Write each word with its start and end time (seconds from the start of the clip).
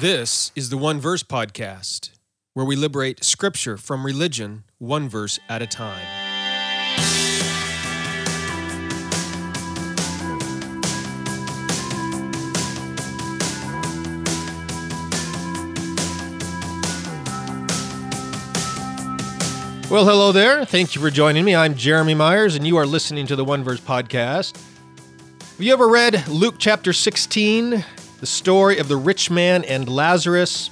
This 0.00 0.50
is 0.56 0.70
the 0.70 0.76
One 0.76 0.98
Verse 0.98 1.22
Podcast, 1.22 2.10
where 2.52 2.66
we 2.66 2.74
liberate 2.74 3.22
scripture 3.22 3.76
from 3.76 4.04
religion 4.04 4.64
one 4.78 5.08
verse 5.08 5.38
at 5.48 5.62
a 5.62 5.68
time. 5.68 6.04
Well, 19.88 20.04
hello 20.04 20.32
there. 20.32 20.64
Thank 20.64 20.96
you 20.96 21.00
for 21.00 21.10
joining 21.10 21.44
me. 21.44 21.54
I'm 21.54 21.76
Jeremy 21.76 22.14
Myers, 22.14 22.56
and 22.56 22.66
you 22.66 22.76
are 22.78 22.86
listening 22.86 23.28
to 23.28 23.36
the 23.36 23.44
One 23.44 23.62
Verse 23.62 23.80
Podcast. 23.80 24.56
Have 24.56 25.60
you 25.60 25.72
ever 25.72 25.86
read 25.86 26.26
Luke 26.26 26.56
chapter 26.58 26.92
16, 26.92 27.84
the 28.24 28.28
story 28.28 28.78
of 28.78 28.88
the 28.88 28.96
rich 28.96 29.30
man 29.30 29.62
and 29.64 29.86
Lazarus, 29.86 30.70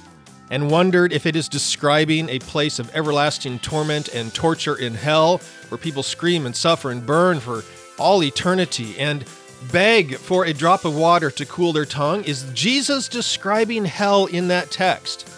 and 0.49 0.71
wondered 0.71 1.13
if 1.13 1.27
it 1.27 1.35
is 1.35 1.47
describing 1.47 2.27
a 2.29 2.39
place 2.39 2.79
of 2.79 2.89
everlasting 2.95 3.59
torment 3.59 4.07
and 4.07 4.33
torture 4.33 4.75
in 4.75 4.95
hell, 4.95 5.39
where 5.69 5.77
people 5.77 6.01
scream 6.01 6.47
and 6.47 6.55
suffer 6.55 6.89
and 6.89 7.05
burn 7.05 7.39
for 7.39 7.63
all 7.99 8.23
eternity 8.23 8.97
and 8.97 9.23
beg 9.71 10.15
for 10.15 10.45
a 10.45 10.51
drop 10.53 10.83
of 10.83 10.97
water 10.97 11.29
to 11.29 11.45
cool 11.45 11.73
their 11.73 11.85
tongue? 11.85 12.23
Is 12.23 12.43
Jesus 12.55 13.07
describing 13.07 13.85
hell 13.85 14.25
in 14.25 14.47
that 14.47 14.71
text? 14.71 15.29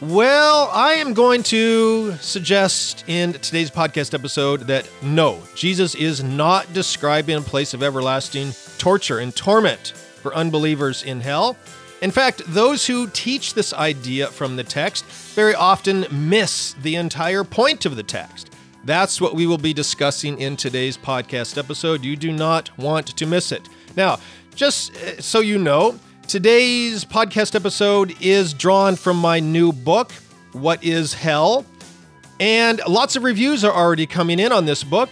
Well, 0.00 0.70
I 0.72 0.92
am 0.92 1.14
going 1.14 1.42
to 1.42 2.14
suggest 2.18 3.02
in 3.08 3.32
today's 3.32 3.72
podcast 3.72 4.14
episode 4.14 4.68
that 4.68 4.88
no, 5.02 5.42
Jesus 5.56 5.96
is 5.96 6.22
not 6.22 6.72
describing 6.72 7.38
a 7.38 7.40
place 7.40 7.74
of 7.74 7.82
everlasting 7.82 8.52
torture 8.78 9.18
and 9.18 9.34
torment 9.34 9.94
for 10.20 10.34
unbelievers 10.34 11.02
in 11.02 11.20
hell. 11.20 11.56
In 12.00 12.10
fact, 12.10 12.42
those 12.46 12.86
who 12.86 13.08
teach 13.08 13.54
this 13.54 13.72
idea 13.72 14.28
from 14.28 14.56
the 14.56 14.64
text 14.64 15.04
very 15.34 15.54
often 15.54 16.06
miss 16.10 16.74
the 16.82 16.96
entire 16.96 17.44
point 17.44 17.84
of 17.84 17.96
the 17.96 18.02
text. 18.02 18.50
That's 18.84 19.20
what 19.20 19.34
we 19.34 19.46
will 19.46 19.58
be 19.58 19.74
discussing 19.74 20.40
in 20.40 20.56
today's 20.56 20.96
podcast 20.96 21.58
episode. 21.58 22.04
You 22.04 22.16
do 22.16 22.32
not 22.32 22.76
want 22.78 23.08
to 23.08 23.26
miss 23.26 23.52
it. 23.52 23.68
Now, 23.96 24.18
just 24.54 24.96
uh, 24.96 25.20
so 25.20 25.40
you 25.40 25.58
know, 25.58 25.98
Today's 26.30 27.04
podcast 27.04 27.56
episode 27.56 28.14
is 28.20 28.54
drawn 28.54 28.94
from 28.94 29.16
my 29.16 29.40
new 29.40 29.72
book, 29.72 30.12
What 30.52 30.84
is 30.84 31.12
Hell? 31.12 31.66
And 32.38 32.80
lots 32.86 33.16
of 33.16 33.24
reviews 33.24 33.64
are 33.64 33.72
already 33.72 34.06
coming 34.06 34.38
in 34.38 34.52
on 34.52 34.64
this 34.64 34.84
book. 34.84 35.08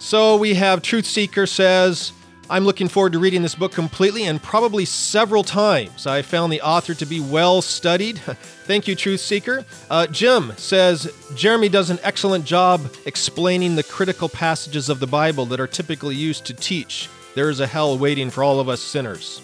So 0.00 0.36
we 0.36 0.54
have 0.54 0.82
Truth 0.82 1.06
Seeker 1.06 1.46
says, 1.46 2.12
I'm 2.50 2.64
looking 2.64 2.88
forward 2.88 3.12
to 3.12 3.20
reading 3.20 3.42
this 3.42 3.54
book 3.54 3.70
completely 3.70 4.24
and 4.24 4.42
probably 4.42 4.84
several 4.84 5.44
times. 5.44 6.04
I 6.08 6.22
found 6.22 6.52
the 6.52 6.60
author 6.62 6.94
to 6.94 7.06
be 7.06 7.20
well 7.20 7.62
studied. 7.62 8.18
Thank 8.64 8.88
you, 8.88 8.96
Truth 8.96 9.20
Seeker. 9.20 9.64
Uh, 9.88 10.08
Jim 10.08 10.52
says 10.56 11.14
Jeremy 11.36 11.68
does 11.68 11.90
an 11.90 12.00
excellent 12.02 12.44
job 12.44 12.92
explaining 13.06 13.76
the 13.76 13.84
critical 13.84 14.28
passages 14.28 14.88
of 14.88 14.98
the 14.98 15.06
Bible 15.06 15.46
that 15.46 15.60
are 15.60 15.68
typically 15.68 16.16
used 16.16 16.44
to 16.46 16.54
teach 16.54 17.08
there 17.36 17.50
is 17.50 17.60
a 17.60 17.68
hell 17.68 17.96
waiting 17.96 18.30
for 18.30 18.42
all 18.42 18.58
of 18.58 18.68
us 18.68 18.80
sinners. 18.80 19.40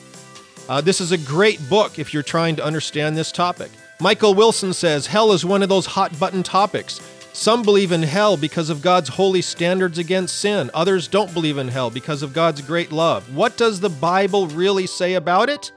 Uh, 0.69 0.81
this 0.81 1.01
is 1.01 1.13
a 1.13 1.19
great 1.19 1.61
book 1.71 2.01
if 2.01 2.13
you're 2.13 2.25
trying 2.25 2.57
to 2.57 2.65
understand 2.65 3.17
this 3.17 3.31
topic. 3.31 3.71
Michael 4.01 4.35
Wilson 4.35 4.73
says 4.73 5.07
hell 5.07 5.31
is 5.31 5.45
one 5.45 5.63
of 5.63 5.69
those 5.69 5.87
hot 5.87 6.19
button 6.19 6.43
topics. 6.43 7.01
Some 7.37 7.63
believe 7.63 7.93
in 7.93 8.03
hell 8.03 8.39
because 8.39 8.71
of 8.71 8.81
God's 8.81 9.11
holy 9.11 9.43
standards 9.43 9.99
against 9.99 10.39
sin. 10.39 10.71
Others 10.73 11.09
don't 11.09 11.35
believe 11.35 11.59
in 11.59 11.69
hell 11.69 11.91
because 11.91 12.23
of 12.23 12.33
God's 12.33 12.63
great 12.63 12.91
love. 12.91 13.37
What 13.37 13.59
does 13.59 13.79
the 13.79 13.91
Bible 13.91 14.47
really 14.47 14.87
say 14.87 15.15
about 15.15 15.51
it? 15.51 15.71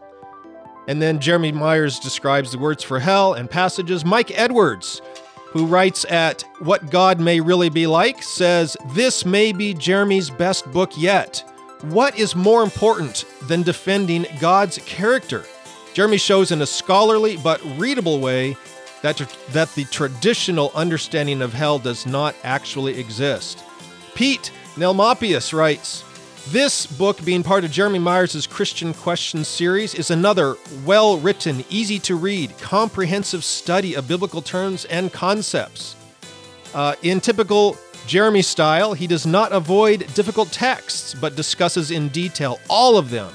And 0.88 1.01
then 1.01 1.19
Jeremy 1.19 1.51
Myers 1.51 1.99
describes 1.99 2.53
the 2.53 2.57
words 2.57 2.81
for 2.81 2.97
hell 2.97 3.33
and 3.33 3.49
passages. 3.49 4.05
Mike 4.05 4.31
Edwards, 4.39 5.01
who 5.47 5.66
writes 5.66 6.05
at 6.05 6.45
What 6.59 6.91
God 6.91 7.19
May 7.19 7.41
Really 7.41 7.69
Be 7.69 7.88
Like, 7.88 8.23
says, 8.23 8.77
This 8.94 9.25
may 9.25 9.51
be 9.51 9.73
Jeremy's 9.73 10.29
best 10.29 10.66
book 10.72 10.94
yet. 10.95 11.44
What 11.81 12.17
is 12.17 12.38
more 12.38 12.63
important 12.63 13.25
than 13.50 13.63
defending 13.63 14.25
God's 14.39 14.78
character? 14.85 15.44
Jeremy 15.94 16.19
shows 16.19 16.53
in 16.53 16.61
a 16.61 16.66
scholarly 16.66 17.35
but 17.35 17.61
readable 17.78 18.22
way 18.22 18.55
that, 19.01 19.17
that 19.51 19.73
the 19.75 19.85
traditional 19.85 20.71
understanding 20.75 21.41
of 21.41 21.53
hell 21.53 21.79
does 21.79 22.05
not 22.05 22.35
actually 22.43 22.99
exist. 22.99 23.63
Pete 24.15 24.51
Nelmopius 24.75 25.53
writes 25.53 26.03
This 26.49 26.85
book, 26.85 27.23
being 27.23 27.43
part 27.43 27.63
of 27.63 27.71
Jeremy 27.71 27.99
Myers' 27.99 28.47
Christian 28.47 28.93
Questions 28.93 29.47
series, 29.47 29.95
is 29.95 30.11
another 30.11 30.55
well 30.85 31.17
written, 31.17 31.63
easy 31.69 31.99
to 31.99 32.15
read, 32.15 32.57
comprehensive 32.59 33.43
study 33.43 33.95
of 33.95 34.07
biblical 34.07 34.41
terms 34.41 34.85
and 34.85 35.11
concepts. 35.13 35.95
Uh, 36.73 36.95
in 37.01 37.19
typical 37.19 37.77
Jeremy 38.05 38.41
style, 38.41 38.93
he 38.93 39.07
does 39.07 39.25
not 39.25 39.51
avoid 39.51 40.11
difficult 40.13 40.51
texts, 40.51 41.13
but 41.13 41.35
discusses 41.35 41.91
in 41.91 42.09
detail 42.09 42.59
all 42.69 42.97
of 42.97 43.09
them 43.09 43.31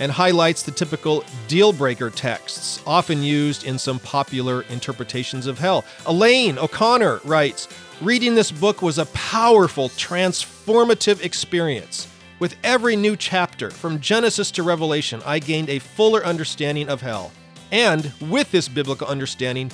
and 0.00 0.10
highlights 0.10 0.62
the 0.62 0.70
typical 0.70 1.24
deal 1.48 1.72
breaker 1.72 2.10
texts, 2.10 2.82
often 2.86 3.22
used 3.22 3.64
in 3.64 3.78
some 3.78 3.98
popular 3.98 4.62
interpretations 4.70 5.46
of 5.46 5.58
hell. 5.58 5.84
Elaine 6.06 6.58
O'Connor 6.58 7.20
writes 7.24 7.68
Reading 8.00 8.34
this 8.34 8.50
book 8.50 8.82
was 8.82 8.98
a 8.98 9.06
powerful, 9.06 9.88
transformative 9.90 11.24
experience. 11.24 12.08
With 12.40 12.56
every 12.64 12.96
new 12.96 13.16
chapter, 13.16 13.70
from 13.70 14.00
Genesis 14.00 14.50
to 14.52 14.64
Revelation, 14.64 15.22
I 15.24 15.38
gained 15.38 15.70
a 15.70 15.78
fuller 15.78 16.24
understanding 16.24 16.88
of 16.88 17.00
hell. 17.00 17.30
And 17.70 18.12
with 18.20 18.50
this 18.50 18.68
biblical 18.68 19.06
understanding 19.06 19.70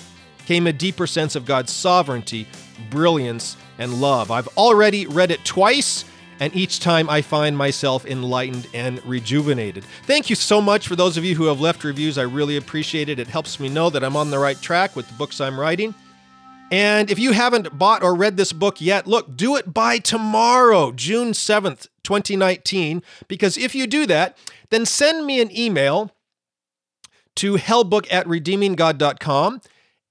came 0.47 0.67
a 0.67 0.73
deeper 0.73 1.07
sense 1.07 1.37
of 1.37 1.47
God's 1.47 1.73
sovereignty, 1.73 2.47
brilliance, 2.91 3.57
and 3.79 4.01
love. 4.01 4.31
I've 4.31 4.49
already 4.57 5.07
read 5.07 5.31
it 5.31 5.45
twice, 5.45 6.05
and 6.41 6.57
each 6.57 6.81
time 6.81 7.09
I 7.09 7.21
find 7.21 7.57
myself 7.57 8.07
enlightened 8.07 8.67
and 8.73 9.05
rejuvenated. 9.07 9.85
Thank 10.05 10.31
you 10.31 10.37
so 10.37 10.61
much 10.61 10.89
for 10.89 10.97
those 10.97 11.17
of 11.19 11.25
you 11.25 11.37
who 11.37 11.45
have 11.45 11.61
left 11.61 11.85
reviews. 11.85 12.17
I 12.17 12.23
really 12.23 12.57
appreciate 12.57 13.11
it. 13.11 13.19
It 13.19 13.29
helps 13.29 13.61
me 13.61 13.69
know 13.69 13.91
that 13.91 14.03
I'm 14.03 14.17
on 14.17 14.31
the 14.31 14.39
right 14.39 14.61
track 14.61 14.97
with 14.97 15.07
the 15.07 15.15
books 15.15 15.41
I'm 15.41 15.61
writing. 15.61 15.95
And 16.73 17.11
if 17.11 17.19
you 17.19 17.33
haven't 17.33 17.77
bought 17.79 18.03
or 18.03 18.15
read 18.15 18.37
this 18.37 18.53
book 18.53 18.81
yet, 18.81 19.07
look, 19.07 19.37
do 19.37 19.57
it 19.57 19.75
by 19.75 19.99
tomorrow, 19.99 20.93
June 20.93 21.33
7th, 21.33 21.89
2019, 22.05 23.03
because 23.29 23.59
if 23.59 23.75
you 23.75 23.87
do 23.87 24.07
that, 24.07 24.39
then 24.71 24.87
send 24.87 25.27
me 25.27 25.41
an 25.41 25.57
email 25.57 26.15
to 27.37 27.57
hellbook 27.57 28.07
at 28.11 28.27
redeeminggod.com. 28.27 29.61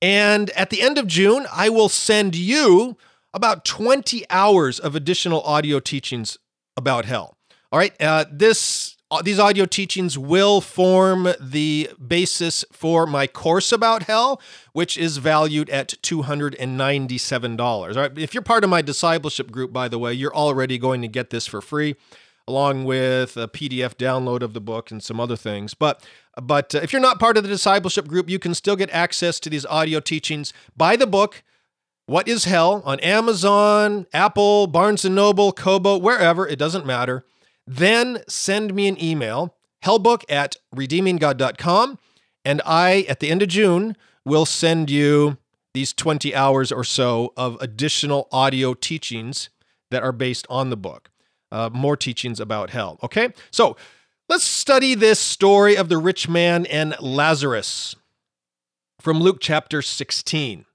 And 0.01 0.49
at 0.51 0.69
the 0.69 0.81
end 0.81 0.97
of 0.97 1.07
June, 1.07 1.45
I 1.51 1.69
will 1.69 1.89
send 1.89 2.35
you 2.35 2.97
about 3.33 3.65
20 3.65 4.25
hours 4.29 4.79
of 4.79 4.95
additional 4.95 5.41
audio 5.41 5.79
teachings 5.79 6.37
about 6.75 7.05
hell. 7.05 7.37
All 7.71 7.79
right, 7.79 7.93
uh, 8.01 8.25
this 8.31 8.95
uh, 9.11 9.21
these 9.23 9.39
audio 9.39 9.65
teachings 9.65 10.19
will 10.19 10.61
form 10.61 11.29
the 11.39 11.89
basis 12.05 12.63
for 12.71 13.07
my 13.07 13.25
course 13.25 13.71
about 13.71 14.03
hell, 14.03 14.39
which 14.73 14.97
is 14.97 15.17
valued 15.17 15.67
at 15.71 15.95
$297. 16.03 17.59
All 17.59 17.87
right, 17.89 18.17
if 18.17 18.33
you're 18.35 18.43
part 18.43 18.63
of 18.63 18.69
my 18.69 18.83
discipleship 18.83 19.51
group, 19.51 19.73
by 19.73 19.87
the 19.87 19.97
way, 19.97 20.13
you're 20.13 20.35
already 20.35 20.77
going 20.77 21.01
to 21.01 21.07
get 21.07 21.31
this 21.31 21.47
for 21.47 21.59
free, 21.59 21.95
along 22.47 22.85
with 22.85 23.35
a 23.35 23.47
PDF 23.47 23.95
download 23.95 24.43
of 24.43 24.53
the 24.53 24.61
book 24.61 24.91
and 24.91 25.01
some 25.01 25.19
other 25.19 25.35
things. 25.35 25.73
But 25.73 26.07
but 26.41 26.75
uh, 26.75 26.79
if 26.79 26.93
you're 26.93 27.01
not 27.01 27.19
part 27.19 27.37
of 27.37 27.43
the 27.43 27.49
discipleship 27.49 28.07
group, 28.07 28.29
you 28.29 28.39
can 28.39 28.53
still 28.53 28.75
get 28.75 28.91
access 28.91 29.39
to 29.41 29.49
these 29.49 29.65
audio 29.65 29.99
teachings. 29.99 30.53
Buy 30.77 30.95
the 30.95 31.07
book 31.07 31.43
what 32.09 32.27
is 32.27 32.45
Hell 32.45 32.81
on 32.85 32.99
Amazon, 33.01 34.07
Apple, 34.13 34.65
Barnes 34.65 35.05
& 35.05 35.09
Noble, 35.09 35.51
Kobo, 35.51 35.95
wherever, 35.95 36.47
it 36.47 36.57
doesn't 36.57 36.83
matter. 36.83 37.23
Then 37.67 38.23
send 38.27 38.73
me 38.73 38.87
an 38.87 39.01
email, 39.01 39.55
hellbook 39.85 40.23
at 40.27 40.55
redeeminggod.com, 40.75 41.99
and 42.43 42.61
I, 42.65 43.05
at 43.07 43.19
the 43.19 43.29
end 43.29 43.43
of 43.43 43.49
June, 43.49 43.95
will 44.25 44.47
send 44.47 44.89
you 44.89 45.37
these 45.75 45.93
20 45.93 46.33
hours 46.33 46.71
or 46.71 46.83
so 46.83 47.31
of 47.37 47.57
additional 47.61 48.27
audio 48.31 48.73
teachings 48.73 49.49
that 49.91 50.01
are 50.01 50.11
based 50.11 50.47
on 50.49 50.71
the 50.71 50.77
book. 50.77 51.11
Uh, 51.51 51.69
more 51.71 51.95
teachings 51.95 52.39
about 52.39 52.71
hell. 52.71 52.97
Okay? 53.03 53.29
So 53.51 53.77
let's 54.27 54.43
study 54.43 54.95
this 54.95 55.19
story 55.19 55.77
of 55.77 55.89
the 55.89 55.99
rich 55.99 56.27
man 56.27 56.65
and 56.65 56.95
Lazarus 56.99 57.95
from 58.99 59.19
Luke 59.19 59.37
chapter 59.39 59.83
16. 59.83 60.65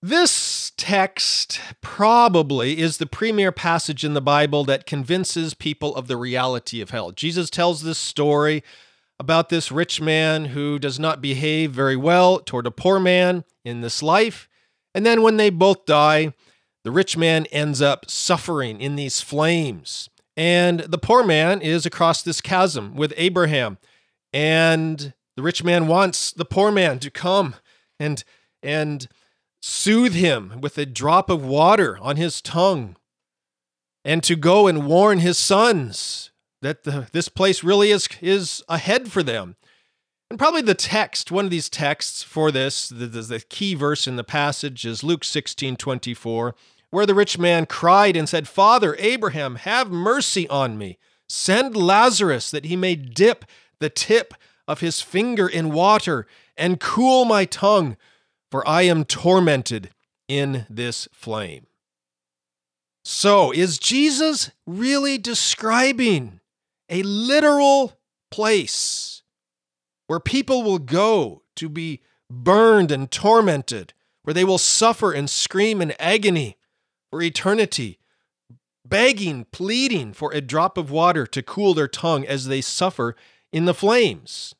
This 0.00 0.70
text 0.76 1.60
probably 1.80 2.78
is 2.78 2.98
the 2.98 3.06
premier 3.06 3.50
passage 3.50 4.04
in 4.04 4.14
the 4.14 4.20
Bible 4.20 4.62
that 4.64 4.86
convinces 4.86 5.54
people 5.54 5.94
of 5.96 6.06
the 6.06 6.16
reality 6.16 6.80
of 6.80 6.90
hell. 6.90 7.10
Jesus 7.10 7.50
tells 7.50 7.82
this 7.82 7.98
story 7.98 8.62
about 9.18 9.48
this 9.48 9.72
rich 9.72 10.00
man 10.00 10.46
who 10.46 10.78
does 10.78 11.00
not 11.00 11.20
behave 11.20 11.72
very 11.72 11.96
well 11.96 12.38
toward 12.38 12.64
a 12.68 12.70
poor 12.70 13.00
man 13.00 13.44
in 13.64 13.80
this 13.80 14.00
life. 14.00 14.48
And 14.94 15.04
then 15.04 15.20
when 15.22 15.36
they 15.36 15.50
both 15.50 15.84
die, 15.84 16.32
the 16.84 16.92
rich 16.92 17.16
man 17.16 17.46
ends 17.46 17.82
up 17.82 18.08
suffering 18.08 18.80
in 18.80 18.94
these 18.94 19.20
flames. 19.20 20.08
And 20.36 20.78
the 20.80 20.98
poor 20.98 21.24
man 21.24 21.60
is 21.60 21.84
across 21.84 22.22
this 22.22 22.40
chasm 22.40 22.94
with 22.94 23.12
Abraham. 23.16 23.78
And 24.32 25.12
The 25.38 25.42
rich 25.42 25.62
man 25.62 25.86
wants 25.86 26.32
the 26.32 26.44
poor 26.44 26.72
man 26.72 26.98
to 26.98 27.12
come 27.12 27.54
and 28.00 28.24
and 28.60 29.06
soothe 29.60 30.14
him 30.14 30.60
with 30.60 30.78
a 30.78 30.86
drop 30.86 31.30
of 31.30 31.44
water 31.44 31.98
on 32.00 32.16
his 32.16 32.40
tongue 32.40 32.96
and 34.04 34.22
to 34.22 34.36
go 34.36 34.66
and 34.66 34.86
warn 34.86 35.18
his 35.18 35.38
sons 35.38 36.30
that 36.62 36.84
the, 36.84 37.08
this 37.12 37.28
place 37.28 37.62
really 37.62 37.90
is 37.90 38.08
is 38.20 38.62
ahead 38.68 39.10
for 39.10 39.22
them. 39.22 39.56
And 40.30 40.38
probably 40.38 40.62
the 40.62 40.74
text, 40.74 41.30
one 41.30 41.46
of 41.46 41.50
these 41.50 41.70
texts 41.70 42.22
for 42.22 42.50
this, 42.50 42.88
the, 42.88 43.06
the, 43.06 43.22
the 43.22 43.40
key 43.40 43.74
verse 43.74 44.06
in 44.06 44.16
the 44.16 44.24
passage 44.24 44.84
is 44.84 45.02
Luke 45.02 45.24
16 45.24 45.76
24, 45.76 46.54
where 46.90 47.06
the 47.06 47.14
rich 47.14 47.38
man 47.38 47.66
cried 47.66 48.16
and 48.16 48.28
said, 48.28 48.48
Father, 48.48 48.94
Abraham, 48.98 49.56
have 49.56 49.90
mercy 49.90 50.48
on 50.48 50.76
me. 50.76 50.98
Send 51.28 51.76
Lazarus 51.76 52.50
that 52.50 52.66
he 52.66 52.76
may 52.76 52.94
dip 52.94 53.44
the 53.78 53.90
tip 53.90 54.34
of 54.66 54.80
his 54.80 55.00
finger 55.00 55.48
in 55.48 55.72
water 55.72 56.26
and 56.56 56.80
cool 56.80 57.24
my 57.24 57.44
tongue, 57.44 57.96
for 58.50 58.66
I 58.66 58.82
am 58.82 59.04
tormented 59.04 59.90
in 60.28 60.66
this 60.68 61.08
flame. 61.12 61.66
So, 63.04 63.52
is 63.52 63.78
Jesus 63.78 64.50
really 64.66 65.16
describing 65.16 66.40
a 66.90 67.02
literal 67.02 67.98
place 68.30 69.22
where 70.06 70.20
people 70.20 70.62
will 70.62 70.78
go 70.78 71.42
to 71.56 71.68
be 71.68 72.02
burned 72.30 72.90
and 72.90 73.10
tormented, 73.10 73.94
where 74.22 74.34
they 74.34 74.44
will 74.44 74.58
suffer 74.58 75.12
and 75.12 75.28
scream 75.28 75.80
in 75.80 75.92
agony 75.98 76.56
for 77.10 77.22
eternity, 77.22 77.98
begging, 78.84 79.46
pleading 79.52 80.12
for 80.12 80.32
a 80.32 80.40
drop 80.40 80.76
of 80.76 80.90
water 80.90 81.26
to 81.26 81.42
cool 81.42 81.72
their 81.74 81.88
tongue 81.88 82.26
as 82.26 82.46
they 82.46 82.60
suffer 82.60 83.16
in 83.52 83.64
the 83.64 83.74
flames? 83.74 84.54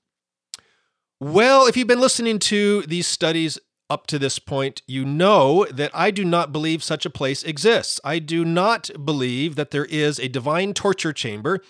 Well, 1.20 1.66
if 1.66 1.76
you've 1.76 1.88
been 1.88 2.00
listening 2.00 2.38
to 2.40 2.82
these 2.82 3.06
studies 3.06 3.58
up 3.90 4.06
to 4.08 4.18
this 4.18 4.38
point, 4.38 4.82
you 4.86 5.04
know 5.04 5.66
that 5.70 5.90
I 5.94 6.10
do 6.10 6.24
not 6.24 6.52
believe 6.52 6.82
such 6.82 7.06
a 7.06 7.10
place 7.10 7.42
exists. 7.42 8.00
I 8.04 8.18
do 8.18 8.44
not 8.44 8.90
believe 9.02 9.56
that 9.56 9.70
there 9.70 9.86
is 9.86 10.18
a 10.18 10.28
divine 10.28 10.74
torture 10.74 11.12
chamber, 11.12 11.60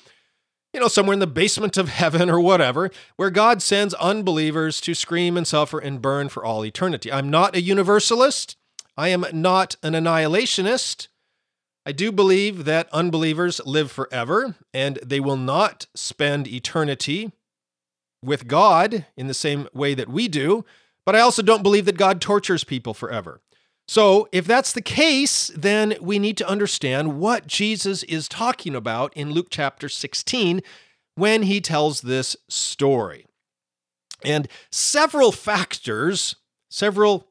you 0.73 0.81
know, 0.81 0.89
somewhere 0.89 1.15
in 1.15 1.21
the 1.21 1.27
basement 1.27 1.77
of 1.77 1.89
heaven 2.01 2.29
or 2.29 2.41
whatever, 2.41 2.91
where 3.17 3.31
God 3.31 3.63
sends 3.63 3.95
unbelievers 3.95 4.81
to 4.83 4.95
scream 4.95 5.37
and 5.37 5.47
suffer 5.47 5.79
and 5.79 6.03
burn 6.03 6.29
for 6.29 6.45
all 6.45 6.65
eternity. 6.65 7.13
I'm 7.13 7.31
not 7.31 7.55
a 7.55 7.63
universalist. 7.63 8.57
I 8.97 9.09
am 9.09 9.25
not 9.33 9.77
an 9.83 9.93
annihilationist. 9.93 11.07
I 11.87 11.93
do 11.93 12.13
believe 12.13 12.65
that 12.65 12.89
unbelievers 12.93 13.61
live 13.65 13.91
forever 13.91 14.57
and 14.75 14.99
they 15.03 15.21
will 15.21 15.37
not 15.37 15.87
spend 15.95 16.47
eternity 16.47 17.33
with 18.23 18.49
God 18.49 19.07
in 19.17 19.27
the 19.29 19.35
same 19.35 19.69
way 19.73 19.95
that 19.95 20.09
we 20.09 20.29
do. 20.29 20.65
But 21.09 21.17
I 21.17 21.21
also 21.21 21.41
don't 21.41 21.63
believe 21.63 21.87
that 21.87 21.97
God 21.97 22.21
tortures 22.21 22.65
people 22.65 22.93
forever. 22.93 23.41
So, 23.87 24.29
if 24.31 24.47
that's 24.47 24.75
the 24.75 24.83
case, 24.83 25.51
then 25.57 25.97
we 26.03 26.19
need 26.19 26.37
to 26.37 26.47
understand 26.47 27.19
what 27.19 27.47
Jesus 27.47 28.03
is 28.03 28.29
talking 28.29 28.75
about 28.75 29.17
in 29.17 29.31
Luke 29.31 29.47
chapter 29.49 29.89
16 29.89 30.61
when 31.15 31.45
he 31.45 31.63
tells 31.63 32.03
this 32.03 32.37
story. 32.51 33.25
And 34.23 34.49
several 34.71 35.33
factors, 35.33 36.37
several 36.69 37.29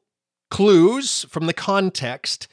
clues 0.50 1.24
from 1.28 1.46
the 1.46 1.54
context 1.54 2.48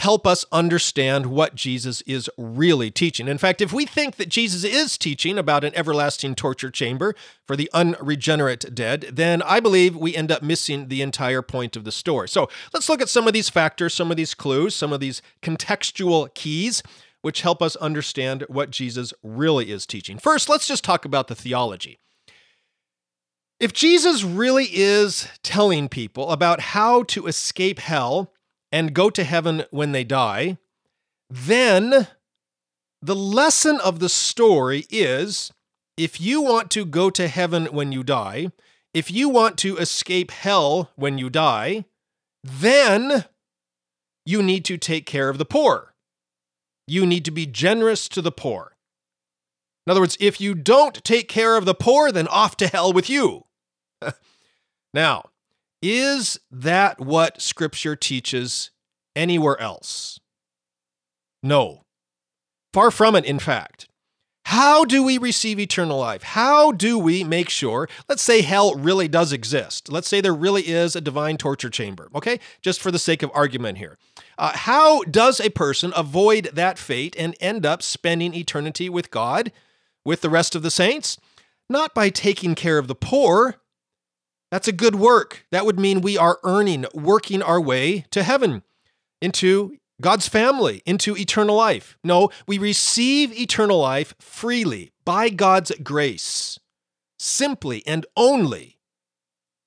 help 0.00 0.26
us 0.26 0.46
understand 0.50 1.26
what 1.26 1.54
Jesus 1.54 2.00
is 2.02 2.30
really 2.38 2.90
teaching. 2.90 3.28
In 3.28 3.36
fact, 3.36 3.60
if 3.60 3.70
we 3.70 3.84
think 3.84 4.16
that 4.16 4.30
Jesus 4.30 4.64
is 4.64 4.96
teaching 4.96 5.36
about 5.36 5.62
an 5.62 5.74
everlasting 5.76 6.34
torture 6.34 6.70
chamber 6.70 7.14
for 7.46 7.54
the 7.54 7.70
unregenerate 7.74 8.74
dead, 8.74 9.10
then 9.12 9.42
I 9.42 9.60
believe 9.60 9.94
we 9.94 10.16
end 10.16 10.32
up 10.32 10.42
missing 10.42 10.88
the 10.88 11.02
entire 11.02 11.42
point 11.42 11.76
of 11.76 11.84
the 11.84 11.92
story. 11.92 12.30
So 12.30 12.48
let's 12.72 12.88
look 12.88 13.02
at 13.02 13.10
some 13.10 13.26
of 13.26 13.34
these 13.34 13.50
factors, 13.50 13.92
some 13.92 14.10
of 14.10 14.16
these 14.16 14.32
clues, 14.32 14.74
some 14.74 14.90
of 14.90 15.00
these 15.00 15.20
contextual 15.42 16.32
keys. 16.34 16.82
Which 17.22 17.42
help 17.42 17.60
us 17.60 17.76
understand 17.76 18.46
what 18.48 18.70
Jesus 18.70 19.12
really 19.22 19.70
is 19.70 19.84
teaching. 19.84 20.16
First, 20.16 20.48
let's 20.48 20.66
just 20.66 20.82
talk 20.82 21.04
about 21.04 21.28
the 21.28 21.34
theology. 21.34 21.98
If 23.58 23.74
Jesus 23.74 24.24
really 24.24 24.68
is 24.72 25.28
telling 25.42 25.90
people 25.90 26.30
about 26.30 26.60
how 26.60 27.02
to 27.02 27.26
escape 27.26 27.78
hell 27.78 28.32
and 28.72 28.94
go 28.94 29.10
to 29.10 29.24
heaven 29.24 29.64
when 29.70 29.92
they 29.92 30.04
die, 30.04 30.58
then 31.28 32.08
the 33.02 33.16
lesson 33.16 33.80
of 33.80 33.98
the 33.98 34.08
story 34.08 34.86
is 34.90 35.52
if 35.96 36.20
you 36.20 36.42
want 36.42 36.70
to 36.70 36.84
go 36.84 37.10
to 37.10 37.28
heaven 37.28 37.66
when 37.66 37.92
you 37.92 38.02
die, 38.02 38.50
if 38.92 39.10
you 39.10 39.28
want 39.28 39.56
to 39.58 39.76
escape 39.76 40.30
hell 40.30 40.90
when 40.96 41.18
you 41.18 41.30
die, 41.30 41.84
then 42.42 43.24
you 44.24 44.42
need 44.42 44.64
to 44.64 44.76
take 44.76 45.06
care 45.06 45.28
of 45.28 45.38
the 45.38 45.44
poor. 45.44 45.94
You 46.86 47.06
need 47.06 47.24
to 47.24 47.30
be 47.30 47.46
generous 47.46 48.08
to 48.08 48.22
the 48.22 48.32
poor. 48.32 48.76
In 49.86 49.90
other 49.90 50.00
words, 50.00 50.16
if 50.20 50.40
you 50.40 50.54
don't 50.54 51.02
take 51.04 51.28
care 51.28 51.56
of 51.56 51.64
the 51.64 51.74
poor, 51.74 52.12
then 52.12 52.28
off 52.28 52.56
to 52.58 52.66
hell 52.66 52.92
with 52.92 53.08
you. 53.08 53.46
now, 54.94 55.30
is 55.82 56.38
that 56.50 57.00
what 57.00 57.40
Scripture 57.40 57.96
teaches 57.96 58.70
anywhere 59.16 59.60
else? 59.60 60.20
No. 61.42 61.84
Far 62.72 62.90
from 62.90 63.16
it, 63.16 63.24
in 63.24 63.38
fact. 63.38 63.88
How 64.46 64.84
do 64.84 65.04
we 65.04 65.16
receive 65.16 65.60
eternal 65.60 65.98
life? 65.98 66.22
How 66.22 66.72
do 66.72 66.98
we 66.98 67.22
make 67.22 67.48
sure, 67.48 67.88
let's 68.08 68.22
say 68.22 68.42
hell 68.42 68.74
really 68.74 69.06
does 69.06 69.32
exist. 69.32 69.92
Let's 69.92 70.08
say 70.08 70.20
there 70.20 70.34
really 70.34 70.66
is 70.66 70.96
a 70.96 71.00
divine 71.00 71.36
torture 71.36 71.70
chamber, 71.70 72.08
okay? 72.16 72.40
Just 72.60 72.80
for 72.80 72.90
the 72.90 72.98
sake 72.98 73.22
of 73.22 73.30
argument 73.32 73.78
here. 73.78 73.96
Uh, 74.36 74.52
how 74.56 75.04
does 75.04 75.40
a 75.40 75.50
person 75.50 75.92
avoid 75.94 76.50
that 76.52 76.78
fate 76.78 77.14
and 77.16 77.36
end 77.40 77.64
up 77.64 77.80
spending 77.80 78.34
eternity 78.34 78.88
with 78.88 79.12
God, 79.12 79.52
with 80.04 80.20
the 80.20 80.30
rest 80.30 80.56
of 80.56 80.62
the 80.62 80.70
saints? 80.70 81.18
Not 81.68 81.94
by 81.94 82.08
taking 82.08 82.56
care 82.56 82.78
of 82.78 82.88
the 82.88 82.96
poor, 82.96 83.59
that's 84.50 84.68
a 84.68 84.72
good 84.72 84.96
work. 84.96 85.46
That 85.50 85.64
would 85.64 85.78
mean 85.78 86.00
we 86.00 86.18
are 86.18 86.38
earning, 86.42 86.86
working 86.92 87.42
our 87.42 87.60
way 87.60 88.04
to 88.10 88.22
heaven, 88.22 88.62
into 89.20 89.76
God's 90.00 90.28
family, 90.28 90.82
into 90.86 91.16
eternal 91.16 91.56
life. 91.56 91.98
No, 92.02 92.30
we 92.46 92.58
receive 92.58 93.38
eternal 93.38 93.78
life 93.78 94.14
freely 94.18 94.92
by 95.04 95.28
God's 95.28 95.72
grace, 95.82 96.58
simply 97.18 97.82
and 97.86 98.06
only 98.16 98.78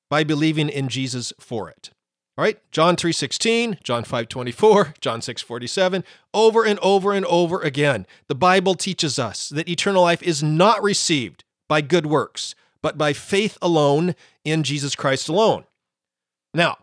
by 0.10 0.24
believing 0.24 0.70
in 0.70 0.90
Jesus 0.90 1.34
for 1.40 1.70
it. 1.70 1.92
All 2.36 2.44
right, 2.44 2.60
John 2.72 2.96
3:16, 2.96 3.78
John 3.84 4.04
5:24, 4.04 4.96
John 5.00 5.22
6:47, 5.22 6.04
over 6.34 6.66
and 6.66 6.80
over 6.80 7.14
and 7.14 7.26
over 7.28 7.62
again. 7.62 8.08
The 8.28 8.34
Bible 8.34 8.74
teaches 8.74 9.20
us 9.20 9.50
that 9.50 9.70
eternal 9.70 10.02
life 10.02 10.24
is 10.24 10.42
not 10.42 10.82
received 10.82 11.44
by 11.70 11.82
good 11.82 12.08
works, 12.08 12.56
but 12.82 12.98
by 12.98 13.14
faith 13.14 13.60
alone 13.62 14.16
in 14.44 14.64
Jesus 14.64 14.96
Christ 14.96 15.30
alone. 15.30 15.66
Now, 16.54 16.78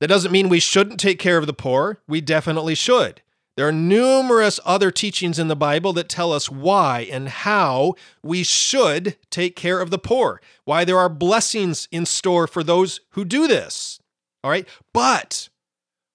that 0.00 0.08
doesn't 0.08 0.32
mean 0.32 0.48
we 0.48 0.60
shouldn't 0.60 1.00
take 1.00 1.18
care 1.18 1.38
of 1.38 1.46
the 1.46 1.52
poor. 1.52 2.00
We 2.06 2.20
definitely 2.20 2.74
should. 2.74 3.22
There 3.56 3.66
are 3.66 3.72
numerous 3.72 4.60
other 4.66 4.90
teachings 4.90 5.38
in 5.38 5.48
the 5.48 5.56
Bible 5.56 5.94
that 5.94 6.10
tell 6.10 6.30
us 6.30 6.50
why 6.50 7.08
and 7.10 7.28
how 7.28 7.94
we 8.22 8.42
should 8.42 9.16
take 9.30 9.56
care 9.56 9.80
of 9.80 9.90
the 9.90 9.98
poor, 9.98 10.42
why 10.64 10.84
there 10.84 10.98
are 10.98 11.08
blessings 11.08 11.88
in 11.90 12.04
store 12.04 12.46
for 12.46 12.62
those 12.62 13.00
who 13.12 13.24
do 13.24 13.48
this. 13.48 13.98
All 14.44 14.50
right. 14.50 14.68
But 14.92 15.48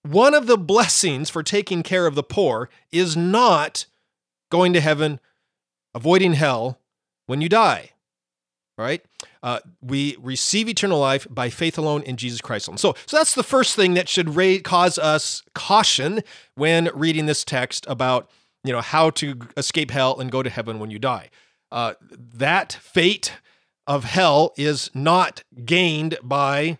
one 0.03 0.35
of 0.35 0.45
the 0.45 0.57
blessings 0.57 1.31
for 1.31 1.41
taking 1.41 1.81
care 1.81 2.05
of 2.05 2.13
the 2.13 2.23
poor 2.23 2.69
is 2.91 3.17
not 3.17 3.87
going 4.51 4.73
to 4.73 4.81
heaven, 4.81 5.19
avoiding 5.95 6.33
hell 6.33 6.79
when 7.25 7.41
you 7.41 7.49
die. 7.49 7.89
All 8.77 8.85
right. 8.85 9.03
Uh, 9.43 9.59
we 9.81 10.15
receive 10.21 10.69
eternal 10.69 10.99
life 10.99 11.25
by 11.29 11.49
faith 11.49 11.77
alone 11.77 12.03
in 12.03 12.15
Jesus 12.15 12.41
Christ 12.41 12.67
alone. 12.67 12.77
So, 12.77 12.95
so 13.05 13.17
that's 13.17 13.33
the 13.33 13.43
first 13.43 13.75
thing 13.75 13.95
that 13.95 14.07
should 14.07 14.35
ra- 14.35 14.57
cause 14.63 14.99
us 14.99 15.43
caution 15.55 16.21
when 16.55 16.89
reading 16.93 17.25
this 17.25 17.43
text 17.43 17.85
about 17.87 18.29
you 18.63 18.71
know 18.71 18.81
how 18.81 19.09
to 19.11 19.39
escape 19.57 19.91
hell 19.91 20.19
and 20.19 20.31
go 20.31 20.43
to 20.43 20.49
heaven 20.49 20.79
when 20.79 20.91
you 20.91 20.99
die. 20.99 21.29
Uh, 21.71 21.93
that 22.35 22.73
fate 22.73 23.33
of 23.87 24.03
hell 24.03 24.53
is 24.57 24.91
not 24.93 25.43
gained 25.65 26.17
by 26.21 26.77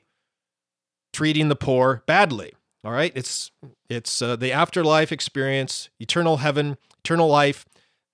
treating 1.14 1.50
the 1.50 1.56
poor 1.56 2.04
badly. 2.06 2.54
All 2.84 2.92
right, 2.92 3.12
it's 3.16 3.52
it's 3.90 4.22
uh, 4.22 4.36
the 4.36 4.52
afterlife 4.52 5.12
experience, 5.12 5.90
eternal 6.00 6.38
heaven, 6.38 6.78
eternal 7.00 7.28
life 7.28 7.66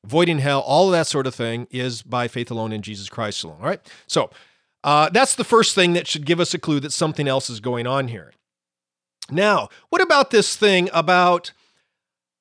avoiding 0.07 0.39
hell, 0.39 0.61
all 0.61 0.85
of 0.85 0.93
that 0.93 1.05
sort 1.05 1.27
of 1.27 1.35
thing 1.35 1.67
is 1.69 2.01
by 2.01 2.29
faith 2.29 2.49
alone 2.49 2.71
in 2.71 2.81
Jesus 2.81 3.09
Christ 3.09 3.43
alone. 3.43 3.57
All 3.59 3.67
right. 3.67 3.81
So 4.07 4.29
uh, 4.85 5.09
that's 5.09 5.35
the 5.35 5.43
first 5.43 5.75
thing 5.75 5.91
that 5.93 6.07
should 6.07 6.25
give 6.25 6.39
us 6.39 6.53
a 6.53 6.57
clue 6.57 6.79
that 6.79 6.93
something 6.93 7.27
else 7.27 7.49
is 7.49 7.59
going 7.59 7.85
on 7.85 8.07
here. 8.07 8.31
Now, 9.29 9.67
what 9.89 10.01
about 10.01 10.31
this 10.31 10.55
thing 10.55 10.89
about 10.93 11.51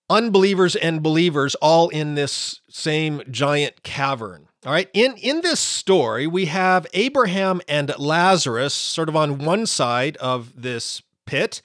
unbelievers 0.08 0.76
and 0.76 1.02
believers 1.02 1.56
all 1.56 1.88
in 1.88 2.14
this 2.14 2.60
same 2.70 3.22
giant 3.28 3.82
cavern? 3.82 4.46
All 4.64 4.72
right, 4.72 4.88
in, 4.94 5.16
in 5.16 5.40
this 5.40 5.58
story, 5.58 6.28
we 6.28 6.46
have 6.46 6.86
Abraham 6.94 7.60
and 7.66 7.92
Lazarus 7.98 8.74
sort 8.74 9.08
of 9.08 9.16
on 9.16 9.38
one 9.38 9.66
side 9.66 10.16
of 10.18 10.62
this 10.62 11.02
pit, 11.24 11.62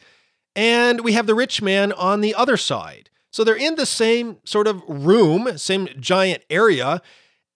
and 0.56 1.02
we 1.02 1.14
have 1.14 1.28
the 1.28 1.36
rich 1.36 1.62
man 1.62 1.92
on 1.94 2.22
the 2.22 2.34
other 2.34 2.58
side. 2.58 3.11
So 3.32 3.44
they're 3.44 3.56
in 3.56 3.76
the 3.76 3.86
same 3.86 4.38
sort 4.44 4.68
of 4.68 4.84
room, 4.88 5.58
same 5.58 5.88
giant 6.00 6.44
area. 6.50 7.02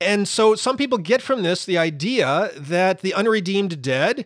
And 0.01 0.27
so 0.27 0.55
some 0.55 0.77
people 0.77 0.97
get 0.97 1.21
from 1.21 1.43
this 1.43 1.65
the 1.65 1.77
idea 1.77 2.51
that 2.55 3.01
the 3.01 3.13
unredeemed 3.13 3.81
dead 3.81 4.25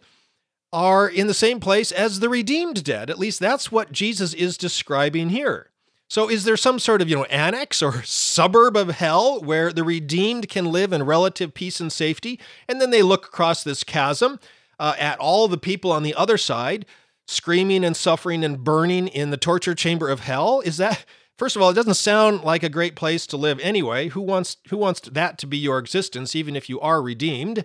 are 0.72 1.10
in 1.10 1.28
the 1.28 1.34
same 1.34 1.60
place 1.60 1.92
as 1.92 2.20
the 2.20 2.30
redeemed 2.30 2.84
dead. 2.84 3.10
At 3.10 3.20
least 3.20 3.40
that's 3.40 3.72
what 3.72 3.92
Jesus 3.92 4.34
is 4.36 4.58
describing 4.58 5.30
here. 5.30 5.72
So 6.08 6.28
is 6.30 6.44
there 6.44 6.58
some 6.58 6.80
sort 6.80 7.02
of, 7.02 7.10
you 7.10 7.16
know, 7.16 7.26
annex 7.26 7.82
or 7.82 8.02
suburb 8.04 8.76
of 8.76 8.90
hell 8.90 9.42
where 9.42 9.74
the 9.74 9.84
redeemed 9.84 10.50
can 10.50 10.72
live 10.72 10.94
in 10.94 11.04
relative 11.04 11.54
peace 11.54 11.80
and 11.80 11.92
safety 11.92 12.40
and 12.68 12.80
then 12.80 12.92
they 12.92 13.02
look 13.02 13.26
across 13.26 13.64
this 13.64 13.84
chasm 13.84 14.40
uh, 14.80 14.96
at 14.98 15.20
all 15.20 15.48
the 15.48 15.58
people 15.58 15.92
on 15.92 16.04
the 16.04 16.16
other 16.16 16.38
side 16.38 16.86
screaming 17.28 17.86
and 17.86 17.96
suffering 17.96 18.44
and 18.44 18.64
burning 18.64 19.08
in 19.08 19.30
the 19.30 19.38
torture 19.38 19.76
chamber 19.76 20.10
of 20.10 20.22
hell? 20.22 20.62
Is 20.62 20.78
that 20.78 21.06
First 21.40 21.56
of 21.56 21.62
all, 21.62 21.70
it 21.70 21.76
doesn't 21.76 21.94
sound 21.94 22.44
like 22.44 22.64
a 22.64 22.70
great 22.70 22.98
place 22.98 23.26
to 23.28 23.38
live 23.38 23.62
anyway. 23.62 24.10
Who 24.10 24.20
wants 24.20 24.58
who 24.68 24.76
wants 24.76 25.00
that 25.00 25.38
to 25.38 25.48
be 25.48 25.58
your 25.58 25.80
existence 25.80 26.36
even 26.36 26.54
if 26.54 26.68
you 26.68 26.82
are 26.82 27.02
redeemed? 27.02 27.64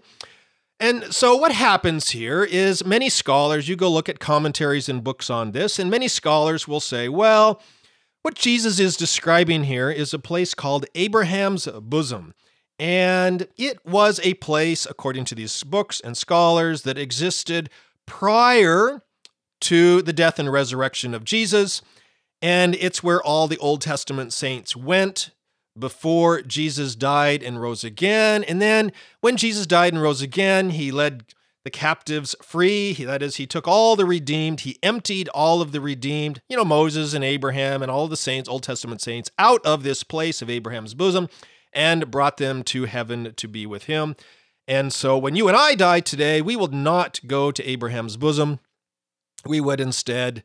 And 0.79 1.13
so, 1.13 1.35
what 1.35 1.51
happens 1.51 2.11
here 2.11 2.45
is 2.45 2.87
many 2.87 3.09
scholars, 3.09 3.69
you 3.69 3.75
go 3.75 3.91
look 3.91 4.09
at 4.09 4.21
commentaries 4.21 4.89
and 4.89 5.03
books 5.03 5.29
on 5.29 5.51
this, 5.51 5.81
and 5.81 5.91
many 5.91 6.07
scholars 6.07 6.69
will 6.69 6.79
say, 6.79 7.09
well, 7.09 7.61
what 8.23 8.37
Jesus 8.37 8.79
is 8.79 8.97
describing 8.97 9.65
here 9.65 9.91
is 9.91 10.15
a 10.15 10.21
place 10.21 10.55
called 10.55 10.87
Abraham's 10.95 11.67
bosom. 11.67 12.33
And 12.79 13.49
it 13.57 13.85
was 13.85 14.21
a 14.23 14.35
place, 14.35 14.87
according 14.87 15.25
to 15.27 15.35
these 15.35 15.65
books 15.65 16.01
and 16.01 16.17
scholars, 16.17 16.83
that 16.83 16.97
existed 16.97 17.71
prior 18.07 19.03
to 19.63 20.01
the 20.03 20.13
death 20.13 20.39
and 20.39 20.53
resurrection 20.53 21.13
of 21.13 21.25
Jesus. 21.25 21.83
And 22.45 22.75
it's 22.75 23.03
where 23.03 23.23
all 23.23 23.49
the 23.49 23.57
Old 23.57 23.81
Testament 23.81 24.31
saints 24.31 24.77
went 24.77 25.31
before 25.79 26.43
Jesus 26.43 26.95
died 26.95 27.43
and 27.43 27.59
rose 27.59 27.85
again. 27.85 28.45
And 28.45 28.61
then 28.61 28.93
when 29.23 29.39
Jesus 29.39 29.67
died 29.67 29.95
and 29.95 30.03
rose 30.03 30.21
again, 30.21 30.69
he 30.69 30.93
led 30.93 31.25
the 31.65 31.71
captives 31.71 32.37
free. 32.43 32.93
That 32.93 33.23
is, 33.23 33.37
he 33.37 33.47
took 33.47 33.67
all 33.67 33.97
the 33.97 34.05
redeemed, 34.05 34.61
he 34.61 34.79
emptied 34.83 35.31
all 35.31 35.63
of 35.63 35.73
the 35.73 35.81
redeemed, 35.81 36.43
you 36.47 36.55
know, 36.55 36.67
Moses 36.67 37.15
and 37.15 37.25
Abraham 37.25 37.81
and 37.81 37.91
all 37.91 38.09
the 38.09 38.15
saints, 38.15 38.47
Old 38.47 38.63
Testament 38.63 39.01
saints, 39.01 39.31
out 39.39 39.65
of 39.65 39.83
this 39.83 40.03
place 40.05 40.43
of 40.43 40.51
Abraham's 40.51 40.93
bosom 40.93 41.31
and 41.73 42.11
brought 42.11 42.37
them 42.37 42.63
to 42.65 42.85
heaven 42.85 43.33
to 43.39 43.49
be 43.49 43.65
with 43.65 43.85
him. 43.85 44.17
And 44.69 44.93
so 44.93 45.17
when 45.17 45.35
you 45.35 45.49
and 45.49 45.57
I 45.57 45.77
die 45.77 46.01
today, 46.01 46.43
we 46.43 46.57
will 46.57 46.69
not 46.69 47.21
go 47.27 47.51
to 47.51 47.65
Abraham's 47.65 48.19
bosom. 48.19 48.61
We 49.47 49.63
would 49.63 49.81
instead 49.81 50.45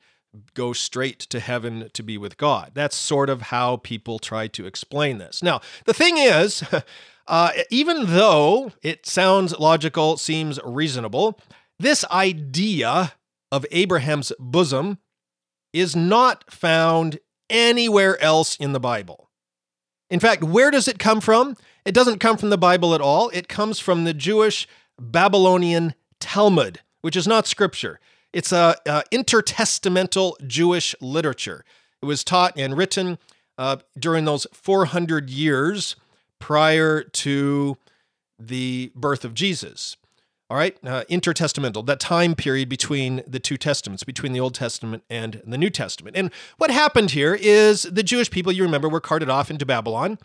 go 0.54 0.74
straight 0.74 1.20
to 1.20 1.40
heaven 1.40 1.90
to 1.94 2.04
be 2.04 2.18
with 2.18 2.38
God. 2.38 2.72
That's 2.74 2.96
sort 2.96 3.30
of 3.30 3.44
how 3.44 3.78
people 3.78 4.20
try 4.20 4.48
to 4.48 4.66
explain 4.66 5.18
this. 5.18 5.42
Now, 5.42 5.62
the 5.86 5.94
thing 5.94 6.18
is, 6.18 6.64
Uh, 7.30 7.52
even 7.70 8.08
though 8.08 8.72
it 8.82 9.06
sounds 9.06 9.58
logical, 9.60 10.18
seems 10.18 10.60
reasonable, 10.66 11.40
this 11.78 12.04
idea 12.06 13.14
of 13.52 13.68
Abraham's 13.70 14.34
bosom 14.40 14.98
is 15.72 15.96
not 15.96 16.52
found 16.52 17.20
anywhere 17.48 18.20
else 18.20 18.58
in 18.58 18.74
the 18.74 18.80
Bible. 18.80 19.30
In 20.10 20.20
fact, 20.20 20.44
where 20.44 20.72
does 20.72 20.88
it 20.88 20.98
come 20.98 21.22
from? 21.22 21.56
It 21.86 21.94
doesn't 21.94 22.18
come 22.18 22.36
from 22.36 22.50
the 22.50 22.58
Bible 22.58 22.96
at 22.96 23.02
all. 23.02 23.30
It 23.30 23.48
comes 23.48 23.78
from 23.78 24.06
the 24.06 24.14
Jewish 24.16 24.68
Babylonian 25.00 25.94
Talmud, 26.20 26.80
which 27.02 27.16
is 27.16 27.28
not 27.28 27.46
scripture. 27.46 28.00
It's 28.34 28.52
a, 28.52 28.76
a 28.86 29.04
intertestamental 29.12 30.36
Jewish 30.46 30.96
literature. 31.02 31.66
It 32.02 32.06
was 32.06 32.24
taught 32.24 32.58
and 32.58 32.78
written 32.78 33.18
uh, 33.58 33.78
during 33.98 34.26
those 34.26 34.48
400 34.54 35.30
years 35.30 35.96
prior 36.40 37.04
to 37.04 37.78
the 38.40 38.92
birth 38.96 39.26
of 39.26 39.34
Jesus. 39.34 39.98
All 40.50 40.58
right, 40.58 40.76
uh, 40.84 41.04
intertestamental, 41.12 41.86
that 41.86 42.00
time 42.00 42.34
period 42.34 42.70
between 42.70 43.22
the 43.28 43.40
two 43.40 43.56
testaments, 43.56 44.04
between 44.04 44.34
the 44.34 44.40
Old 44.40 44.56
Testament 44.56 45.04
and 45.08 45.44
the 45.46 45.60
New 45.60 45.70
Testament. 45.70 46.16
And 46.16 46.32
what 46.58 46.72
happened 46.72 47.12
here 47.12 47.38
is 47.40 47.84
the 47.84 48.02
Jewish 48.02 48.32
people, 48.32 48.52
you 48.52 48.64
remember, 48.64 48.90
were 48.90 49.02
carted 49.02 49.30
off 49.30 49.52
into 49.52 49.64
Babylon. 49.64 50.18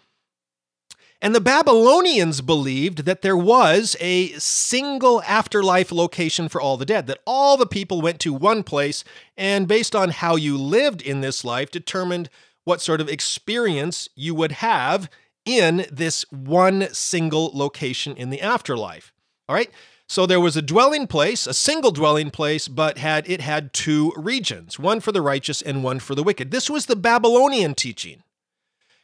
And 1.23 1.35
the 1.35 1.41
Babylonians 1.41 2.43
believed 2.43 3.07
that 3.07 3.23
there 3.23 3.37
was 3.37 3.97
a 3.99 4.33
single 4.33 5.23
afterlife 5.23 5.91
location 5.91 6.49
for 6.49 6.61
all 6.61 6.77
the 6.77 6.85
dead, 6.85 7.07
that 7.07 7.21
all 7.27 7.57
the 7.57 7.67
people 7.67 8.03
went 8.03 8.21
to 8.21 8.35
one 8.35 8.63
place, 8.63 9.05
and 9.37 9.67
based 9.67 9.97
on 9.97 10.11
how 10.11 10.37
you 10.37 10.59
lived 10.59 11.01
in 11.01 11.23
this 11.23 11.45
life, 11.45 11.71
determined 11.71 12.29
what 12.65 12.81
sort 12.81 13.01
of 13.01 13.09
experience 13.09 14.09
you 14.15 14.35
would 14.35 14.53
have 14.53 15.09
in 15.45 15.87
this 15.91 16.25
one 16.31 16.89
single 16.93 17.51
location 17.55 18.17
in 18.17 18.31
the 18.31 18.41
afterlife. 18.41 19.13
All 19.49 19.55
right? 19.55 19.71
So 20.09 20.27
there 20.27 20.41
was 20.41 20.57
a 20.57 20.63
dwelling 20.63 21.07
place, 21.07 21.47
a 21.47 21.55
single 21.55 21.91
dwelling 21.91 22.31
place, 22.31 22.69
but 22.69 22.99
had 22.99 23.29
it 23.29 23.41
had 23.41 23.73
two 23.73 24.13
regions, 24.17 24.79
one 24.79 25.01
for 25.01 25.13
the 25.13 25.23
righteous 25.23 25.63
and 25.63 25.83
one 25.83 26.01
for 26.01 26.15
the 26.15 26.23
wicked. 26.23 26.51
This 26.51 26.69
was 26.69 26.87
the 26.87 26.97
Babylonian 26.97 27.75
teaching. 27.75 28.24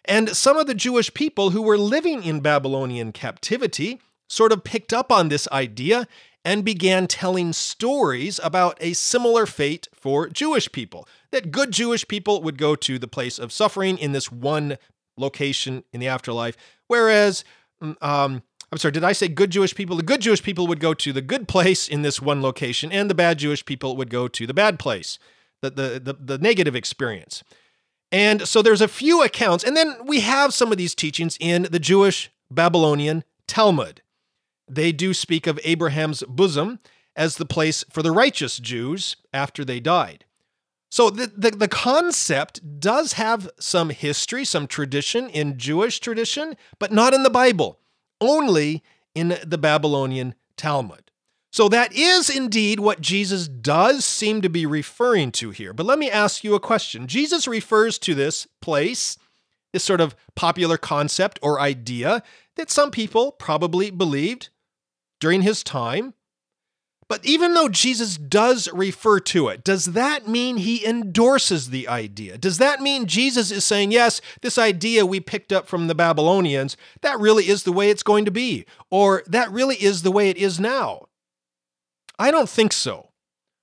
And 0.04 0.30
some 0.30 0.56
of 0.56 0.66
the 0.66 0.74
Jewish 0.74 1.12
people 1.12 1.50
who 1.50 1.62
were 1.62 1.78
living 1.78 2.22
in 2.24 2.40
Babylonian 2.40 3.12
captivity 3.12 4.00
sort 4.28 4.52
of 4.52 4.64
picked 4.64 4.92
up 4.92 5.12
on 5.12 5.28
this 5.28 5.48
idea 5.52 6.06
and 6.44 6.64
began 6.64 7.06
telling 7.06 7.52
stories 7.52 8.40
about 8.42 8.78
a 8.80 8.94
similar 8.94 9.44
fate 9.44 9.88
for 9.92 10.28
Jewish 10.28 10.72
people. 10.72 11.06
That 11.32 11.50
good 11.50 11.70
Jewish 11.70 12.08
people 12.08 12.42
would 12.42 12.56
go 12.56 12.74
to 12.76 12.98
the 12.98 13.08
place 13.08 13.38
of 13.38 13.52
suffering 13.52 13.98
in 13.98 14.12
this 14.12 14.32
one 14.32 14.78
location 15.18 15.84
in 15.92 16.00
the 16.00 16.08
afterlife. 16.08 16.56
Whereas, 16.86 17.44
mm, 17.82 18.02
um, 18.02 18.42
I'm 18.72 18.78
sorry, 18.78 18.92
did 18.92 19.04
I 19.04 19.12
say 19.12 19.28
good 19.28 19.50
Jewish 19.50 19.74
people? 19.74 19.96
The 19.96 20.02
good 20.02 20.22
Jewish 20.22 20.42
people 20.42 20.66
would 20.66 20.80
go 20.80 20.94
to 20.94 21.12
the 21.12 21.20
good 21.20 21.46
place 21.46 21.88
in 21.88 22.02
this 22.02 22.22
one 22.22 22.40
location, 22.40 22.90
and 22.90 23.10
the 23.10 23.14
bad 23.14 23.38
Jewish 23.38 23.64
people 23.64 23.96
would 23.96 24.10
go 24.10 24.26
to 24.28 24.46
the 24.46 24.54
bad 24.54 24.78
place, 24.78 25.18
the, 25.60 25.70
the, 25.70 26.00
the, 26.02 26.12
the 26.14 26.38
negative 26.38 26.74
experience. 26.74 27.44
And 28.12 28.46
so 28.48 28.60
there's 28.60 28.80
a 28.80 28.88
few 28.88 29.22
accounts, 29.22 29.62
and 29.62 29.76
then 29.76 29.96
we 30.04 30.20
have 30.20 30.52
some 30.52 30.72
of 30.72 30.78
these 30.78 30.94
teachings 30.94 31.36
in 31.40 31.68
the 31.70 31.78
Jewish 31.78 32.30
Babylonian 32.50 33.24
Talmud. 33.46 34.02
They 34.68 34.92
do 34.92 35.14
speak 35.14 35.46
of 35.46 35.60
Abraham's 35.64 36.22
bosom 36.28 36.80
as 37.16 37.36
the 37.36 37.46
place 37.46 37.84
for 37.90 38.02
the 38.02 38.12
righteous 38.12 38.58
Jews 38.58 39.16
after 39.32 39.64
they 39.64 39.80
died. 39.80 40.24
So 40.90 41.08
the, 41.08 41.28
the, 41.28 41.50
the, 41.52 41.68
concept 41.68 42.80
does 42.80 43.12
have 43.12 43.48
some 43.60 43.90
history, 43.90 44.44
some 44.44 44.66
tradition 44.66 45.28
in 45.30 45.56
Jewish 45.56 46.00
tradition, 46.00 46.56
but 46.80 46.90
not 46.92 47.14
in 47.14 47.22
the 47.22 47.30
Bible, 47.30 47.78
only 48.20 48.82
in 49.14 49.38
the 49.44 49.58
Babylonian 49.58 50.34
Talmud. 50.56 51.09
So 51.52 51.68
that 51.68 51.92
is 51.92 52.30
indeed 52.30 52.80
what 52.80 53.00
Jesus 53.00 53.48
does 53.48 54.04
seem 54.04 54.40
to 54.42 54.48
be 54.48 54.66
referring 54.66 55.32
to 55.32 55.50
here. 55.50 55.72
But 55.72 55.86
let 55.86 55.98
me 55.98 56.10
ask 56.10 56.44
you 56.44 56.54
a 56.54 56.60
question. 56.60 57.06
Jesus 57.06 57.48
refers 57.48 57.98
to 58.00 58.14
this 58.14 58.46
place, 58.62 59.18
this 59.72 59.82
sort 59.82 60.00
of 60.00 60.14
popular 60.36 60.78
concept 60.78 61.38
or 61.42 61.60
idea 61.60 62.22
that 62.56 62.70
some 62.70 62.90
people 62.90 63.32
probably 63.32 63.90
believed 63.90 64.50
during 65.18 65.42
his 65.42 65.64
time 65.64 66.14
but 67.10 67.26
even 67.26 67.54
though 67.54 67.68
Jesus 67.68 68.16
does 68.16 68.72
refer 68.72 69.18
to 69.18 69.48
it, 69.48 69.64
does 69.64 69.86
that 69.86 70.28
mean 70.28 70.58
he 70.58 70.86
endorses 70.86 71.70
the 71.70 71.88
idea? 71.88 72.38
Does 72.38 72.58
that 72.58 72.80
mean 72.80 73.06
Jesus 73.06 73.50
is 73.50 73.64
saying, 73.64 73.90
yes, 73.90 74.20
this 74.42 74.56
idea 74.56 75.04
we 75.04 75.18
picked 75.18 75.52
up 75.52 75.66
from 75.66 75.88
the 75.88 75.94
Babylonians, 75.96 76.76
that 77.00 77.18
really 77.18 77.48
is 77.48 77.64
the 77.64 77.72
way 77.72 77.90
it's 77.90 78.04
going 78.04 78.26
to 78.26 78.30
be? 78.30 78.64
Or 78.90 79.24
that 79.26 79.50
really 79.50 79.74
is 79.74 80.02
the 80.02 80.12
way 80.12 80.30
it 80.30 80.36
is 80.36 80.60
now? 80.60 81.08
I 82.20 82.30
don't 82.30 82.48
think 82.48 82.72
so. 82.72 83.08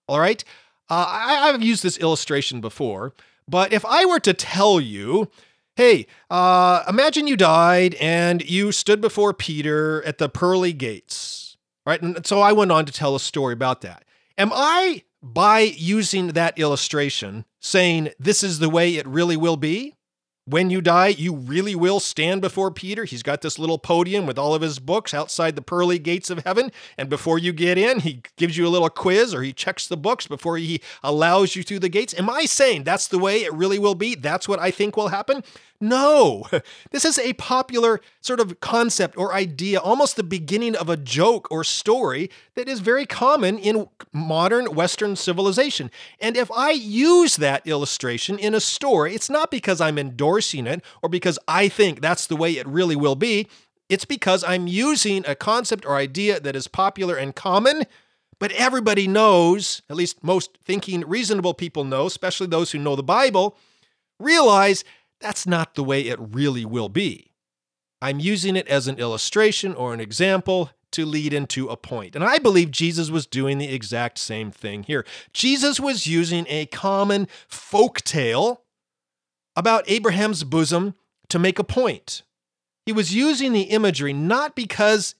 All 0.07 0.19
right? 0.19 0.43
Uh, 0.89 1.05
I, 1.07 1.51
have 1.51 1.61
used 1.61 1.83
this 1.83 1.97
illustration 1.97 2.61
before, 2.61 3.13
but 3.47 3.73
if 3.73 3.85
I 3.85 4.05
were 4.05 4.19
to 4.21 4.33
tell 4.33 4.79
you, 4.79 5.29
hey, 5.75 6.07
uh, 6.29 6.83
imagine 6.87 7.27
you 7.27 7.35
died 7.35 7.95
and 7.95 8.47
you 8.49 8.71
stood 8.71 9.01
before 9.01 9.33
Peter 9.33 10.01
at 10.05 10.17
the 10.17 10.29
pearly 10.29 10.71
gates 10.73 11.47
right? 11.87 12.01
And 12.01 12.27
so 12.27 12.41
I 12.41 12.51
went 12.51 12.71
on 12.71 12.85
to 12.85 12.91
tell 12.91 13.15
a 13.15 13.19
story 13.19 13.53
about 13.53 13.81
that. 13.81 14.03
Am 14.37 14.51
I, 14.53 15.03
by 15.23 15.61
using 15.61 16.27
that 16.27 16.59
illustration, 16.59 17.45
saying 17.61 18.09
this 18.19 18.43
is 18.43 18.59
the 18.59 18.69
way 18.69 18.95
it 18.95 19.07
really 19.07 19.37
will 19.37 19.57
be? 19.57 19.95
When 20.47 20.69
you 20.69 20.79
die, 20.79 21.07
you 21.07 21.35
really 21.35 21.75
will 21.75 21.99
stand 21.99 22.41
before 22.41 22.71
Peter. 22.71 23.03
He's 23.03 23.21
got 23.21 23.41
this 23.41 23.59
little 23.59 23.77
podium 23.77 24.25
with 24.25 24.39
all 24.39 24.55
of 24.55 24.61
his 24.61 24.79
books 24.79 25.13
outside 25.13 25.57
the 25.57 25.61
pearly 25.61 25.99
gates 25.99 26.29
of 26.29 26.45
heaven. 26.45 26.71
And 26.97 27.09
before 27.09 27.37
you 27.37 27.51
get 27.51 27.77
in, 27.77 27.99
he 27.99 28.21
gives 28.37 28.55
you 28.55 28.65
a 28.65 28.69
little 28.69 28.89
quiz 28.89 29.33
or 29.33 29.43
he 29.43 29.51
checks 29.51 29.87
the 29.87 29.97
books 29.97 30.25
before 30.25 30.57
he 30.57 30.81
allows 31.03 31.57
you 31.57 31.63
through 31.63 31.79
the 31.79 31.89
gates. 31.89 32.17
Am 32.17 32.29
I 32.29 32.45
saying 32.45 32.85
that's 32.85 33.09
the 33.09 33.19
way 33.19 33.43
it 33.43 33.53
really 33.53 33.77
will 33.77 33.93
be? 33.93 34.15
That's 34.15 34.47
what 34.47 34.59
I 34.59 34.71
think 34.71 34.95
will 34.95 35.09
happen? 35.09 35.43
No, 35.79 36.47
this 36.91 37.05
is 37.05 37.19
a 37.19 37.33
popular 37.33 37.99
sort 38.21 38.39
of 38.39 38.59
concept 38.61 39.17
or 39.17 39.33
idea, 39.33 39.79
almost 39.79 40.15
the 40.15 40.23
beginning 40.23 40.75
of 40.75 40.89
a 40.89 40.97
joke 40.97 41.47
or 41.51 41.63
story 41.63 42.31
that 42.55 42.67
is 42.67 42.79
very 42.79 43.05
common 43.05 43.59
in 43.59 43.87
modern 44.11 44.73
Western 44.73 45.15
civilization. 45.15 45.91
And 46.19 46.35
if 46.35 46.49
I 46.51 46.71
use 46.71 47.35
that 47.35 47.67
illustration 47.67 48.39
in 48.39 48.55
a 48.55 48.59
story, 48.59 49.13
it's 49.13 49.29
not 49.29 49.51
because 49.51 49.79
I'm 49.79 49.99
endorsing 49.99 50.36
it 50.39 50.83
or 51.01 51.09
because 51.09 51.39
I 51.47 51.67
think 51.69 52.01
that's 52.01 52.27
the 52.27 52.35
way 52.35 52.57
it 52.57 52.67
really 52.67 52.95
will 52.95 53.15
be. 53.15 53.47
It's 53.89 54.05
because 54.05 54.43
I'm 54.43 54.67
using 54.67 55.23
a 55.27 55.35
concept 55.35 55.85
or 55.85 55.95
idea 55.95 56.39
that 56.39 56.55
is 56.55 56.67
popular 56.67 57.15
and 57.15 57.35
common, 57.35 57.83
but 58.39 58.51
everybody 58.51 59.07
knows, 59.07 59.81
at 59.89 59.95
least 59.95 60.23
most 60.23 60.57
thinking, 60.63 61.01
reasonable 61.01 61.53
people 61.53 61.83
know, 61.83 62.05
especially 62.05 62.47
those 62.47 62.71
who 62.71 62.79
know 62.79 62.95
the 62.95 63.03
Bible, 63.03 63.57
realize 64.19 64.83
that's 65.19 65.47
not 65.47 65.75
the 65.75 65.83
way 65.83 66.01
it 66.01 66.19
really 66.19 66.65
will 66.65 66.89
be. 66.89 67.31
I'm 68.01 68.19
using 68.19 68.55
it 68.55 68.67
as 68.67 68.87
an 68.87 68.99
illustration 68.99 69.73
or 69.73 69.93
an 69.93 69.99
example 69.99 70.71
to 70.91 71.05
lead 71.05 71.33
into 71.33 71.67
a 71.67 71.77
point. 71.77 72.15
And 72.15 72.23
I 72.23 72.37
believe 72.37 72.71
Jesus 72.71 73.09
was 73.09 73.25
doing 73.25 73.57
the 73.57 73.73
exact 73.73 74.17
same 74.17 74.51
thing 74.51 74.83
here. 74.83 75.05
Jesus 75.33 75.79
was 75.79 76.07
using 76.07 76.45
a 76.47 76.67
common 76.67 77.27
folk 77.47 78.01
tale 78.01 78.63
about 79.57 79.89
Abraham's 79.89 80.43
bosom 80.43 80.93
to 81.29 81.39
make 81.39 81.59
a 81.59 81.63
point. 81.63 82.21
He 82.85 82.93
was 82.93 83.13
using 83.13 83.51
the 83.51 83.63
imagery 83.63 84.13
not 84.13 84.55
because 84.55 85.15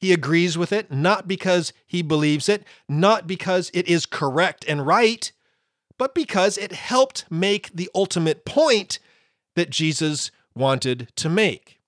he 0.00 0.12
agrees 0.12 0.58
with 0.58 0.72
it, 0.72 0.90
not 0.90 1.28
because 1.28 1.72
he 1.86 2.02
believes 2.02 2.48
it, 2.48 2.64
not 2.88 3.26
because 3.26 3.70
it 3.72 3.86
is 3.86 4.06
correct 4.06 4.64
and 4.66 4.86
right, 4.86 5.30
but 5.98 6.14
because 6.14 6.58
it 6.58 6.72
helped 6.72 7.26
make 7.30 7.70
the 7.74 7.88
ultimate 7.94 8.44
point 8.44 8.98
that 9.54 9.70
Jesus 9.70 10.30
wanted 10.54 11.10
to 11.16 11.28
make. 11.28 11.78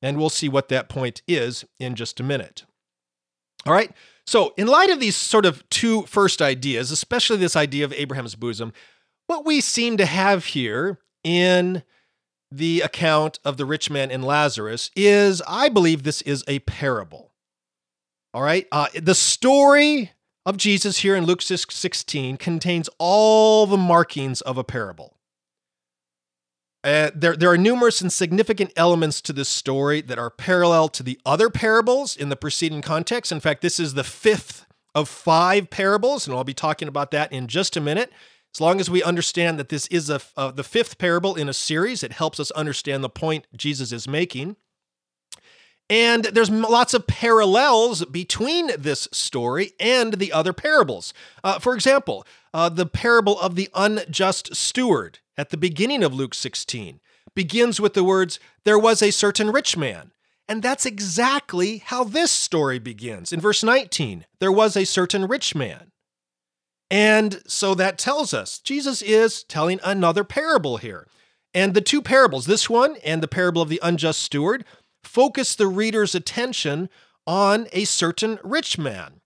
And 0.00 0.16
we'll 0.16 0.30
see 0.30 0.48
what 0.48 0.68
that 0.68 0.88
point 0.88 1.22
is 1.26 1.64
in 1.80 1.94
just 1.94 2.20
a 2.20 2.22
minute. 2.22 2.64
All 3.66 3.72
right. 3.72 3.90
So, 4.26 4.54
in 4.56 4.66
light 4.66 4.90
of 4.90 5.00
these 5.00 5.16
sort 5.16 5.46
of 5.46 5.68
two 5.70 6.02
first 6.02 6.40
ideas, 6.40 6.90
especially 6.90 7.38
this 7.38 7.56
idea 7.56 7.84
of 7.84 7.92
Abraham's 7.94 8.34
bosom, 8.34 8.72
what 9.26 9.44
we 9.44 9.60
seem 9.60 9.96
to 9.96 10.06
have 10.06 10.44
here 10.44 10.98
in 11.24 11.82
the 12.50 12.80
account 12.80 13.38
of 13.44 13.56
the 13.56 13.66
rich 13.66 13.90
man 13.90 14.10
and 14.10 14.24
Lazarus 14.24 14.90
is, 14.96 15.42
I 15.46 15.68
believe, 15.68 16.02
this 16.02 16.22
is 16.22 16.44
a 16.48 16.60
parable. 16.60 17.32
All 18.32 18.42
right. 18.42 18.66
Uh, 18.72 18.86
the 18.94 19.14
story 19.14 20.12
of 20.46 20.56
Jesus 20.56 20.98
here 20.98 21.14
in 21.14 21.26
Luke 21.26 21.42
16 21.42 22.36
contains 22.36 22.88
all 22.98 23.66
the 23.66 23.76
markings 23.76 24.40
of 24.40 24.56
a 24.56 24.64
parable. 24.64 25.18
Uh, 26.84 27.10
there, 27.14 27.36
there 27.36 27.50
are 27.50 27.58
numerous 27.58 28.00
and 28.00 28.12
significant 28.12 28.72
elements 28.76 29.20
to 29.20 29.32
this 29.32 29.48
story 29.48 30.00
that 30.00 30.18
are 30.18 30.30
parallel 30.30 30.88
to 30.88 31.02
the 31.02 31.20
other 31.26 31.50
parables 31.50 32.16
in 32.16 32.28
the 32.28 32.36
preceding 32.36 32.80
context. 32.80 33.32
In 33.32 33.40
fact, 33.40 33.60
this 33.60 33.80
is 33.80 33.94
the 33.94 34.04
fifth 34.04 34.64
of 34.94 35.08
five 35.08 35.70
parables, 35.70 36.26
and 36.26 36.34
I'll 36.36 36.44
be 36.44 36.54
talking 36.54 36.88
about 36.88 37.10
that 37.10 37.32
in 37.32 37.46
just 37.46 37.76
a 37.76 37.80
minute. 37.80 38.12
As 38.54 38.60
long 38.60 38.80
as 38.80 38.90
we 38.90 39.02
understand 39.02 39.58
that 39.58 39.68
this 39.68 39.86
is 39.88 40.10
a, 40.10 40.20
uh, 40.36 40.50
the 40.50 40.64
fifth 40.64 40.98
parable 40.98 41.34
in 41.34 41.48
a 41.48 41.54
series, 41.54 42.02
it 42.02 42.12
helps 42.12 42.40
us 42.40 42.50
understand 42.52 43.04
the 43.04 43.08
point 43.08 43.46
Jesus 43.56 43.92
is 43.92 44.08
making. 44.08 44.56
And 45.90 46.24
there's 46.24 46.50
lots 46.50 46.92
of 46.92 47.06
parallels 47.06 48.04
between 48.04 48.70
this 48.78 49.08
story 49.10 49.72
and 49.80 50.14
the 50.14 50.32
other 50.32 50.52
parables. 50.52 51.14
Uh, 51.42 51.58
for 51.58 51.74
example, 51.74 52.26
uh, 52.52 52.68
the 52.68 52.86
parable 52.86 53.40
of 53.40 53.54
the 53.54 53.70
unjust 53.74 54.54
steward 54.54 55.20
at 55.36 55.50
the 55.50 55.56
beginning 55.56 56.02
of 56.02 56.12
Luke 56.12 56.34
16 56.34 57.00
begins 57.34 57.80
with 57.80 57.94
the 57.94 58.04
words, 58.04 58.38
There 58.64 58.78
was 58.78 59.00
a 59.00 59.12
certain 59.12 59.50
rich 59.50 59.76
man. 59.76 60.12
And 60.48 60.62
that's 60.62 60.86
exactly 60.86 61.78
how 61.78 62.04
this 62.04 62.30
story 62.30 62.78
begins. 62.78 63.32
In 63.32 63.40
verse 63.40 63.62
19, 63.62 64.24
there 64.40 64.52
was 64.52 64.76
a 64.76 64.84
certain 64.84 65.26
rich 65.26 65.54
man. 65.54 65.92
And 66.90 67.42
so 67.46 67.74
that 67.74 67.98
tells 67.98 68.32
us 68.32 68.58
Jesus 68.58 69.02
is 69.02 69.42
telling 69.44 69.80
another 69.84 70.24
parable 70.24 70.78
here. 70.78 71.06
And 71.54 71.74
the 71.74 71.80
two 71.80 72.02
parables, 72.02 72.46
this 72.46 72.68
one 72.68 72.96
and 73.04 73.22
the 73.22 73.28
parable 73.28 73.62
of 73.62 73.68
the 73.68 73.80
unjust 73.82 74.20
steward, 74.20 74.64
focus 75.02 75.54
the 75.54 75.66
reader's 75.66 76.14
attention 76.14 76.88
on 77.26 77.66
a 77.72 77.84
certain 77.84 78.38
rich 78.42 78.78
man. 78.78 79.20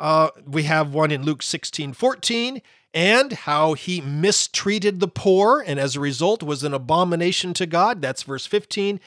Uh, 0.00 0.28
we 0.46 0.64
have 0.64 0.92
one 0.92 1.10
in 1.10 1.22
Luke 1.22 1.42
16 1.42 1.92
14 1.92 2.62
and 2.92 3.32
how 3.32 3.74
he 3.74 4.00
mistreated 4.00 5.00
the 5.00 5.08
poor 5.08 5.62
and 5.66 5.80
as 5.80 5.96
a 5.96 6.00
result 6.00 6.42
was 6.42 6.62
an 6.62 6.72
abomination 6.72 7.52
to 7.54 7.66
God. 7.66 8.00
That's 8.00 8.22
verse 8.22 8.46
15. 8.46 9.00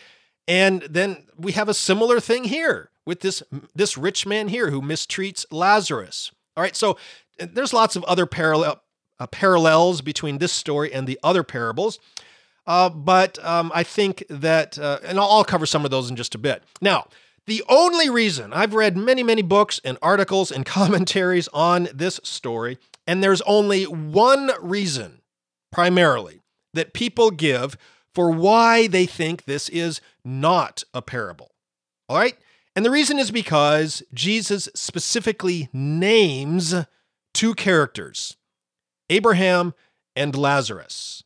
And 0.48 0.82
then 0.84 1.26
we 1.38 1.54
have 1.54 1.70
a 1.70 1.74
similar 1.74 2.20
thing 2.20 2.46
here 2.46 2.90
with 3.06 3.22
this, 3.22 3.44
this 3.76 3.98
rich 3.98 4.26
man 4.26 4.50
here 4.50 4.72
who 4.72 4.82
mistreats 4.82 5.46
Lazarus. 5.52 6.32
All 6.56 6.64
right, 6.64 6.76
so 6.76 6.98
there's 7.40 7.74
lots 7.74 7.96
of 7.96 8.04
other 8.06 8.26
parallel, 8.26 8.82
uh, 9.20 9.28
parallels 9.28 10.02
between 10.02 10.38
this 10.38 10.52
story 10.52 10.94
and 10.94 11.08
the 11.08 11.20
other 11.24 11.44
parables. 11.44 12.00
Uh, 12.66 12.90
but 12.90 13.44
um, 13.46 13.72
I 13.74 13.84
think 13.84 14.24
that, 14.30 14.78
uh, 14.78 15.00
and 15.04 15.20
I'll, 15.20 15.30
I'll 15.30 15.44
cover 15.44 15.66
some 15.66 15.86
of 15.86 15.92
those 15.92 16.10
in 16.10 16.16
just 16.16 16.36
a 16.36 16.38
bit. 16.38 16.64
Now, 16.82 17.08
the 17.46 17.64
only 17.70 18.10
reason 18.10 18.52
I've 18.52 18.74
read 18.74 18.98
many, 18.98 19.24
many 19.24 19.42
books 19.42 19.80
and 19.86 19.98
articles 20.02 20.52
and 20.52 20.66
commentaries 20.68 21.48
on 21.54 21.88
this 21.94 22.20
story, 22.24 22.78
and 23.08 23.24
there's 23.24 23.42
only 23.44 23.86
one 23.86 24.52
reason, 24.62 25.22
primarily, 25.72 26.42
that 26.74 26.94
people 26.94 27.32
give 27.32 27.78
for 28.14 28.32
why 28.32 28.88
they 28.88 29.06
think 29.06 29.46
this 29.46 29.70
is 29.70 30.02
not 30.26 30.84
a 30.94 31.02
parable. 31.02 31.52
All 32.10 32.18
right? 32.18 32.36
And 32.76 32.86
the 32.86 32.92
reason 32.92 33.18
is 33.18 33.32
because 33.32 34.04
Jesus 34.14 34.68
specifically 34.76 35.70
names 35.72 36.76
two 37.38 37.54
characters 37.54 38.36
Abraham 39.10 39.76
and 40.16 40.36
Lazarus. 40.36 41.24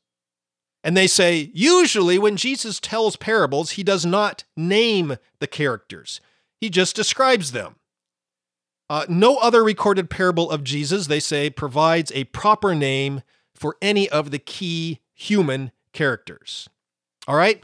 And 0.83 0.97
they 0.97 1.07
say, 1.07 1.51
usually 1.53 2.19
when 2.19 2.35
Jesus 2.35 2.79
tells 2.79 3.15
parables, 3.15 3.71
he 3.71 3.83
does 3.83 4.05
not 4.05 4.43
name 4.57 5.15
the 5.39 5.47
characters, 5.47 6.19
he 6.59 6.69
just 6.69 6.95
describes 6.95 7.53
them. 7.53 7.75
Uh, 8.89 9.05
no 9.07 9.37
other 9.37 9.63
recorded 9.63 10.09
parable 10.09 10.51
of 10.51 10.65
Jesus, 10.65 11.07
they 11.07 11.21
say, 11.21 11.49
provides 11.49 12.11
a 12.13 12.25
proper 12.25 12.75
name 12.75 13.21
for 13.55 13.77
any 13.81 14.09
of 14.09 14.31
the 14.31 14.39
key 14.39 14.99
human 15.13 15.71
characters. 15.93 16.67
All 17.25 17.37
right? 17.37 17.63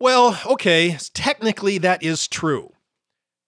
Well, 0.00 0.40
okay, 0.44 0.98
technically 1.14 1.78
that 1.78 2.02
is 2.02 2.26
true. 2.26 2.72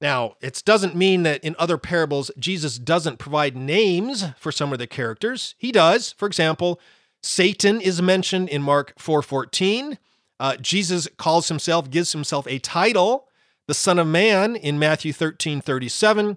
Now, 0.04 0.34
it 0.42 0.62
doesn't 0.66 0.94
mean 0.94 1.22
that 1.22 1.42
in 1.42 1.56
other 1.58 1.78
parables 1.78 2.30
Jesus 2.38 2.78
doesn't 2.78 3.18
provide 3.18 3.56
names 3.56 4.26
for 4.36 4.52
some 4.52 4.70
of 4.70 4.78
the 4.78 4.86
characters. 4.86 5.54
He 5.56 5.72
does. 5.72 6.12
For 6.12 6.26
example, 6.26 6.78
Satan 7.22 7.80
is 7.80 8.02
mentioned 8.02 8.50
in 8.50 8.60
Mark 8.60 8.92
4:14. 8.98 9.96
Uh, 10.38 10.56
Jesus 10.56 11.08
calls 11.16 11.48
himself, 11.48 11.88
gives 11.88 12.12
himself 12.12 12.46
a 12.46 12.58
title, 12.58 13.28
the 13.66 13.72
Son 13.72 13.98
of 13.98 14.06
Man, 14.06 14.56
in 14.56 14.78
Matthew 14.78 15.10
13, 15.10 15.62
37. 15.62 16.36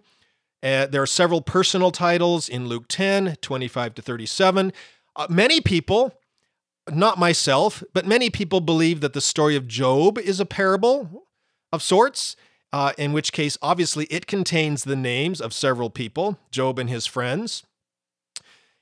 Uh, 0.63 0.85
there 0.85 1.01
are 1.01 1.05
several 1.05 1.41
personal 1.41 1.91
titles 1.91 2.47
in 2.47 2.69
Luke 2.69 2.85
10, 2.87 3.35
25 3.41 3.95
to 3.95 4.01
37. 4.01 4.71
Uh, 5.17 5.27
many 5.29 5.59
people, 5.59 6.13
not 6.89 7.19
myself, 7.19 7.83
but 7.93 8.07
many 8.07 8.29
people 8.29 8.61
believe 8.61 9.01
that 9.01 9.11
the 9.11 9.19
story 9.19 9.57
of 9.57 9.67
Job 9.67 10.17
is 10.17 10.39
a 10.39 10.45
parable 10.45 11.27
of 11.73 11.83
sorts, 11.83 12.37
uh, 12.73 12.93
in 12.97 13.13
which 13.13 13.31
case, 13.31 13.57
obviously, 13.61 14.05
it 14.05 14.27
contains 14.27 14.83
the 14.83 14.95
names 14.95 15.39
of 15.41 15.53
several 15.53 15.89
people, 15.89 16.37
Job 16.51 16.79
and 16.79 16.89
his 16.89 17.05
friends. 17.05 17.63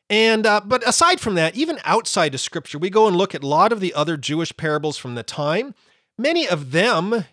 And 0.09 0.45
uh, 0.45 0.61
but 0.63 0.87
aside 0.87 1.19
from 1.19 1.35
that, 1.35 1.55
even 1.55 1.79
outside 1.83 2.33
of 2.33 2.41
Scripture, 2.41 2.77
we 2.77 2.89
go 2.89 3.07
and 3.07 3.15
look 3.15 3.33
at 3.33 3.43
a 3.43 3.47
lot 3.47 3.71
of 3.71 3.79
the 3.79 3.93
other 3.93 4.17
Jewish 4.17 4.55
parables 4.55 4.97
from 4.97 5.15
the 5.15 5.23
time. 5.23 5.73
Many 6.17 6.47
of 6.47 6.71
them 6.71 7.25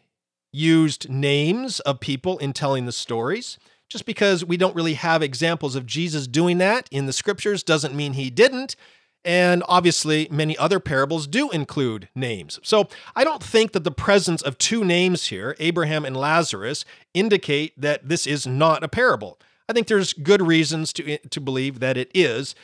used 0.53 1.09
names 1.11 1.81
of 1.81 2.01
people 2.01 2.39
in 2.39 2.53
telling 2.53 2.87
the 2.87 2.93
stories. 2.93 3.59
Just 3.91 4.07
because 4.07 4.43
we 4.43 4.57
don't 4.57 4.75
really 4.75 4.95
have 4.95 5.23
examples 5.23 5.77
of 5.77 5.85
Jesus 5.85 6.27
doing 6.27 6.57
that 6.59 6.89
in 6.91 7.05
the 7.05 7.13
Scriptures 7.13 7.63
doesn't 7.63 7.95
mean 7.95 8.15
he 8.15 8.31
didn't. 8.31 8.75
And 9.25 9.63
obviously, 9.69 10.27
many 10.31 10.59
other 10.59 10.81
parables 10.81 11.27
do 11.27 11.51
include 11.51 12.09
names. 12.15 12.59
So 12.63 12.89
I 13.15 13.23
don't 13.23 13.43
think 13.43 13.73
that 13.73 13.85
the 13.85 13.93
presence 13.93 14.43
of 14.43 14.59
two 14.59 14.85
names 14.85 15.27
here, 15.27 15.55
Abraham 15.61 16.05
and 16.05 16.17
Lazarus, 16.17 16.85
indicate 17.15 17.81
that 17.81 18.09
this 18.09 18.27
is 18.27 18.47
not 18.47 18.83
a 18.83 18.89
parable. 18.89 19.39
I 19.69 19.73
think 19.73 19.87
there's 19.87 20.13
good 20.13 20.43
reasons 20.43 20.93
to, 20.95 21.19
to 21.19 21.41
believe 21.41 21.79
that 21.79 21.97
it 21.97 22.11
is 22.13 22.55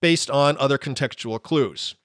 based 0.00 0.30
on 0.30 0.56
other 0.58 0.78
contextual 0.78 1.42
clues. 1.42 1.96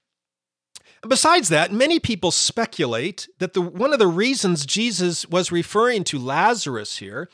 Besides 1.06 1.48
that, 1.48 1.72
many 1.72 1.98
people 1.98 2.30
speculate 2.30 3.28
that 3.38 3.54
the 3.54 3.60
one 3.60 3.92
of 3.92 3.98
the 3.98 4.06
reasons 4.06 4.64
Jesus 4.64 5.26
was 5.28 5.50
referring 5.50 6.04
to 6.04 6.18
Lazarus 6.18 6.98
here 6.98 7.28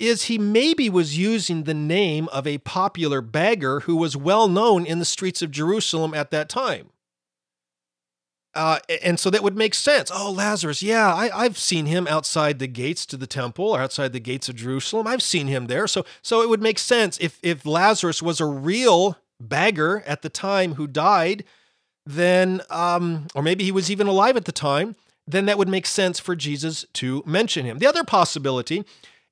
is 0.00 0.24
he 0.24 0.38
maybe 0.38 0.88
was 0.88 1.18
using 1.18 1.64
the 1.64 1.74
name 1.74 2.28
of 2.28 2.46
a 2.46 2.58
popular 2.58 3.20
beggar 3.20 3.80
who 3.80 3.96
was 3.96 4.16
well 4.16 4.48
known 4.48 4.86
in 4.86 4.98
the 4.98 5.04
streets 5.04 5.42
of 5.42 5.50
Jerusalem 5.50 6.14
at 6.14 6.30
that 6.30 6.48
time. 6.48 6.90
Uh, 8.52 8.80
and 9.02 9.20
so 9.20 9.30
that 9.30 9.44
would 9.44 9.56
make 9.56 9.74
sense. 9.74 10.10
Oh, 10.12 10.32
Lazarus, 10.32 10.82
yeah, 10.82 11.14
I, 11.14 11.44
have 11.44 11.56
seen 11.56 11.86
him 11.86 12.08
outside 12.08 12.58
the 12.58 12.66
gates 12.66 13.06
to 13.06 13.16
the 13.16 13.28
temple 13.28 13.68
or 13.68 13.80
outside 13.80 14.12
the 14.12 14.18
gates 14.18 14.48
of 14.48 14.56
Jerusalem. 14.56 15.06
I've 15.06 15.22
seen 15.22 15.46
him 15.46 15.68
there. 15.68 15.86
So, 15.86 16.04
so 16.20 16.42
it 16.42 16.48
would 16.48 16.62
make 16.62 16.78
sense 16.78 17.16
if 17.20 17.38
if 17.44 17.64
Lazarus 17.64 18.20
was 18.20 18.40
a 18.40 18.46
real 18.46 19.18
beggar 19.38 20.02
at 20.04 20.22
the 20.22 20.28
time 20.28 20.74
who 20.74 20.88
died, 20.88 21.44
then, 22.04 22.62
um, 22.70 23.28
or 23.36 23.42
maybe 23.42 23.62
he 23.62 23.70
was 23.70 23.88
even 23.88 24.08
alive 24.08 24.36
at 24.36 24.46
the 24.46 24.52
time, 24.52 24.96
then 25.28 25.46
that 25.46 25.58
would 25.58 25.68
make 25.68 25.86
sense 25.86 26.18
for 26.18 26.34
Jesus 26.34 26.84
to 26.94 27.22
mention 27.24 27.64
him. 27.64 27.78
The 27.78 27.86
other 27.86 28.02
possibility 28.02 28.84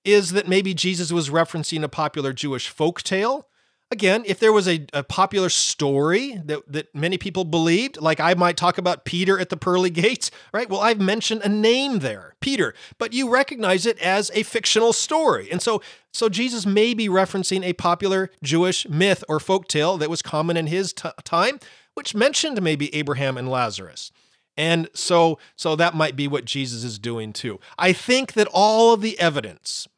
is 0.04 0.32
that 0.32 0.48
maybe 0.48 0.74
Jesus 0.74 1.12
was 1.12 1.30
referencing 1.30 1.82
a 1.82 1.88
popular 1.88 2.32
Jewish 2.32 2.68
folk 2.68 3.02
tale. 3.02 3.46
Again, 3.90 4.22
if 4.26 4.38
there 4.38 4.52
was 4.52 4.68
a, 4.68 4.86
a, 4.92 5.02
popular 5.02 5.48
story 5.48 6.38
that, 6.44 6.70
that 6.70 6.94
many 6.94 7.16
people 7.16 7.44
believed, 7.44 7.98
like 7.98 8.20
I 8.20 8.34
might 8.34 8.58
talk 8.58 8.76
about 8.76 9.06
Peter 9.06 9.38
at 9.38 9.48
the 9.48 9.56
pearly 9.56 9.88
gates, 10.04 10.30
right? 10.52 10.68
Well, 10.68 10.80
I've 10.80 11.00
mentioned 11.00 11.40
a 11.42 11.48
name 11.48 12.00
there, 12.00 12.34
Peter, 12.40 12.74
but 12.98 13.14
you 13.14 13.30
recognize 13.30 13.86
it 13.86 13.98
as 14.00 14.30
a 14.34 14.42
fictional 14.42 14.92
story. 14.92 15.50
And 15.50 15.62
so, 15.62 15.80
so 16.12 16.28
Jesus 16.28 16.66
may 16.66 16.92
be 16.92 17.08
referencing 17.08 17.64
a 17.64 17.72
popular 17.72 18.30
Jewish 18.42 18.86
myth 18.90 19.24
or 19.26 19.40
folk 19.40 19.68
tale 19.68 19.96
that 19.96 20.10
was 20.10 20.20
common 20.20 20.58
in 20.58 20.66
his 20.66 20.92
t- 20.92 21.08
time, 21.24 21.58
which 21.94 22.14
mentioned 22.14 22.60
maybe 22.60 22.94
Abraham 22.94 23.38
and 23.38 23.48
Lazarus. 23.48 24.12
And 24.58 24.88
so 24.92 25.38
so 25.56 25.76
that 25.76 25.94
might 25.94 26.16
be 26.16 26.28
what 26.28 26.44
Jesus 26.44 26.84
is 26.84 26.98
doing 26.98 27.32
too. 27.32 27.60
I 27.78 27.94
think 27.94 28.34
that 28.34 28.48
all 28.52 28.92
of 28.92 29.00
the 29.00 29.18
evidence 29.18 29.88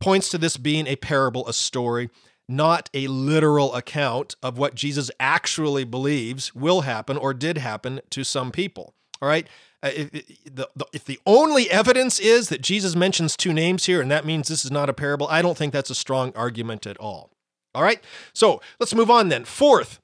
points 0.00 0.28
to 0.30 0.38
this 0.38 0.56
being 0.56 0.86
a 0.86 0.96
parable, 0.96 1.46
a 1.46 1.52
story, 1.52 2.10
not 2.48 2.90
a 2.92 3.06
literal 3.06 3.74
account 3.74 4.36
of 4.42 4.58
what 4.58 4.74
Jesus 4.74 5.10
actually 5.20 5.84
believes 5.84 6.54
will 6.54 6.82
happen 6.82 7.16
or 7.16 7.32
did 7.32 7.58
happen 7.58 8.00
to 8.10 8.24
some 8.24 8.50
people. 8.50 8.94
All 9.22 9.28
right? 9.28 9.46
Uh, 9.82 9.90
if, 9.94 10.10
the, 10.44 10.68
if 10.92 11.04
the 11.04 11.20
only 11.26 11.70
evidence 11.70 12.18
is 12.18 12.48
that 12.48 12.62
Jesus 12.62 12.96
mentions 12.96 13.36
two 13.36 13.52
names 13.52 13.84
here 13.84 14.00
and 14.00 14.10
that 14.10 14.24
means 14.24 14.48
this 14.48 14.64
is 14.64 14.70
not 14.70 14.88
a 14.88 14.94
parable, 14.94 15.28
I 15.28 15.42
don't 15.42 15.56
think 15.56 15.72
that's 15.72 15.90
a 15.90 15.94
strong 15.94 16.32
argument 16.34 16.86
at 16.86 16.96
all. 16.98 17.30
All 17.74 17.82
right? 17.82 18.02
So 18.32 18.60
let's 18.80 18.94
move 18.94 19.10
on 19.10 19.28
then. 19.28 19.44
Fourth, 19.44 20.00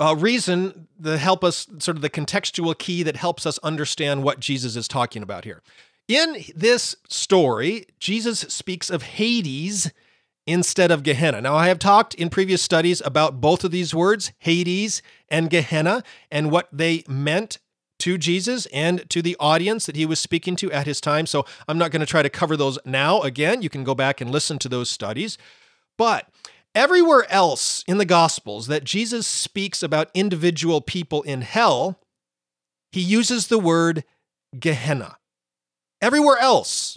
uh, 0.00 0.14
reason 0.16 0.88
to 1.02 1.18
help 1.18 1.42
us, 1.42 1.66
sort 1.78 1.96
of 1.96 2.02
the 2.02 2.10
contextual 2.10 2.76
key 2.76 3.02
that 3.02 3.16
helps 3.16 3.46
us 3.46 3.58
understand 3.58 4.22
what 4.22 4.40
Jesus 4.40 4.76
is 4.76 4.88
talking 4.88 5.22
about 5.22 5.44
here. 5.44 5.62
In 6.06 6.44
this 6.54 6.96
story, 7.08 7.86
Jesus 7.98 8.40
speaks 8.40 8.88
of 8.88 9.02
Hades 9.02 9.92
instead 10.46 10.90
of 10.90 11.02
Gehenna. 11.02 11.42
Now, 11.42 11.54
I 11.54 11.68
have 11.68 11.78
talked 11.78 12.14
in 12.14 12.30
previous 12.30 12.62
studies 12.62 13.02
about 13.04 13.40
both 13.40 13.64
of 13.64 13.70
these 13.70 13.94
words, 13.94 14.32
Hades 14.38 15.02
and 15.28 15.50
Gehenna, 15.50 16.02
and 16.30 16.50
what 16.50 16.68
they 16.72 17.04
meant 17.06 17.58
to 17.98 18.16
Jesus 18.16 18.66
and 18.66 19.08
to 19.10 19.20
the 19.20 19.36
audience 19.38 19.84
that 19.86 19.96
he 19.96 20.06
was 20.06 20.18
speaking 20.18 20.56
to 20.56 20.72
at 20.72 20.86
his 20.86 21.00
time. 21.00 21.26
So 21.26 21.44
I'm 21.66 21.76
not 21.76 21.90
going 21.90 22.00
to 22.00 22.06
try 22.06 22.22
to 22.22 22.30
cover 22.30 22.56
those 22.56 22.78
now. 22.84 23.20
Again, 23.22 23.60
you 23.60 23.68
can 23.68 23.84
go 23.84 23.94
back 23.94 24.20
and 24.20 24.30
listen 24.30 24.58
to 24.60 24.68
those 24.68 24.88
studies. 24.88 25.36
But 25.98 26.28
Everywhere 26.78 27.26
else 27.28 27.82
in 27.88 27.98
the 27.98 28.04
Gospels 28.04 28.68
that 28.68 28.84
Jesus 28.84 29.26
speaks 29.26 29.82
about 29.82 30.12
individual 30.14 30.80
people 30.80 31.22
in 31.22 31.40
hell, 31.40 31.98
he 32.92 33.00
uses 33.00 33.48
the 33.48 33.58
word 33.58 34.04
Gehenna. 34.56 35.16
Everywhere 36.00 36.38
else, 36.38 36.96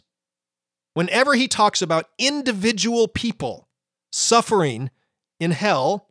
whenever 0.94 1.34
he 1.34 1.48
talks 1.48 1.82
about 1.82 2.10
individual 2.20 3.08
people 3.08 3.70
suffering 4.12 4.92
in 5.40 5.50
hell, 5.50 6.08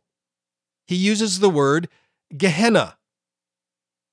he 0.85 0.97
uses 0.97 1.39
the 1.39 1.49
word 1.49 1.87
Gehenna. 2.35 2.97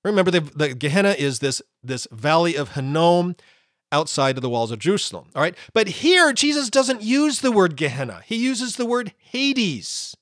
Remember, 0.04 0.30
the, 0.30 0.40
the 0.40 0.72
Gehenna 0.72 1.16
is 1.18 1.40
this, 1.40 1.60
this 1.82 2.06
valley 2.12 2.54
of 2.54 2.74
Hinnom 2.74 3.34
outside 3.90 4.36
of 4.36 4.42
the 4.42 4.50
walls 4.50 4.70
of 4.70 4.78
Jerusalem. 4.78 5.26
All 5.34 5.42
right. 5.42 5.56
But 5.72 5.88
here, 5.88 6.32
Jesus 6.32 6.70
doesn't 6.70 7.02
use 7.02 7.40
the 7.40 7.52
word 7.52 7.76
Gehenna, 7.76 8.22
he 8.24 8.36
uses 8.36 8.76
the 8.76 8.86
word 8.86 9.12
Hades. 9.18 10.16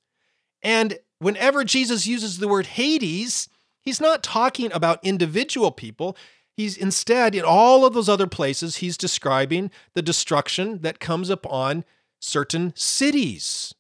And 0.63 0.99
whenever 1.19 1.65
Jesus 1.65 2.07
uses 2.07 2.39
the 2.39 2.49
word 2.49 2.67
Hades, 2.67 3.49
he's 3.81 4.01
not 4.01 4.23
talking 4.23 4.73
about 4.73 5.05
individual 5.05 5.71
people. 5.71 6.17
He's 6.57 6.77
instead, 6.77 7.35
in 7.35 7.45
all 7.45 7.85
of 7.85 7.93
those 7.93 8.09
other 8.09 8.27
places, 8.27 8.77
he's 8.77 8.97
describing 8.97 9.71
the 9.95 10.03
destruction 10.03 10.81
that 10.81 11.01
comes 11.01 11.29
upon 11.29 11.85
certain 12.19 12.73
cities. 12.75 13.75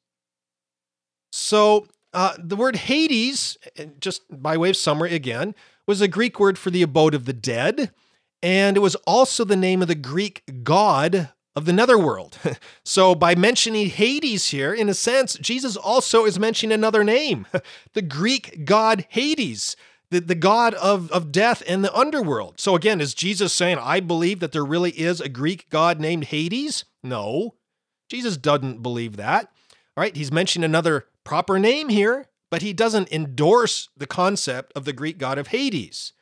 So, 1.33 1.87
uh, 2.13 2.35
the 2.39 2.57
word 2.57 2.77
Hades, 2.77 3.57
just 3.99 4.23
by 4.31 4.57
way 4.57 4.71
of 4.71 4.77
summary 4.77 5.15
again, 5.15 5.55
was 5.87 6.01
a 6.01 6.09
Greek 6.09 6.39
word 6.39 6.59
for 6.59 6.71
the 6.71 6.83
abode 6.83 7.15
of 7.15 7.25
the 7.25 7.33
dead. 7.33 7.93
And 8.47 8.77
it 8.77 8.81
was 8.81 8.95
also 9.09 9.43
the 9.43 9.57
name 9.57 9.83
of 9.83 9.89
the 9.89 9.97
Greek 9.97 10.45
god 10.63 11.31
of 11.57 11.65
the 11.65 11.73
netherworld. 11.73 12.39
so, 12.85 13.13
by 13.13 13.35
mentioning 13.35 13.89
Hades 13.89 14.51
here, 14.51 14.73
in 14.73 14.89
a 14.89 14.95
sense, 14.95 15.35
Jesus 15.35 15.77
also 15.77 16.25
is 16.25 16.39
mentioning 16.39 16.73
another 16.73 17.03
name 17.03 17.49
the 17.95 18.03
Greek 18.03 18.65
god 18.65 19.05
Hades. 19.09 19.75
The, 20.11 20.21
the 20.21 20.37
God 20.37 20.75
of, 20.75 21.11
of 21.11 21.33
death 21.33 21.65
and 21.67 21.83
the 21.83 21.93
underworld. 21.93 22.61
So, 22.61 22.77
again, 22.77 23.01
is 23.01 23.15
Jesus 23.15 23.53
saying, 23.53 23.79
I 23.81 23.99
believe 23.99 24.39
that 24.39 24.53
there 24.53 24.65
really 24.65 24.93
is 24.93 25.21
a 25.21 25.29
Greek 25.29 25.69
God 25.69 25.99
named 25.99 26.27
Hades? 26.27 26.85
No. 27.03 27.57
Jesus 28.09 28.37
doesn't 28.37 28.81
believe 28.81 29.17
that. 29.17 29.51
All 29.97 30.03
right, 30.03 30.15
he's 30.15 30.31
mentioned 30.31 30.65
another 30.65 31.07
proper 31.25 31.59
name 31.59 31.89
here, 31.89 32.27
but 32.49 32.63
he 32.63 32.73
doesn't 32.73 33.11
endorse 33.11 33.89
the 33.97 34.07
concept 34.07 34.73
of 34.77 34.85
the 34.85 34.93
Greek 34.93 35.19
god 35.19 35.37
of 35.37 35.49
Hades. 35.49 36.13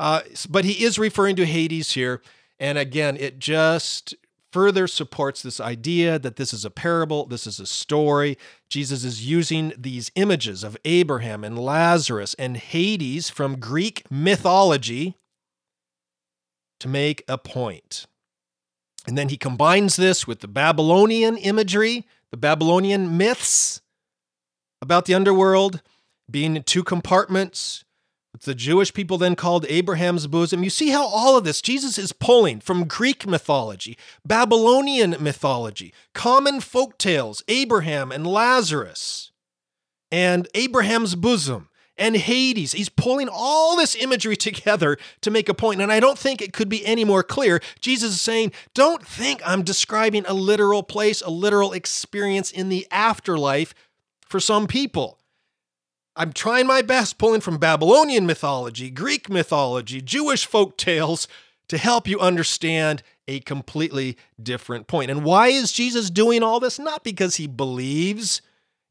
Uh, 0.00 0.22
but 0.48 0.64
he 0.64 0.82
is 0.82 0.98
referring 0.98 1.36
to 1.36 1.44
Hades 1.44 1.92
here. 1.92 2.22
And 2.58 2.78
again, 2.78 3.18
it 3.18 3.38
just 3.38 4.14
further 4.50 4.86
supports 4.86 5.42
this 5.42 5.60
idea 5.60 6.18
that 6.18 6.36
this 6.36 6.54
is 6.54 6.64
a 6.64 6.70
parable, 6.70 7.26
this 7.26 7.46
is 7.46 7.60
a 7.60 7.66
story. 7.66 8.38
Jesus 8.70 9.04
is 9.04 9.28
using 9.28 9.74
these 9.76 10.10
images 10.14 10.64
of 10.64 10.74
Abraham 10.86 11.44
and 11.44 11.58
Lazarus 11.58 12.34
and 12.38 12.56
Hades 12.56 13.28
from 13.28 13.60
Greek 13.60 14.10
mythology 14.10 15.18
to 16.80 16.88
make 16.88 17.22
a 17.28 17.36
point. 17.36 18.06
And 19.06 19.18
then 19.18 19.28
he 19.28 19.36
combines 19.36 19.96
this 19.96 20.26
with 20.26 20.40
the 20.40 20.48
Babylonian 20.48 21.36
imagery, 21.36 22.06
the 22.30 22.38
Babylonian 22.38 23.18
myths 23.18 23.82
about 24.80 25.04
the 25.04 25.14
underworld 25.14 25.82
being 26.30 26.56
in 26.56 26.62
two 26.62 26.84
compartments 26.84 27.84
the 28.38 28.54
Jewish 28.54 28.94
people 28.94 29.18
then 29.18 29.34
called 29.34 29.66
Abraham's 29.68 30.26
bosom. 30.26 30.64
You 30.64 30.70
see 30.70 30.90
how 30.90 31.06
all 31.06 31.36
of 31.36 31.44
this, 31.44 31.60
Jesus 31.60 31.98
is 31.98 32.12
pulling 32.12 32.60
from 32.60 32.86
Greek 32.86 33.26
mythology, 33.26 33.98
Babylonian 34.24 35.16
mythology, 35.20 35.92
common 36.14 36.60
folk 36.60 36.96
tales, 36.96 37.42
Abraham 37.48 38.12
and 38.12 38.26
Lazarus, 38.26 39.32
and 40.10 40.48
Abraham's 40.54 41.14
bosom 41.14 41.68
and 41.98 42.16
Hades. 42.16 42.72
He's 42.72 42.88
pulling 42.88 43.28
all 43.30 43.76
this 43.76 43.94
imagery 43.94 44.36
together 44.36 44.96
to 45.20 45.30
make 45.30 45.48
a 45.48 45.54
point, 45.54 45.80
and 45.80 45.92
I 45.92 46.00
don't 46.00 46.18
think 46.18 46.40
it 46.40 46.52
could 46.52 46.68
be 46.68 46.84
any 46.86 47.04
more 47.04 47.22
clear. 47.22 47.60
Jesus 47.80 48.12
is 48.12 48.20
saying, 48.20 48.52
Don't 48.74 49.06
think 49.06 49.42
I'm 49.44 49.62
describing 49.62 50.24
a 50.26 50.34
literal 50.34 50.82
place, 50.82 51.20
a 51.20 51.30
literal 51.30 51.72
experience 51.72 52.50
in 52.50 52.70
the 52.70 52.86
afterlife 52.90 53.74
for 54.22 54.40
some 54.40 54.66
people. 54.66 55.19
I'm 56.20 56.34
trying 56.34 56.66
my 56.66 56.82
best 56.82 57.16
pulling 57.16 57.40
from 57.40 57.56
Babylonian 57.56 58.26
mythology, 58.26 58.90
Greek 58.90 59.30
mythology, 59.30 60.02
Jewish 60.02 60.44
folk 60.44 60.76
tales 60.76 61.26
to 61.70 61.78
help 61.78 62.06
you 62.06 62.20
understand 62.20 63.02
a 63.26 63.40
completely 63.40 64.18
different 64.38 64.86
point. 64.86 65.10
And 65.10 65.24
why 65.24 65.48
is 65.48 65.72
Jesus 65.72 66.10
doing 66.10 66.42
all 66.42 66.60
this? 66.60 66.78
Not 66.78 67.04
because 67.04 67.36
he 67.36 67.46
believes 67.46 68.42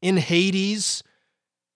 in 0.02 0.16
Hades, 0.16 1.04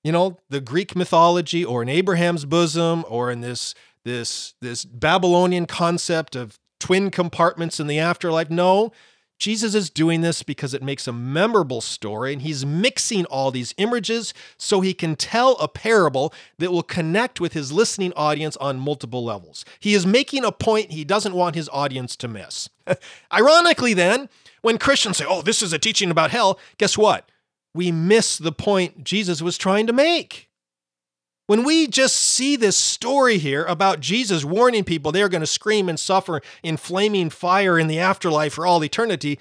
you 0.02 0.10
know, 0.10 0.38
the 0.48 0.60
Greek 0.60 0.96
mythology 0.96 1.64
or 1.64 1.82
in 1.82 1.88
Abraham's 1.88 2.44
bosom 2.44 3.04
or 3.08 3.30
in 3.30 3.40
this 3.40 3.76
this 4.04 4.54
this 4.60 4.84
Babylonian 4.84 5.66
concept 5.66 6.34
of 6.34 6.58
twin 6.80 7.12
compartments 7.12 7.78
in 7.78 7.86
the 7.86 8.00
afterlife. 8.00 8.50
No, 8.50 8.90
Jesus 9.38 9.74
is 9.74 9.90
doing 9.90 10.20
this 10.20 10.42
because 10.42 10.74
it 10.74 10.82
makes 10.82 11.06
a 11.06 11.12
memorable 11.12 11.80
story, 11.80 12.32
and 12.32 12.42
he's 12.42 12.64
mixing 12.64 13.24
all 13.26 13.50
these 13.50 13.74
images 13.76 14.32
so 14.56 14.80
he 14.80 14.94
can 14.94 15.16
tell 15.16 15.52
a 15.56 15.68
parable 15.68 16.32
that 16.58 16.70
will 16.70 16.82
connect 16.82 17.40
with 17.40 17.52
his 17.52 17.72
listening 17.72 18.12
audience 18.14 18.56
on 18.58 18.78
multiple 18.78 19.24
levels. 19.24 19.64
He 19.80 19.94
is 19.94 20.06
making 20.06 20.44
a 20.44 20.52
point 20.52 20.92
he 20.92 21.04
doesn't 21.04 21.34
want 21.34 21.56
his 21.56 21.68
audience 21.70 22.16
to 22.16 22.28
miss. 22.28 22.68
Ironically, 23.32 23.92
then, 23.92 24.28
when 24.62 24.78
Christians 24.78 25.18
say, 25.18 25.26
oh, 25.28 25.42
this 25.42 25.62
is 25.62 25.72
a 25.72 25.78
teaching 25.78 26.10
about 26.10 26.30
hell, 26.30 26.58
guess 26.78 26.96
what? 26.96 27.28
We 27.74 27.90
miss 27.90 28.38
the 28.38 28.52
point 28.52 29.04
Jesus 29.04 29.42
was 29.42 29.58
trying 29.58 29.86
to 29.88 29.92
make. 29.92 30.43
When 31.46 31.64
we 31.64 31.86
just 31.86 32.16
see 32.16 32.56
this 32.56 32.76
story 32.76 33.36
here 33.36 33.64
about 33.64 34.00
Jesus 34.00 34.44
warning 34.44 34.84
people 34.84 35.12
they're 35.12 35.28
going 35.28 35.42
to 35.42 35.46
scream 35.46 35.88
and 35.88 36.00
suffer 36.00 36.40
in 36.62 36.78
flaming 36.78 37.28
fire 37.28 37.78
in 37.78 37.86
the 37.86 37.98
afterlife 37.98 38.54
for 38.54 38.66
all 38.66 38.82
eternity, 38.82 39.38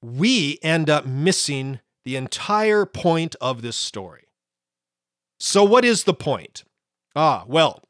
we 0.00 0.58
end 0.62 0.88
up 0.88 1.04
missing 1.04 1.80
the 2.04 2.14
entire 2.14 2.86
point 2.86 3.34
of 3.40 3.62
this 3.62 3.76
story. 3.76 4.28
So, 5.40 5.64
what 5.64 5.84
is 5.84 6.04
the 6.04 6.14
point? 6.14 6.62
Ah, 7.16 7.44
well, 7.48 7.82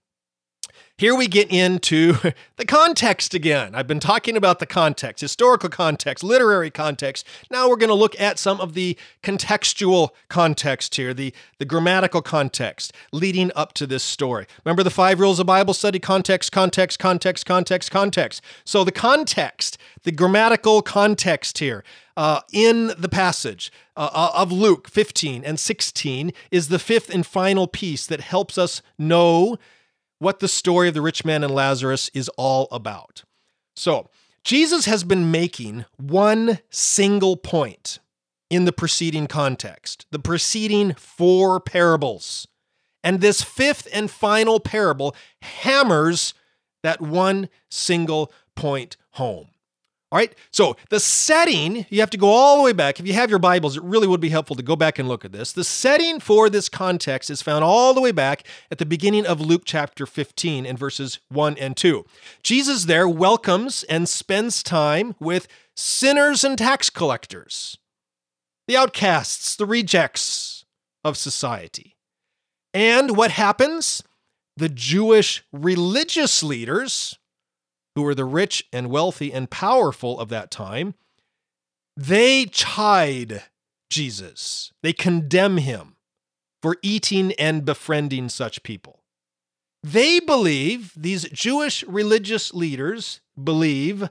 here 0.99 1.15
we 1.15 1.29
get 1.29 1.51
into 1.51 2.15
the 2.57 2.65
context 2.65 3.35
again. 3.35 3.75
I've 3.75 3.87
been 3.87 4.01
talking 4.01 4.37
about 4.37 4.61
the 4.61 4.67
context, 4.67 5.21
historical 5.21 5.69
context, 5.69 6.25
literary 6.25 6.71
context. 6.71 7.27
Now 7.51 7.69
we're 7.69 7.77
going 7.77 7.91
to 7.91 7.95
look 7.95 8.19
at 8.19 8.39
some 8.39 8.61
of 8.61 8.73
the 8.73 8.97
contextual 9.23 10.11
context 10.29 10.95
here, 10.95 11.13
the, 11.13 11.35
the 11.59 11.67
grammatical 11.67 12.23
context 12.23 12.95
leading 13.13 13.53
up 13.55 13.75
to 13.75 13.87
this 13.87 14.03
story. 14.03 14.47
Remember 14.65 14.83
the 14.83 14.91
five 14.91 15.21
rules 15.21 15.39
of 15.39 15.47
Bible 15.47 15.75
study 15.75 15.99
context, 15.99 16.51
context, 16.51 16.99
context, 16.99 17.45
context, 17.45 17.91
context. 17.91 18.43
So 18.65 18.83
the 18.83 18.93
context, 18.93 19.77
the 20.05 20.13
grammatical 20.13 20.83
context 20.83 21.59
here. 21.59 21.85
Uh, 22.19 22.41
in 22.51 22.95
the 22.97 23.11
passage 23.11 23.71
uh, 23.95 24.09
uh 24.11 24.31
of 24.33 24.51
Luke 24.51 24.89
15 24.89 25.45
and 25.45 25.61
16 25.61 26.33
is 26.51 26.69
the 26.69 26.79
fifth 26.79 27.11
and 27.11 27.27
final 27.27 27.67
piece 27.67 28.07
that 28.07 28.21
helps 28.21 28.57
us 28.57 28.81
know 28.97 29.59
what 30.19 30.41
the 30.41 30.49
story 30.49 30.89
of 30.89 30.95
the 30.95 31.03
rich 31.03 31.25
man 31.25 31.45
and 31.45 31.55
Lazarus 31.55 32.11
is 32.15 32.29
all 32.37 32.69
about. 32.71 33.25
So, 33.75 34.09
Jesus 34.45 34.85
has 34.85 35.03
been 35.03 35.31
making 35.31 35.85
one 35.97 36.61
single 36.71 37.37
point 37.37 37.99
in 38.49 38.65
the 38.65 38.73
preceding 38.73 39.27
context, 39.27 40.07
the 40.13 40.21
preceding 40.21 40.95
four 40.95 41.59
parables. 41.61 42.47
And 43.03 43.21
this 43.21 43.43
fifth 43.43 43.89
and 43.93 44.11
final 44.11 44.61
parable 44.61 45.17
hammers 45.43 46.33
that 46.83 47.01
one 47.01 47.49
single 47.69 48.33
point 48.55 48.97
home. 49.13 49.49
All 50.13 50.19
right. 50.19 50.33
So 50.53 50.77
the 50.89 51.01
setting, 51.01 51.85
you 51.91 51.99
have 51.99 52.11
to 52.11 52.17
go 52.17 52.29
all 52.29 52.59
the 52.59 52.63
way 52.63 52.73
back. 52.73 53.01
If 53.01 53.09
you 53.09 53.13
have 53.15 53.29
your 53.29 53.41
Bibles, 53.41 53.77
it 53.77 53.83
really 53.83 54.07
would 54.07 54.21
be 54.21 54.29
helpful 54.29 54.55
to 54.55 54.63
go 54.63 54.77
back 54.77 55.01
and 55.01 55.09
look 55.09 55.25
at 55.25 55.33
this. 55.33 55.53
The 55.53 55.65
setting 55.65 56.21
for 56.21 56.49
this 56.49 56.69
context 56.69 57.29
is 57.29 57.43
found 57.43 57.65
all 57.65 57.93
the 57.93 58.01
way 58.01 58.13
back 58.13 58.47
at 58.71 58.79
the 58.79 58.87
beginning 58.87 59.27
of 59.27 59.41
Luke 59.41 59.63
chapter 59.65 60.07
15 60.07 60.65
in 60.65 60.77
verses 60.77 61.19
1 61.31 61.59
and 61.59 61.77
2. 61.77 62.05
Jesus 62.45 62.85
there 62.85 63.09
welcomes 63.09 63.83
and 63.85 64.09
spends 64.09 64.63
time 64.63 65.17
with 65.19 65.49
sinners 65.75 66.45
and 66.45 66.57
tax 66.57 66.89
collectors, 66.89 67.77
the 68.69 68.77
outcasts, 68.77 69.57
the 69.57 69.67
rejects 69.67 70.65
of 71.03 71.17
society. 71.17 71.97
And 72.73 73.17
what 73.17 73.33
happens? 73.33 74.05
The 74.57 74.69
Jewish 74.69 75.43
religious 75.53 76.45
leaders 76.45 77.19
who 77.97 78.03
were 78.03 78.15
the 78.15 78.27
rich 78.27 78.69
and 78.75 78.91
wealthy 78.91 79.33
and 79.33 79.51
powerful 79.51 80.21
of 80.21 80.29
that 80.29 80.51
time, 80.51 80.95
they 81.97 82.45
chide 82.45 83.43
Jesus. 83.89 84.71
They 84.83 84.93
condemn 84.93 85.57
him 85.57 85.97
for 86.61 86.77
eating 86.83 87.33
and 87.39 87.65
befriending 87.65 88.29
such 88.29 88.63
people. 88.63 89.03
They 89.83 90.21
believe, 90.21 90.93
these 90.95 91.27
Jewish 91.31 91.85
religious 91.85 92.53
leaders 92.53 93.23
believe, 93.43 94.11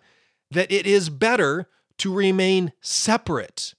that 0.50 0.72
it 0.72 0.88
is 0.88 1.10
better 1.10 1.68
to 2.00 2.12
remain 2.12 2.74
separate 2.82 3.76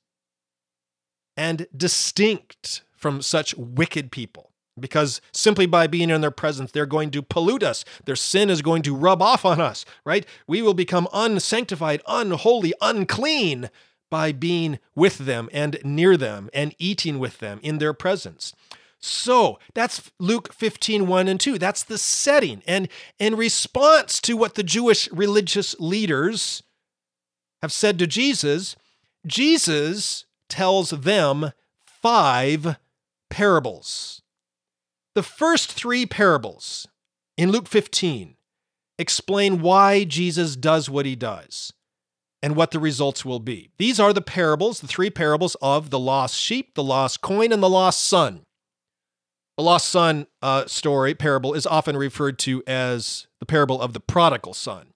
and 1.37 1.67
distinct 1.77 2.83
from 2.95 3.23
such 3.23 3.57
wicked 3.57 4.13
people 4.13 4.53
because 4.79 5.21
simply 5.33 5.67
by 5.67 5.87
being 5.87 6.11
in 6.11 6.21
their 6.21 6.31
presence, 6.31 6.73
they're 6.73 6.87
going 6.87 7.11
to 7.13 7.23
pollute 7.23 7.63
us. 7.63 7.85
Their 8.05 8.17
sin 8.17 8.51
is 8.51 8.63
going 8.63 8.83
to 8.83 8.95
rub 8.95 9.23
off 9.23 9.45
on 9.45 9.61
us, 9.61 9.85
right? 10.05 10.27
We 10.47 10.63
will 10.63 10.75
become 10.75 11.09
unsanctified, 11.13 12.03
unholy, 12.07 12.75
unclean 12.81 13.71
by 14.11 14.33
being 14.33 14.79
with 14.95 15.19
them 15.19 15.49
and 15.53 15.79
near 15.85 16.17
them 16.17 16.49
and 16.53 16.75
eating 16.79 17.19
with 17.19 17.39
them 17.39 17.59
in 17.63 17.79
their 17.79 17.93
presence. 17.93 18.55
So 18.99 19.59
that's 19.75 20.11
Luke 20.19 20.53
15, 20.53 21.07
1 21.07 21.29
and 21.29 21.39
2. 21.39 21.59
That's 21.59 21.83
the 21.83 21.99
setting. 21.99 22.63
And 22.67 22.89
in 23.19 23.37
response 23.37 24.21
to 24.23 24.37
what 24.37 24.55
the 24.55 24.63
Jewish 24.63 25.11
religious 25.13 25.77
leaders 25.79 26.63
have 27.63 27.73
said 27.73 27.99
to 27.99 28.07
Jesus, 28.07 28.77
Jesus 29.27 30.25
tells 30.49 30.91
them 30.91 31.53
five 31.85 32.77
parables. 33.29 34.23
The 35.17 35.23
first 35.23 35.73
three 35.73 36.05
parables 36.05 36.87
in 37.39 37.51
Luke 37.51 37.69
15 37.69 38.37
explain 38.99 39.63
why 39.63 40.05
Jesus 40.05 40.57
does 40.57 40.91
what 40.91 41.07
he 41.07 41.17
does 41.17 41.73
and 42.43 42.55
what 42.55 42.71
the 42.71 42.79
results 42.79 43.25
will 43.25 43.41
be. 43.41 43.71
These 43.79 43.99
are 43.99 44.13
the 44.13 44.21
parables, 44.21 44.81
the 44.81 44.87
three 44.87 45.09
parables 45.09 45.57
of 45.63 45.89
the 45.89 45.99
lost 45.99 46.35
sheep, 46.35 46.75
the 46.75 46.83
lost 46.83 47.23
coin, 47.23 47.51
and 47.51 47.63
the 47.63 47.69
lost 47.71 48.05
son. 48.05 48.43
The 49.57 49.63
lost 49.63 49.89
son 49.89 50.27
uh, 50.43 50.67
story, 50.67 51.15
parable, 51.15 51.55
is 51.55 51.67
often 51.67 51.97
referred 51.97 52.39
to 52.41 52.63
as 52.67 53.27
the 53.41 53.47
parable 53.47 53.81
of 53.81 53.95
the 53.95 54.01
prodigal 54.01 54.53
son. 54.53 54.89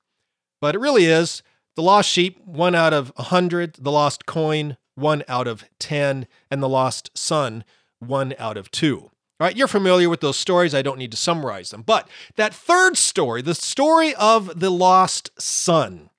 But 0.61 0.74
it 0.74 0.80
really 0.80 1.06
is 1.06 1.42
the 1.76 1.83
lost 1.83 2.11
sheep, 2.11 2.38
one 2.44 2.74
out 2.74 2.92
of 2.92 3.11
a 3.16 3.22
hundred, 3.22 3.76
the 3.80 3.90
lost 3.90 4.26
coin, 4.26 4.76
one 4.96 5.24
out 5.28 5.48
of 5.48 5.64
ten, 5.78 6.26
and 6.50 6.62
the 6.62 6.68
lost 6.68 7.11
son, 7.16 7.64
one 8.00 8.35
out 8.38 8.59
of 8.59 8.70
two. 8.70 9.11
Right, 9.40 9.57
you're 9.57 9.68
familiar 9.68 10.11
with 10.11 10.20
those 10.20 10.37
stories. 10.37 10.74
I 10.74 10.83
don't 10.83 10.98
need 10.98 11.12
to 11.12 11.16
summarize 11.16 11.70
them. 11.70 11.81
But 11.81 12.09
that 12.37 12.53
third 12.53 12.98
story, 12.98 13.40
the 13.40 13.55
story 13.55 14.14
of 14.16 14.61
the 14.61 14.68
lost 14.68 15.31
son, 15.40 16.11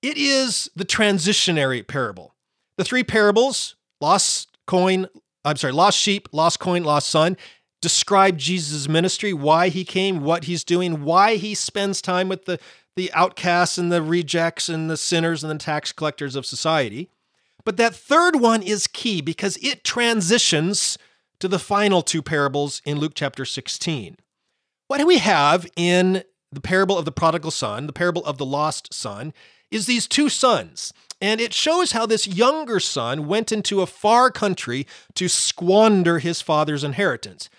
it 0.00 0.16
is 0.16 0.70
the 0.76 0.84
transitionary 0.84 1.84
parable. 1.84 2.36
The 2.76 2.84
three 2.84 3.02
parables, 3.02 3.74
lost 4.00 4.56
coin, 4.68 5.08
I'm 5.44 5.56
sorry, 5.56 5.72
lost 5.72 5.98
sheep, 5.98 6.28
lost 6.30 6.60
coin, 6.60 6.84
lost 6.84 7.08
son, 7.08 7.36
describe 7.82 8.38
Jesus' 8.38 8.88
ministry, 8.88 9.32
why 9.32 9.68
he 9.68 9.84
came, 9.84 10.20
what 10.20 10.44
he's 10.44 10.62
doing, 10.62 11.02
why 11.02 11.34
he 11.34 11.52
spends 11.52 12.00
time 12.00 12.28
with 12.28 12.44
the, 12.44 12.60
the 12.94 13.12
outcasts 13.12 13.76
and 13.76 13.90
the 13.90 14.02
rejects 14.02 14.68
and 14.68 14.88
the 14.88 14.96
sinners 14.96 15.42
and 15.42 15.50
the 15.50 15.58
tax 15.58 15.90
collectors 15.90 16.36
of 16.36 16.46
society. 16.46 17.10
But 17.64 17.76
that 17.78 17.94
third 17.94 18.36
one 18.36 18.62
is 18.62 18.86
key 18.86 19.20
because 19.20 19.56
it 19.56 19.82
transitions 19.82 20.96
to 21.40 21.48
the 21.48 21.58
final 21.58 22.02
two 22.02 22.22
parables 22.22 22.82
in 22.84 22.98
Luke 22.98 23.12
chapter 23.14 23.44
16. 23.44 24.16
What 24.88 24.98
do 24.98 25.06
we 25.06 25.18
have 25.18 25.66
in 25.76 26.24
the 26.50 26.60
parable 26.60 26.98
of 26.98 27.04
the 27.04 27.12
prodigal 27.12 27.50
son, 27.50 27.86
the 27.86 27.92
parable 27.92 28.24
of 28.24 28.38
the 28.38 28.46
lost 28.46 28.92
son, 28.92 29.32
is 29.70 29.86
these 29.86 30.06
two 30.06 30.28
sons. 30.28 30.92
And 31.20 31.40
it 31.40 31.52
shows 31.52 31.92
how 31.92 32.06
this 32.06 32.26
younger 32.26 32.80
son 32.80 33.26
went 33.26 33.52
into 33.52 33.82
a 33.82 33.86
far 33.86 34.30
country 34.30 34.86
to 35.14 35.28
squander 35.28 36.20
his 36.20 36.40
father's 36.40 36.84
inheritance. 36.84 37.50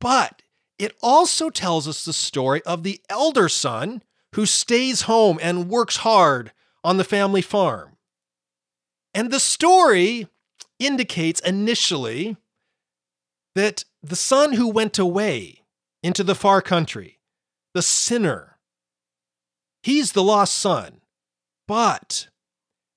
But 0.00 0.42
it 0.78 0.94
also 1.02 1.50
tells 1.50 1.88
us 1.88 2.04
the 2.04 2.12
story 2.12 2.62
of 2.62 2.82
the 2.82 3.00
elder 3.08 3.48
son 3.48 4.02
who 4.34 4.46
stays 4.46 5.02
home 5.02 5.38
and 5.42 5.68
works 5.68 5.98
hard 5.98 6.52
on 6.84 6.98
the 6.98 7.04
family 7.04 7.42
farm. 7.42 7.96
And 9.14 9.30
the 9.30 9.40
story 9.40 10.28
indicates 10.78 11.40
initially 11.40 12.36
that 13.56 13.84
the 14.02 14.14
son 14.14 14.52
who 14.52 14.68
went 14.68 14.98
away 14.98 15.64
into 16.02 16.22
the 16.22 16.34
far 16.34 16.60
country, 16.60 17.18
the 17.72 17.80
sinner, 17.80 18.58
he's 19.82 20.12
the 20.12 20.22
lost 20.22 20.54
son. 20.54 21.00
But 21.66 22.28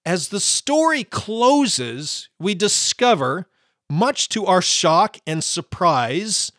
as 0.06 0.28
the 0.28 0.42
story 0.42 1.06
closes, 1.06 2.28
we 2.40 2.56
discover, 2.56 3.48
much 3.90 4.28
to 4.30 4.46
our 4.46 4.62
shock 4.62 5.18
and 5.26 5.42
surprise, 5.42 6.52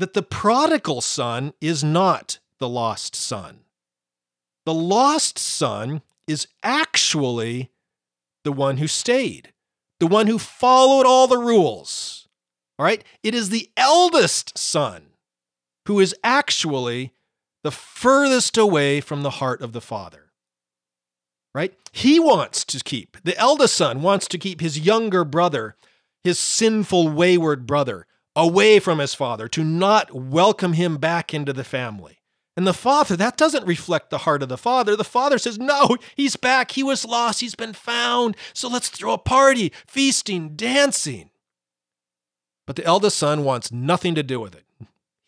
that 0.00 0.14
the 0.14 0.22
prodigal 0.22 1.00
son 1.00 1.54
is 1.60 1.84
not 1.84 2.40
the 2.58 2.68
lost 2.68 3.14
son. 3.14 3.60
The 4.64 4.74
lost 4.74 5.38
son 5.38 6.02
is 6.26 6.48
actually 6.64 7.70
the 8.42 8.52
one 8.52 8.78
who 8.78 8.88
stayed, 8.88 9.52
the 10.00 10.08
one 10.08 10.26
who 10.26 10.40
followed 10.40 11.06
all 11.06 11.28
the 11.28 11.38
rules, 11.38 12.25
all 12.78 12.84
right? 12.84 13.04
It 13.22 13.34
is 13.34 13.48
the 13.48 13.70
eldest 13.76 14.58
son 14.58 15.06
who 15.86 16.00
is 16.00 16.14
actually 16.22 17.12
the 17.62 17.70
furthest 17.70 18.56
away 18.56 19.00
from 19.00 19.22
the 19.22 19.30
heart 19.30 19.62
of 19.62 19.72
the 19.72 19.80
father. 19.80 20.32
Right? 21.54 21.74
He 21.90 22.20
wants 22.20 22.64
to 22.66 22.80
keep, 22.80 23.16
the 23.24 23.36
eldest 23.38 23.74
son 23.74 24.02
wants 24.02 24.28
to 24.28 24.38
keep 24.38 24.60
his 24.60 24.78
younger 24.78 25.24
brother, 25.24 25.74
his 26.22 26.38
sinful, 26.38 27.08
wayward 27.08 27.66
brother, 27.66 28.06
away 28.34 28.78
from 28.78 28.98
his 28.98 29.14
father, 29.14 29.48
to 29.48 29.64
not 29.64 30.14
welcome 30.14 30.74
him 30.74 30.98
back 30.98 31.32
into 31.32 31.54
the 31.54 31.64
family. 31.64 32.18
And 32.58 32.66
the 32.66 32.74
father, 32.74 33.16
that 33.16 33.36
doesn't 33.36 33.66
reflect 33.66 34.10
the 34.10 34.18
heart 34.18 34.42
of 34.42 34.48
the 34.48 34.56
father. 34.58 34.96
The 34.96 35.04
father 35.04 35.38
says, 35.38 35.58
No, 35.58 35.96
he's 36.14 36.36
back. 36.36 36.70
He 36.70 36.82
was 36.82 37.04
lost. 37.04 37.40
He's 37.40 37.54
been 37.54 37.74
found. 37.74 38.36
So 38.54 38.68
let's 38.68 38.88
throw 38.88 39.12
a 39.12 39.18
party, 39.18 39.72
feasting, 39.86 40.56
dancing. 40.56 41.30
But 42.66 42.76
the 42.76 42.84
eldest 42.84 43.16
son 43.16 43.44
wants 43.44 43.70
nothing 43.70 44.14
to 44.16 44.22
do 44.22 44.40
with 44.40 44.54
it. 44.54 44.64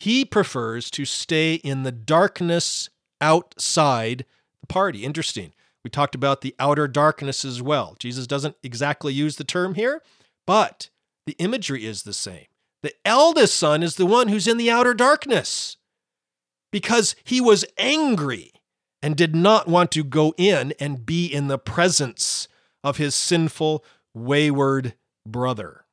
He 0.01 0.24
prefers 0.24 0.90
to 0.92 1.05
stay 1.05 1.55
in 1.55 1.83
the 1.83 1.92
darkness 1.92 2.88
outside 3.20 4.24
the 4.61 4.66
party. 4.66 5.05
Interesting. 5.05 5.53
We 5.85 5.90
talked 5.90 6.14
about 6.14 6.40
the 6.40 6.55
outer 6.59 6.88
darkness 6.88 7.44
as 7.44 7.62
well. 7.62 7.96
Jesus 7.98 8.27
doesn't 8.27 8.57
exactly 8.62 9.12
use 9.12 9.37
the 9.37 9.44
term 9.44 9.74
here, 9.74 10.03
but 10.46 10.90
the 11.27 11.37
imagery 11.38 11.85
is 11.85 12.03
the 12.03 12.12
same. 12.12 12.46
The 12.83 12.94
eldest 13.05 13.57
son 13.57 13.83
is 13.83 13.96
the 13.96 14.07
one 14.07 14.29
who's 14.29 14.46
in 14.46 14.57
the 14.57 14.70
outer 14.70 14.94
darkness 14.94 15.77
because 16.70 17.16
he 17.24 17.40
was 17.40 17.64
angry 17.77 18.53
and 19.03 19.16
did 19.16 19.35
not 19.35 19.68
want 19.68 19.90
to 19.92 20.05
go 20.05 20.35
in 20.37 20.74
and 20.81 21.07
be 21.07 21.27
in 21.27 21.48
the 21.48 21.59
presence 21.59 22.48
of 22.85 22.96
his 22.96 23.14
sinful, 23.14 23.85
wayward 24.14 24.94
brother. 25.27 25.85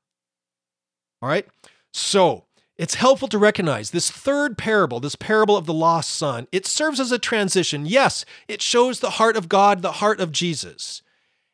All 1.26 1.32
right? 1.32 1.48
So, 1.92 2.46
it's 2.78 2.94
helpful 2.94 3.28
to 3.30 3.40
recognize 3.40 3.90
this 3.90 4.12
third 4.12 4.60
parable, 4.60 5.00
this 5.00 5.16
parable 5.16 5.58
of 5.58 5.66
the 5.66 5.74
lost 5.74 6.12
son, 6.12 6.48
it 6.52 6.68
serves 6.68 7.00
as 7.00 7.12
a 7.12 7.18
transition. 7.18 7.88
Yes, 7.88 8.26
it 8.48 8.62
shows 8.62 9.00
the 9.00 9.12
heart 9.12 9.36
of 9.36 9.50
God, 9.50 9.82
the 9.82 9.94
heart 9.94 10.20
of 10.20 10.32
Jesus. 10.32 11.02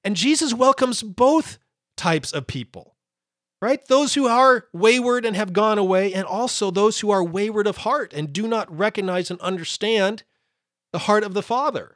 And 0.04 0.18
Jesus 0.18 0.54
welcomes 0.54 1.04
both 1.04 1.58
types 1.96 2.34
of 2.34 2.48
people, 2.48 2.98
right? 3.62 3.80
Those 3.88 4.16
who 4.16 4.28
are 4.28 4.66
wayward 4.74 5.24
and 5.26 5.38
have 5.38 5.54
gone 5.54 5.78
away, 5.78 6.14
and 6.14 6.26
also 6.26 6.70
those 6.70 7.00
who 7.00 7.10
are 7.10 7.24
wayward 7.24 7.66
of 7.66 7.78
heart 7.78 8.12
and 8.12 8.34
do 8.34 8.50
not 8.50 8.78
recognize 8.78 9.32
and 9.32 9.40
understand 9.40 10.24
the 10.92 11.00
heart 11.00 11.24
of 11.24 11.34
the 11.34 11.44
Father. 11.44 11.96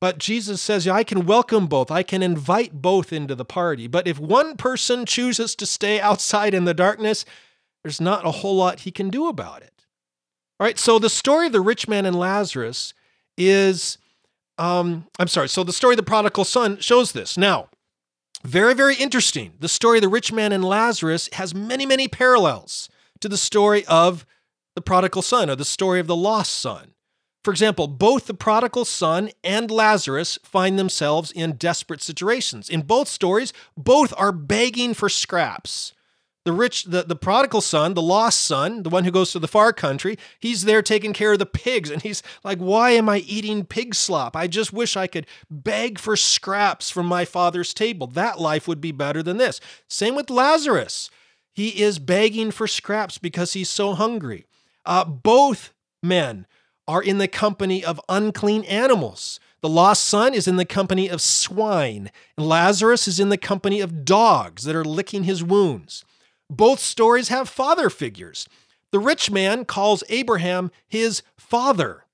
But 0.00 0.18
Jesus 0.18 0.62
says, 0.62 0.88
I 0.88 1.04
can 1.04 1.26
welcome 1.26 1.66
both. 1.66 1.90
I 1.90 2.02
can 2.02 2.22
invite 2.22 2.80
both 2.80 3.12
into 3.12 3.34
the 3.34 3.44
party. 3.44 3.86
But 3.86 4.08
if 4.08 4.18
one 4.18 4.56
person 4.56 5.04
chooses 5.04 5.54
to 5.56 5.66
stay 5.66 6.00
outside 6.00 6.54
in 6.54 6.64
the 6.64 6.72
darkness, 6.72 7.26
there's 7.84 8.00
not 8.00 8.26
a 8.26 8.30
whole 8.30 8.56
lot 8.56 8.80
he 8.80 8.90
can 8.90 9.10
do 9.10 9.28
about 9.28 9.62
it. 9.62 9.84
All 10.58 10.66
right, 10.66 10.78
so 10.78 10.98
the 10.98 11.10
story 11.10 11.46
of 11.46 11.52
the 11.52 11.60
rich 11.60 11.86
man 11.86 12.06
and 12.06 12.18
Lazarus 12.18 12.94
is, 13.36 13.98
um, 14.58 15.06
I'm 15.18 15.28
sorry, 15.28 15.48
so 15.48 15.64
the 15.64 15.72
story 15.72 15.94
of 15.94 15.98
the 15.98 16.02
prodigal 16.02 16.44
son 16.44 16.78
shows 16.78 17.12
this. 17.12 17.36
Now, 17.36 17.68
very, 18.42 18.74
very 18.74 18.94
interesting. 18.94 19.52
The 19.58 19.68
story 19.68 19.98
of 19.98 20.02
the 20.02 20.08
rich 20.08 20.32
man 20.32 20.52
and 20.52 20.64
Lazarus 20.64 21.28
has 21.34 21.54
many, 21.54 21.84
many 21.84 22.08
parallels 22.08 22.88
to 23.20 23.28
the 23.28 23.36
story 23.36 23.84
of 23.86 24.24
the 24.74 24.80
prodigal 24.80 25.22
son 25.22 25.50
or 25.50 25.56
the 25.56 25.64
story 25.64 26.00
of 26.00 26.06
the 26.06 26.16
lost 26.16 26.54
son. 26.54 26.94
For 27.42 27.50
example, 27.50 27.86
both 27.86 28.26
the 28.26 28.34
prodigal 28.34 28.84
son 28.84 29.30
and 29.42 29.70
Lazarus 29.70 30.38
find 30.42 30.78
themselves 30.78 31.32
in 31.32 31.52
desperate 31.52 32.02
situations. 32.02 32.68
In 32.68 32.82
both 32.82 33.08
stories, 33.08 33.52
both 33.76 34.12
are 34.18 34.32
begging 34.32 34.92
for 34.92 35.08
scraps. 35.08 35.94
The 36.44 36.52
rich, 36.52 36.84
the, 36.84 37.02
the 37.02 37.16
prodigal 37.16 37.60
son, 37.60 37.92
the 37.94 38.02
lost 38.02 38.40
son, 38.40 38.82
the 38.82 38.88
one 38.90 39.04
who 39.04 39.10
goes 39.10 39.32
to 39.32 39.38
the 39.38 39.48
far 39.48 39.72
country, 39.74 40.18
he's 40.38 40.64
there 40.64 40.80
taking 40.80 41.12
care 41.12 41.34
of 41.34 41.38
the 41.38 41.46
pigs. 41.46 41.90
And 41.90 42.00
he's 42.02 42.22
like, 42.42 42.58
Why 42.58 42.90
am 42.90 43.08
I 43.08 43.18
eating 43.18 43.64
pig 43.64 43.94
slop? 43.94 44.34
I 44.34 44.46
just 44.46 44.72
wish 44.72 44.96
I 44.96 45.06
could 45.06 45.26
beg 45.50 45.98
for 45.98 46.16
scraps 46.16 46.90
from 46.90 47.06
my 47.06 47.26
father's 47.26 47.74
table. 47.74 48.06
That 48.06 48.40
life 48.40 48.66
would 48.66 48.80
be 48.80 48.92
better 48.92 49.22
than 49.22 49.36
this. 49.36 49.60
Same 49.86 50.14
with 50.14 50.30
Lazarus. 50.30 51.10
He 51.52 51.82
is 51.82 51.98
begging 51.98 52.50
for 52.50 52.66
scraps 52.66 53.18
because 53.18 53.52
he's 53.52 53.68
so 53.68 53.94
hungry. 53.94 54.46
Uh, 54.86 55.04
both 55.04 55.74
men 56.02 56.46
are 56.90 57.00
in 57.00 57.18
the 57.18 57.28
company 57.28 57.84
of 57.84 58.00
unclean 58.08 58.64
animals. 58.64 59.38
The 59.60 59.68
lost 59.68 60.04
son 60.04 60.34
is 60.34 60.48
in 60.48 60.56
the 60.56 60.64
company 60.64 61.08
of 61.08 61.20
swine, 61.20 62.10
and 62.36 62.48
Lazarus 62.48 63.06
is 63.06 63.20
in 63.20 63.28
the 63.28 63.38
company 63.38 63.80
of 63.80 64.04
dogs 64.04 64.64
that 64.64 64.74
are 64.74 64.84
licking 64.84 65.22
his 65.22 65.44
wounds. 65.44 66.04
Both 66.50 66.80
stories 66.80 67.28
have 67.28 67.48
father 67.48 67.90
figures. 67.90 68.48
The 68.90 68.98
rich 68.98 69.30
man 69.30 69.66
calls 69.66 70.02
Abraham 70.08 70.72
his 70.88 71.22
father, 71.38 72.06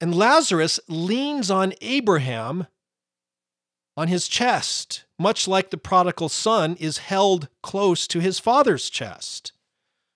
and 0.00 0.12
Lazarus 0.12 0.80
leans 0.88 1.48
on 1.48 1.72
Abraham 1.80 2.66
on 3.96 4.08
his 4.08 4.26
chest, 4.26 5.04
much 5.20 5.46
like 5.46 5.70
the 5.70 5.78
prodigal 5.78 6.28
son 6.28 6.74
is 6.80 6.98
held 6.98 7.46
close 7.62 8.08
to 8.08 8.18
his 8.18 8.40
father's 8.40 8.90
chest. 8.90 9.52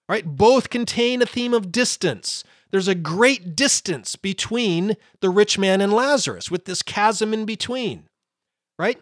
Right, 0.08 0.26
both 0.26 0.68
contain 0.68 1.22
a 1.22 1.26
theme 1.26 1.54
of 1.54 1.70
distance 1.70 2.42
there's 2.72 2.88
a 2.88 2.94
great 2.94 3.54
distance 3.54 4.16
between 4.16 4.96
the 5.20 5.30
rich 5.30 5.58
man 5.58 5.80
and 5.80 5.92
Lazarus, 5.92 6.50
with 6.50 6.64
this 6.64 6.82
chasm 6.82 7.32
in 7.32 7.44
between, 7.44 8.08
right? 8.78 8.98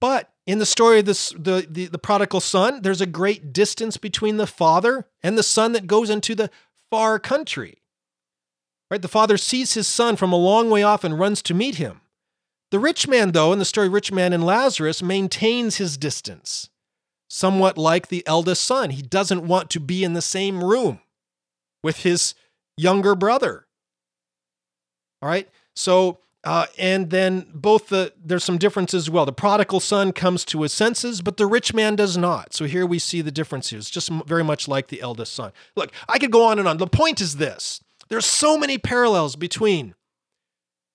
But 0.00 0.30
in 0.46 0.58
the 0.58 0.66
story 0.66 1.00
of 1.00 1.04
this, 1.04 1.30
the, 1.30 1.66
the, 1.68 1.86
the 1.86 1.98
prodigal 1.98 2.40
son, 2.40 2.80
there's 2.82 3.02
a 3.02 3.06
great 3.06 3.52
distance 3.52 3.98
between 3.98 4.38
the 4.38 4.46
father 4.46 5.06
and 5.22 5.36
the 5.36 5.42
son 5.42 5.72
that 5.72 5.86
goes 5.86 6.08
into 6.10 6.34
the 6.34 6.50
far 6.90 7.18
country. 7.18 7.82
Right? 8.90 9.02
The 9.02 9.08
father 9.08 9.36
sees 9.36 9.74
his 9.74 9.86
son 9.86 10.16
from 10.16 10.32
a 10.32 10.36
long 10.36 10.70
way 10.70 10.82
off 10.82 11.04
and 11.04 11.18
runs 11.18 11.42
to 11.42 11.54
meet 11.54 11.76
him. 11.76 12.00
The 12.70 12.80
rich 12.80 13.06
man, 13.06 13.32
though, 13.32 13.52
in 13.52 13.58
the 13.58 13.64
story 13.64 13.88
Rich 13.88 14.12
Man 14.12 14.32
and 14.32 14.44
Lazarus, 14.44 15.02
maintains 15.02 15.76
his 15.76 15.96
distance, 15.98 16.70
somewhat 17.28 17.76
like 17.76 18.08
the 18.08 18.26
eldest 18.26 18.64
son. 18.64 18.90
He 18.90 19.02
doesn't 19.02 19.46
want 19.46 19.70
to 19.70 19.80
be 19.80 20.02
in 20.04 20.14
the 20.14 20.22
same 20.22 20.64
room 20.64 21.00
with 21.82 21.98
his 22.02 22.34
younger 22.80 23.14
brother. 23.14 23.66
All 25.22 25.28
right. 25.28 25.48
So, 25.74 26.20
uh, 26.42 26.66
and 26.78 27.10
then 27.10 27.46
both 27.54 27.88
the 27.88 28.12
there's 28.22 28.44
some 28.44 28.56
differences 28.56 29.04
as 29.04 29.10
well. 29.10 29.26
The 29.26 29.32
prodigal 29.32 29.80
son 29.80 30.12
comes 30.12 30.44
to 30.46 30.62
his 30.62 30.72
senses, 30.72 31.20
but 31.20 31.36
the 31.36 31.46
rich 31.46 31.74
man 31.74 31.96
does 31.96 32.16
not. 32.16 32.54
So 32.54 32.64
here 32.64 32.86
we 32.86 32.98
see 32.98 33.20
the 33.20 33.30
differences, 33.30 33.90
just 33.90 34.10
very 34.26 34.44
much 34.44 34.66
like 34.66 34.88
the 34.88 35.02
eldest 35.02 35.34
son. 35.34 35.52
Look, 35.76 35.92
I 36.08 36.18
could 36.18 36.30
go 36.30 36.44
on 36.44 36.58
and 36.58 36.66
on. 36.66 36.78
The 36.78 36.86
point 36.86 37.20
is 37.20 37.36
this: 37.36 37.82
there's 38.08 38.26
so 38.26 38.56
many 38.56 38.78
parallels 38.78 39.36
between 39.36 39.94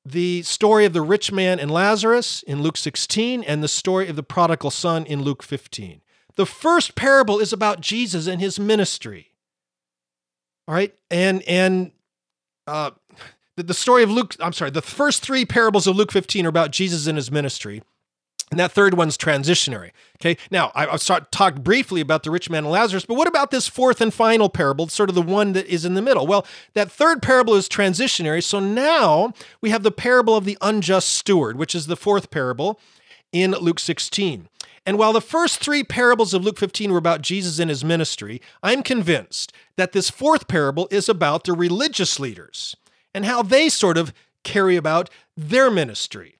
the 0.04 0.44
story 0.44 0.86
of 0.86 0.94
the 0.94 1.02
rich 1.02 1.32
man 1.32 1.60
and 1.60 1.72
Lazarus 1.72 2.44
in 2.44 2.62
Luke 2.62 2.78
16 2.78 3.44
and 3.44 3.64
the 3.64 3.68
story 3.68 4.08
of 4.08 4.16
the 4.16 4.24
prodigal 4.24 4.70
son 4.70 5.04
in 5.06 5.24
Luke 5.24 5.42
15. 5.42 6.02
The 6.36 6.46
first 6.46 6.96
parable 6.96 7.40
is 7.40 7.52
about 7.52 7.82
Jesus 7.82 8.28
and 8.28 8.40
his 8.40 8.60
ministry. 8.60 9.32
All 10.68 10.76
right. 10.76 10.94
And, 11.10 11.44
and, 11.44 11.92
uh, 12.68 12.92
the, 13.58 13.74
story 13.74 14.04
of 14.04 14.12
Luke, 14.12 14.36
I'm 14.40 14.54
sorry, 14.54 14.72
the 14.72 14.82
first 14.82 15.24
three 15.24 15.46
parables 15.46 15.88
of 15.88 15.96
Luke 15.96 16.12
15 16.12 16.46
are 16.46 16.50
about 16.50 16.72
Jesus 16.72 17.08
and 17.08 17.18
his 17.18 17.32
ministry. 17.32 17.82
And 18.52 18.60
that 18.60 18.72
third 18.72 18.94
one's 18.94 19.18
transitionary. 19.18 19.92
Okay. 20.18 20.38
Now, 20.52 20.72
I, 20.76 20.86
I'll 20.86 20.98
start 21.00 21.32
talk 21.32 21.56
briefly 21.56 22.00
about 22.00 22.24
the 22.24 22.32
rich 22.32 22.50
man 22.50 22.64
and 22.64 22.72
Lazarus, 22.72 23.06
but 23.06 23.16
what 23.16 23.28
about 23.28 23.50
this 23.50 23.68
fourth 23.68 24.02
and 24.02 24.14
final 24.14 24.50
parable, 24.50 24.88
sort 24.88 25.10
of 25.10 25.16
the 25.16 25.22
one 25.22 25.54
that 25.54 25.66
is 25.66 25.84
in 25.84 25.96
the 25.96 26.02
middle? 26.02 26.28
Well, 26.28 26.46
that 26.74 26.92
third 26.92 27.22
parable 27.22 27.56
is 27.56 27.68
transitionary. 27.68 28.44
So 28.44 28.60
now 28.60 29.34
we 29.62 29.72
have 29.72 29.84
the 29.84 29.92
parable 29.92 30.36
of 30.36 30.46
the 30.46 30.58
unjust 30.62 31.10
steward, 31.10 31.58
which 31.58 31.74
is 31.74 31.88
the 31.88 31.98
fourth 31.98 32.30
parable 32.30 32.80
in 33.32 33.52
Luke 33.52 33.80
16. 33.80 34.48
And 34.86 34.98
while 35.00 35.14
the 35.14 35.22
first 35.22 35.60
three 35.60 35.84
parables 35.84 36.34
of 36.34 36.44
Luke 36.44 36.60
15 36.60 36.92
were 36.92 36.98
about 36.98 37.22
Jesus 37.22 37.60
and 37.60 37.70
his 37.70 37.84
ministry, 37.84 38.42
I'm 38.62 38.84
convinced 38.84 39.52
that 39.78 39.94
this 39.94 40.10
fourth 40.10 40.48
parable 40.48 40.88
is 40.92 41.10
about 41.10 41.44
the 41.44 41.54
religious 41.54 42.20
leaders 42.20 42.76
and 43.14 43.26
how 43.26 43.42
they 43.42 43.68
sort 43.70 43.98
of 43.98 44.14
carry 44.44 44.76
about 44.76 45.10
their 45.36 45.72
ministry. 45.72 46.38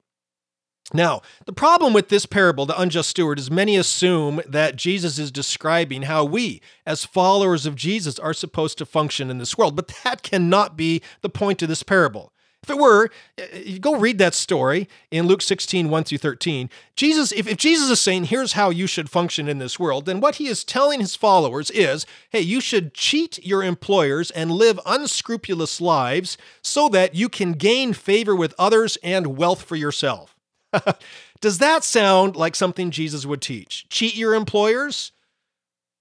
Now, 0.94 1.22
the 1.46 1.52
problem 1.52 1.92
with 1.92 2.10
this 2.10 2.26
parable, 2.26 2.64
the 2.64 2.80
unjust 2.80 3.10
steward, 3.10 3.40
is 3.40 3.50
many 3.50 3.76
assume 3.76 4.40
that 4.46 4.76
Jesus 4.76 5.18
is 5.18 5.32
describing 5.32 6.02
how 6.02 6.24
we, 6.24 6.62
as 6.86 7.04
followers 7.04 7.66
of 7.66 7.74
Jesus, 7.74 8.20
are 8.20 8.32
supposed 8.32 8.78
to 8.78 8.86
function 8.86 9.28
in 9.28 9.38
this 9.38 9.58
world. 9.58 9.74
But 9.74 9.92
that 10.04 10.22
cannot 10.22 10.76
be 10.76 11.02
the 11.22 11.28
point 11.28 11.60
of 11.62 11.68
this 11.68 11.82
parable. 11.82 12.32
If 12.62 12.70
it 12.70 12.78
were, 12.78 13.10
uh, 13.40 13.44
you 13.64 13.78
go 13.78 13.96
read 13.96 14.18
that 14.18 14.34
story 14.34 14.88
in 15.10 15.26
Luke 15.26 15.42
16, 15.42 15.88
1 15.88 16.04
through 16.04 16.18
13. 16.18 16.68
Jesus, 16.96 17.30
if, 17.30 17.46
if 17.46 17.56
Jesus 17.56 17.90
is 17.90 18.00
saying, 18.00 18.24
here's 18.24 18.54
how 18.54 18.70
you 18.70 18.88
should 18.88 19.08
function 19.08 19.48
in 19.48 19.58
this 19.58 19.78
world, 19.78 20.06
then 20.06 20.20
what 20.20 20.36
he 20.36 20.48
is 20.48 20.64
telling 20.64 21.00
his 21.00 21.14
followers 21.14 21.70
is, 21.70 22.06
hey, 22.30 22.40
you 22.40 22.60
should 22.60 22.92
cheat 22.92 23.44
your 23.44 23.62
employers 23.62 24.32
and 24.32 24.50
live 24.50 24.80
unscrupulous 24.84 25.80
lives 25.80 26.36
so 26.60 26.88
that 26.88 27.14
you 27.14 27.28
can 27.28 27.52
gain 27.52 27.92
favor 27.92 28.34
with 28.34 28.54
others 28.58 28.98
and 29.02 29.36
wealth 29.36 29.62
for 29.62 29.76
yourself. 29.76 30.36
Does 31.40 31.58
that 31.58 31.84
sound 31.84 32.34
like 32.34 32.56
something 32.56 32.90
Jesus 32.90 33.26
would 33.26 33.42
teach? 33.42 33.88
Cheat 33.88 34.16
your 34.16 34.34
employers? 34.34 35.12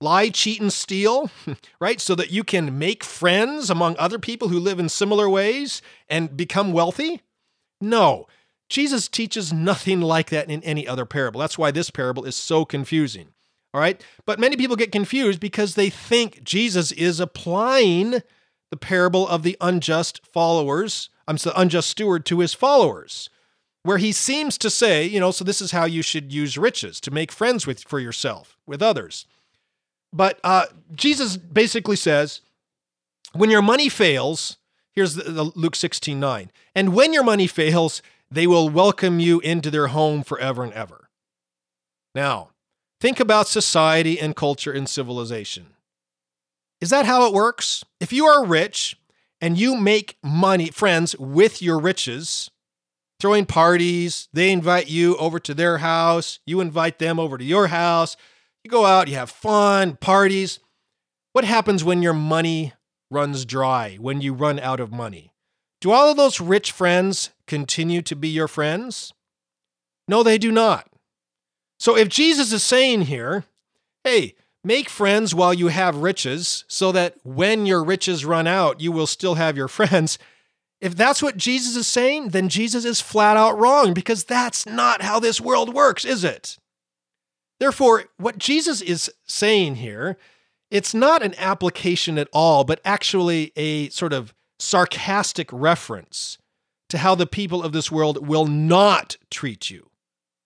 Lie, 0.01 0.29
cheat, 0.29 0.61
and 0.61 0.71
steal, 0.71 1.29
right? 1.79 1.99
So 1.99 2.15
that 2.15 2.31
you 2.31 2.43
can 2.43 2.77
make 2.77 3.03
friends 3.03 3.69
among 3.69 3.95
other 3.97 4.19
people 4.19 4.49
who 4.49 4.59
live 4.59 4.79
in 4.79 4.89
similar 4.89 5.29
ways 5.29 5.81
and 6.09 6.35
become 6.35 6.73
wealthy? 6.73 7.21
No. 7.81 8.27
Jesus 8.69 9.07
teaches 9.07 9.53
nothing 9.53 10.01
like 10.01 10.29
that 10.29 10.49
in 10.49 10.63
any 10.63 10.87
other 10.87 11.05
parable. 11.05 11.39
That's 11.39 11.57
why 11.57 11.71
this 11.71 11.91
parable 11.91 12.25
is 12.25 12.35
so 12.35 12.65
confusing. 12.65 13.29
All 13.73 13.81
right? 13.81 14.01
But 14.25 14.39
many 14.39 14.55
people 14.55 14.75
get 14.75 14.91
confused 14.91 15.39
because 15.39 15.75
they 15.75 15.89
think 15.89 16.43
Jesus 16.43 16.91
is 16.91 17.19
applying 17.19 18.21
the 18.71 18.77
parable 18.77 19.27
of 19.27 19.43
the 19.43 19.57
unjust 19.61 20.25
followers, 20.25 21.09
I'm 21.27 21.37
the 21.37 21.59
unjust 21.59 21.89
steward 21.89 22.25
to 22.25 22.39
his 22.39 22.53
followers, 22.53 23.29
where 23.83 23.97
he 23.97 24.11
seems 24.11 24.57
to 24.57 24.69
say, 24.69 25.05
you 25.05 25.19
know, 25.19 25.31
so 25.31 25.43
this 25.43 25.61
is 25.61 25.71
how 25.71 25.85
you 25.85 26.01
should 26.01 26.33
use 26.33 26.57
riches 26.57 26.99
to 27.01 27.11
make 27.11 27.31
friends 27.31 27.67
with 27.67 27.83
for 27.83 27.99
yourself, 27.99 28.57
with 28.65 28.81
others. 28.81 29.27
But 30.15 30.39
uh, 30.43 30.67
Jesus 30.93 31.35
basically 31.35 31.97
says, 31.97 32.39
when 33.33 33.49
your 33.49 33.61
money 33.61 33.89
fails, 33.89 34.57
here's 34.93 35.15
the, 35.15 35.29
the 35.29 35.43
Luke 35.43 35.75
16 35.75 36.17
9, 36.17 36.51
and 36.73 36.95
when 36.95 37.11
your 37.11 37.23
money 37.23 37.47
fails, 37.47 38.01
they 38.31 38.47
will 38.47 38.69
welcome 38.69 39.19
you 39.19 39.41
into 39.41 39.69
their 39.69 39.87
home 39.87 40.23
forever 40.23 40.63
and 40.63 40.71
ever. 40.73 41.09
Now, 42.15 42.51
think 43.01 43.19
about 43.19 43.49
society 43.49 44.19
and 44.19 44.35
culture 44.35 44.71
and 44.71 44.87
civilization. 44.87 45.67
Is 46.79 46.89
that 46.91 47.05
how 47.05 47.27
it 47.27 47.33
works? 47.33 47.83
If 47.99 48.13
you 48.13 48.25
are 48.25 48.45
rich 48.45 48.97
and 49.41 49.57
you 49.57 49.75
make 49.75 50.17
money, 50.23 50.71
friends 50.71 51.17
with 51.17 51.61
your 51.61 51.77
riches, 51.77 52.49
throwing 53.19 53.45
parties, 53.45 54.29
they 54.31 54.51
invite 54.51 54.87
you 54.87 55.17
over 55.17 55.39
to 55.39 55.53
their 55.53 55.79
house, 55.79 56.39
you 56.45 56.61
invite 56.61 56.99
them 56.99 57.19
over 57.19 57.37
to 57.37 57.43
your 57.43 57.67
house, 57.67 58.15
you 58.65 58.71
go 58.71 58.85
out, 58.85 59.07
you 59.07 59.13
have 59.13 59.29
fun, 59.29 59.95
parties. 59.97 60.59
What 61.33 61.45
happens 61.45 61.83
when 61.83 62.01
your 62.01 62.13
money 62.13 62.73
runs 63.11 63.45
dry, 63.45 63.97
when 64.01 64.21
you 64.21 64.33
run 64.33 64.59
out 64.59 64.79
of 64.79 64.91
money? 64.91 65.31
Do 65.81 65.91
all 65.91 66.09
of 66.09 66.17
those 66.17 66.41
rich 66.41 66.71
friends 66.71 67.29
continue 67.45 68.01
to 68.01 68.15
be 68.15 68.27
your 68.27 68.47
friends? 68.47 69.13
No, 70.07 70.23
they 70.23 70.39
do 70.39 70.51
not. 70.51 70.89
So 71.79 71.95
if 71.95 72.09
Jesus 72.09 72.51
is 72.51 72.63
saying 72.63 73.03
here, 73.03 73.45
hey, 74.03 74.33
make 74.63 74.89
friends 74.89 75.35
while 75.35 75.53
you 75.53 75.67
have 75.67 75.97
riches, 75.97 76.65
so 76.67 76.91
that 76.91 77.17
when 77.23 77.67
your 77.67 77.83
riches 77.83 78.25
run 78.25 78.47
out, 78.47 78.81
you 78.81 78.91
will 78.91 79.05
still 79.05 79.35
have 79.35 79.55
your 79.55 79.67
friends. 79.77 80.17
If 80.81 80.95
that's 80.95 81.21
what 81.21 81.37
Jesus 81.37 81.75
is 81.75 81.85
saying, 81.85 82.29
then 82.29 82.49
Jesus 82.49 82.83
is 82.83 82.99
flat 82.99 83.37
out 83.37 83.59
wrong 83.59 83.93
because 83.93 84.23
that's 84.23 84.65
not 84.65 85.03
how 85.03 85.19
this 85.19 85.39
world 85.39 85.71
works, 85.71 86.03
is 86.03 86.23
it? 86.23 86.57
Therefore, 87.59 88.05
what 88.17 88.37
Jesus 88.37 88.81
is 88.81 89.11
saying 89.25 89.75
here, 89.75 90.17
it's 90.71 90.93
not 90.93 91.23
an 91.23 91.35
application 91.37 92.17
at 92.17 92.27
all, 92.33 92.63
but 92.63 92.81
actually 92.83 93.51
a 93.55 93.89
sort 93.89 94.13
of 94.13 94.33
sarcastic 94.59 95.49
reference 95.51 96.37
to 96.89 96.97
how 96.97 97.15
the 97.15 97.27
people 97.27 97.63
of 97.63 97.71
this 97.71 97.91
world 97.91 98.27
will 98.27 98.45
not 98.45 99.17
treat 99.29 99.69
you 99.69 99.89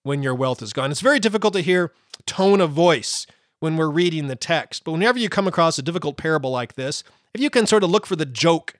when 0.03 0.23
your 0.23 0.35
wealth 0.35 0.61
is 0.61 0.73
gone. 0.73 0.91
It's 0.91 1.01
very 1.01 1.19
difficult 1.19 1.53
to 1.53 1.61
hear 1.61 1.91
tone 2.25 2.61
of 2.61 2.71
voice 2.71 3.25
when 3.59 3.75
we're 3.75 3.89
reading 3.89 4.27
the 4.27 4.35
text, 4.35 4.83
but 4.83 4.93
whenever 4.93 5.19
you 5.19 5.29
come 5.29 5.47
across 5.47 5.77
a 5.77 5.81
difficult 5.81 6.15
parable 6.15 6.51
like 6.51 6.75
this, 6.75 7.03
if 7.33 7.41
you 7.41 7.49
can 7.49 7.67
sort 7.67 7.83
of 7.83 7.89
look 7.89 8.05
for 8.05 8.15
the 8.15 8.25
joke, 8.25 8.79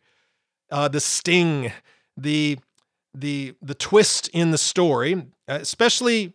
uh, 0.71 0.87
the 0.87 1.01
sting, 1.01 1.71
the 2.15 2.59
the 3.13 3.55
the 3.61 3.75
twist 3.75 4.29
in 4.29 4.51
the 4.51 4.57
story, 4.57 5.15
uh, 5.47 5.57
especially 5.61 6.33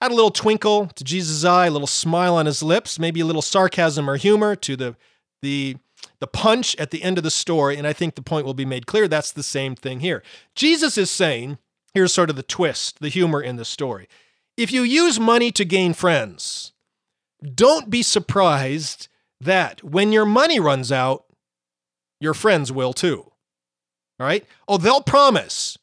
add 0.00 0.10
a 0.10 0.14
little 0.14 0.30
twinkle 0.30 0.86
to 0.88 1.04
Jesus' 1.04 1.44
eye, 1.44 1.66
a 1.66 1.70
little 1.70 1.86
smile 1.86 2.36
on 2.36 2.46
his 2.46 2.62
lips, 2.62 2.98
maybe 2.98 3.20
a 3.20 3.24
little 3.24 3.42
sarcasm 3.42 4.08
or 4.08 4.16
humor 4.16 4.56
to 4.56 4.76
the 4.76 4.96
the 5.42 5.76
the 6.20 6.26
punch 6.26 6.74
at 6.76 6.90
the 6.90 7.02
end 7.02 7.18
of 7.18 7.24
the 7.24 7.30
story, 7.30 7.76
and 7.76 7.86
I 7.86 7.92
think 7.92 8.14
the 8.14 8.22
point 8.22 8.46
will 8.46 8.54
be 8.54 8.64
made 8.64 8.86
clear. 8.86 9.08
That's 9.08 9.32
the 9.32 9.42
same 9.42 9.74
thing 9.74 10.00
here. 10.00 10.22
Jesus 10.54 10.96
is 10.96 11.10
saying, 11.10 11.58
here's 11.94 12.12
sort 12.12 12.30
of 12.30 12.36
the 12.36 12.42
twist, 12.42 13.00
the 13.00 13.08
humor 13.08 13.40
in 13.40 13.56
the 13.56 13.64
story. 13.64 14.08
If 14.56 14.72
you 14.72 14.82
use 14.82 15.20
money 15.20 15.50
to 15.52 15.64
gain 15.64 15.92
friends, 15.92 16.72
don't 17.54 17.90
be 17.90 18.02
surprised 18.02 19.08
that 19.40 19.84
when 19.84 20.12
your 20.12 20.24
money 20.24 20.58
runs 20.58 20.90
out, 20.90 21.24
your 22.20 22.34
friends 22.34 22.72
will 22.72 22.94
too. 22.94 23.30
All 24.18 24.26
right? 24.26 24.46
Oh, 24.66 24.78
they'll 24.78 25.02
promise. 25.02 25.76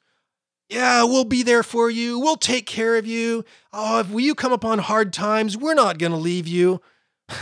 Yeah, 0.73 1.03
we'll 1.03 1.23
be 1.25 1.43
there 1.43 1.63
for 1.63 1.89
you. 1.89 2.19
We'll 2.19 2.35
take 2.35 2.65
care 2.65 2.97
of 2.97 3.05
you. 3.05 3.45
Oh, 3.71 3.99
if 3.99 4.09
you 4.09 4.33
come 4.33 4.51
upon 4.51 4.79
hard 4.79 5.13
times, 5.13 5.55
we're 5.55 5.73
not 5.73 5.99
going 5.99 6.11
to 6.11 6.17
leave 6.17 6.47
you. 6.47 6.81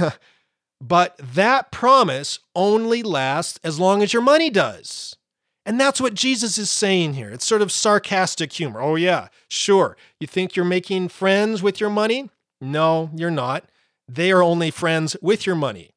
But 0.82 1.16
that 1.20 1.72
promise 1.72 2.40
only 2.56 3.04
lasts 3.04 3.60
as 3.64 3.80
long 3.80 4.02
as 4.02 4.14
your 4.14 4.24
money 4.24 4.50
does. 4.50 5.16
And 5.64 5.80
that's 5.80 6.02
what 6.02 6.16
Jesus 6.16 6.58
is 6.58 6.72
saying 6.72 7.14
here. 7.14 7.30
It's 7.30 7.46
sort 7.46 7.62
of 7.62 7.72
sarcastic 7.72 8.52
humor. 8.52 8.82
Oh, 8.82 8.96
yeah, 8.96 9.28
sure. 9.48 9.96
You 10.20 10.26
think 10.26 10.56
you're 10.56 10.66
making 10.66 11.10
friends 11.10 11.62
with 11.62 11.80
your 11.80 11.92
money? 11.92 12.32
No, 12.60 13.12
you're 13.16 13.30
not. 13.30 13.66
They 14.10 14.32
are 14.32 14.42
only 14.42 14.72
friends 14.72 15.16
with 15.22 15.46
your 15.46 15.56
money. 15.56 15.92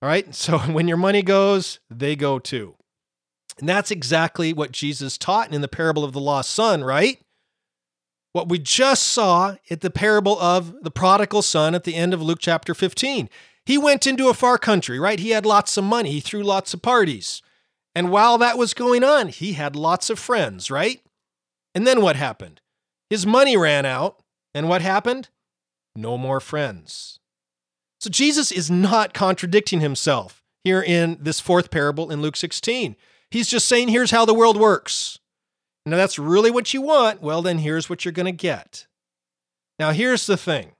All 0.00 0.08
right. 0.08 0.26
So 0.34 0.58
when 0.60 0.88
your 0.88 0.96
money 0.96 1.22
goes, 1.22 1.78
they 1.90 2.16
go 2.16 2.38
too. 2.38 2.74
And 3.58 3.68
that's 3.68 3.90
exactly 3.90 4.52
what 4.52 4.72
Jesus 4.72 5.16
taught 5.16 5.52
in 5.52 5.60
the 5.60 5.68
parable 5.68 6.04
of 6.04 6.12
the 6.12 6.20
lost 6.20 6.50
son, 6.50 6.84
right? 6.84 7.20
What 8.32 8.48
we 8.48 8.58
just 8.58 9.04
saw 9.04 9.56
at 9.70 9.80
the 9.80 9.90
parable 9.90 10.38
of 10.38 10.82
the 10.82 10.90
prodigal 10.90 11.42
son 11.42 11.74
at 11.74 11.84
the 11.84 11.94
end 11.94 12.12
of 12.12 12.20
Luke 12.20 12.38
chapter 12.40 12.74
15. 12.74 13.30
He 13.64 13.78
went 13.78 14.06
into 14.06 14.28
a 14.28 14.34
far 14.34 14.58
country, 14.58 14.98
right? 14.98 15.18
He 15.18 15.30
had 15.30 15.46
lots 15.46 15.76
of 15.76 15.84
money, 15.84 16.12
he 16.12 16.20
threw 16.20 16.42
lots 16.42 16.74
of 16.74 16.82
parties. 16.82 17.42
And 17.94 18.10
while 18.10 18.36
that 18.38 18.58
was 18.58 18.74
going 18.74 19.02
on, 19.02 19.28
he 19.28 19.54
had 19.54 19.74
lots 19.74 20.10
of 20.10 20.18
friends, 20.18 20.70
right? 20.70 21.00
And 21.74 21.86
then 21.86 22.02
what 22.02 22.16
happened? 22.16 22.60
His 23.08 23.26
money 23.26 23.56
ran 23.56 23.86
out. 23.86 24.22
And 24.54 24.70
what 24.70 24.80
happened? 24.80 25.28
No 25.94 26.16
more 26.16 26.40
friends. 26.40 27.20
So 28.00 28.08
Jesus 28.08 28.50
is 28.50 28.70
not 28.70 29.12
contradicting 29.12 29.80
himself 29.80 30.42
here 30.64 30.80
in 30.80 31.18
this 31.20 31.40
fourth 31.40 31.70
parable 31.70 32.10
in 32.10 32.22
Luke 32.22 32.36
16. 32.36 32.96
He's 33.30 33.48
just 33.48 33.68
saying, 33.68 33.88
here's 33.88 34.10
how 34.10 34.24
the 34.24 34.34
world 34.34 34.56
works. 34.56 35.18
Now, 35.84 35.96
that's 35.96 36.18
really 36.18 36.50
what 36.50 36.74
you 36.74 36.82
want. 36.82 37.22
Well, 37.22 37.42
then 37.42 37.58
here's 37.58 37.88
what 37.88 38.04
you're 38.04 38.12
going 38.12 38.26
to 38.26 38.32
get. 38.32 38.86
Now, 39.78 39.92
here's 39.92 40.26
the 40.26 40.36
thing 40.36 40.72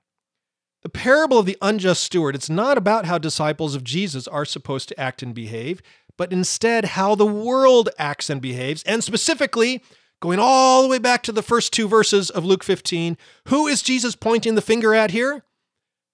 the 0.83 0.89
parable 0.89 1.39
of 1.39 1.45
the 1.45 1.57
unjust 1.61 2.03
steward, 2.03 2.35
it's 2.35 2.49
not 2.49 2.77
about 2.77 3.05
how 3.05 3.17
disciples 3.17 3.75
of 3.75 3.83
Jesus 3.83 4.27
are 4.27 4.45
supposed 4.45 4.87
to 4.89 4.99
act 4.99 5.21
and 5.21 5.33
behave, 5.33 5.81
but 6.17 6.31
instead 6.31 6.85
how 6.85 7.15
the 7.15 7.25
world 7.25 7.89
acts 7.97 8.29
and 8.29 8.41
behaves, 8.41 8.83
and 8.83 9.03
specifically, 9.03 9.81
going 10.21 10.39
all 10.39 10.81
the 10.81 10.87
way 10.87 10.97
back 10.97 11.23
to 11.23 11.31
the 11.31 11.43
first 11.43 11.73
two 11.73 11.87
verses 11.87 12.29
of 12.29 12.45
Luke 12.45 12.63
15, 12.63 13.17
who 13.47 13.67
is 13.67 13.81
Jesus 13.81 14.15
pointing 14.15 14.55
the 14.55 14.61
finger 14.61 14.93
at 14.93 15.11
here? 15.11 15.43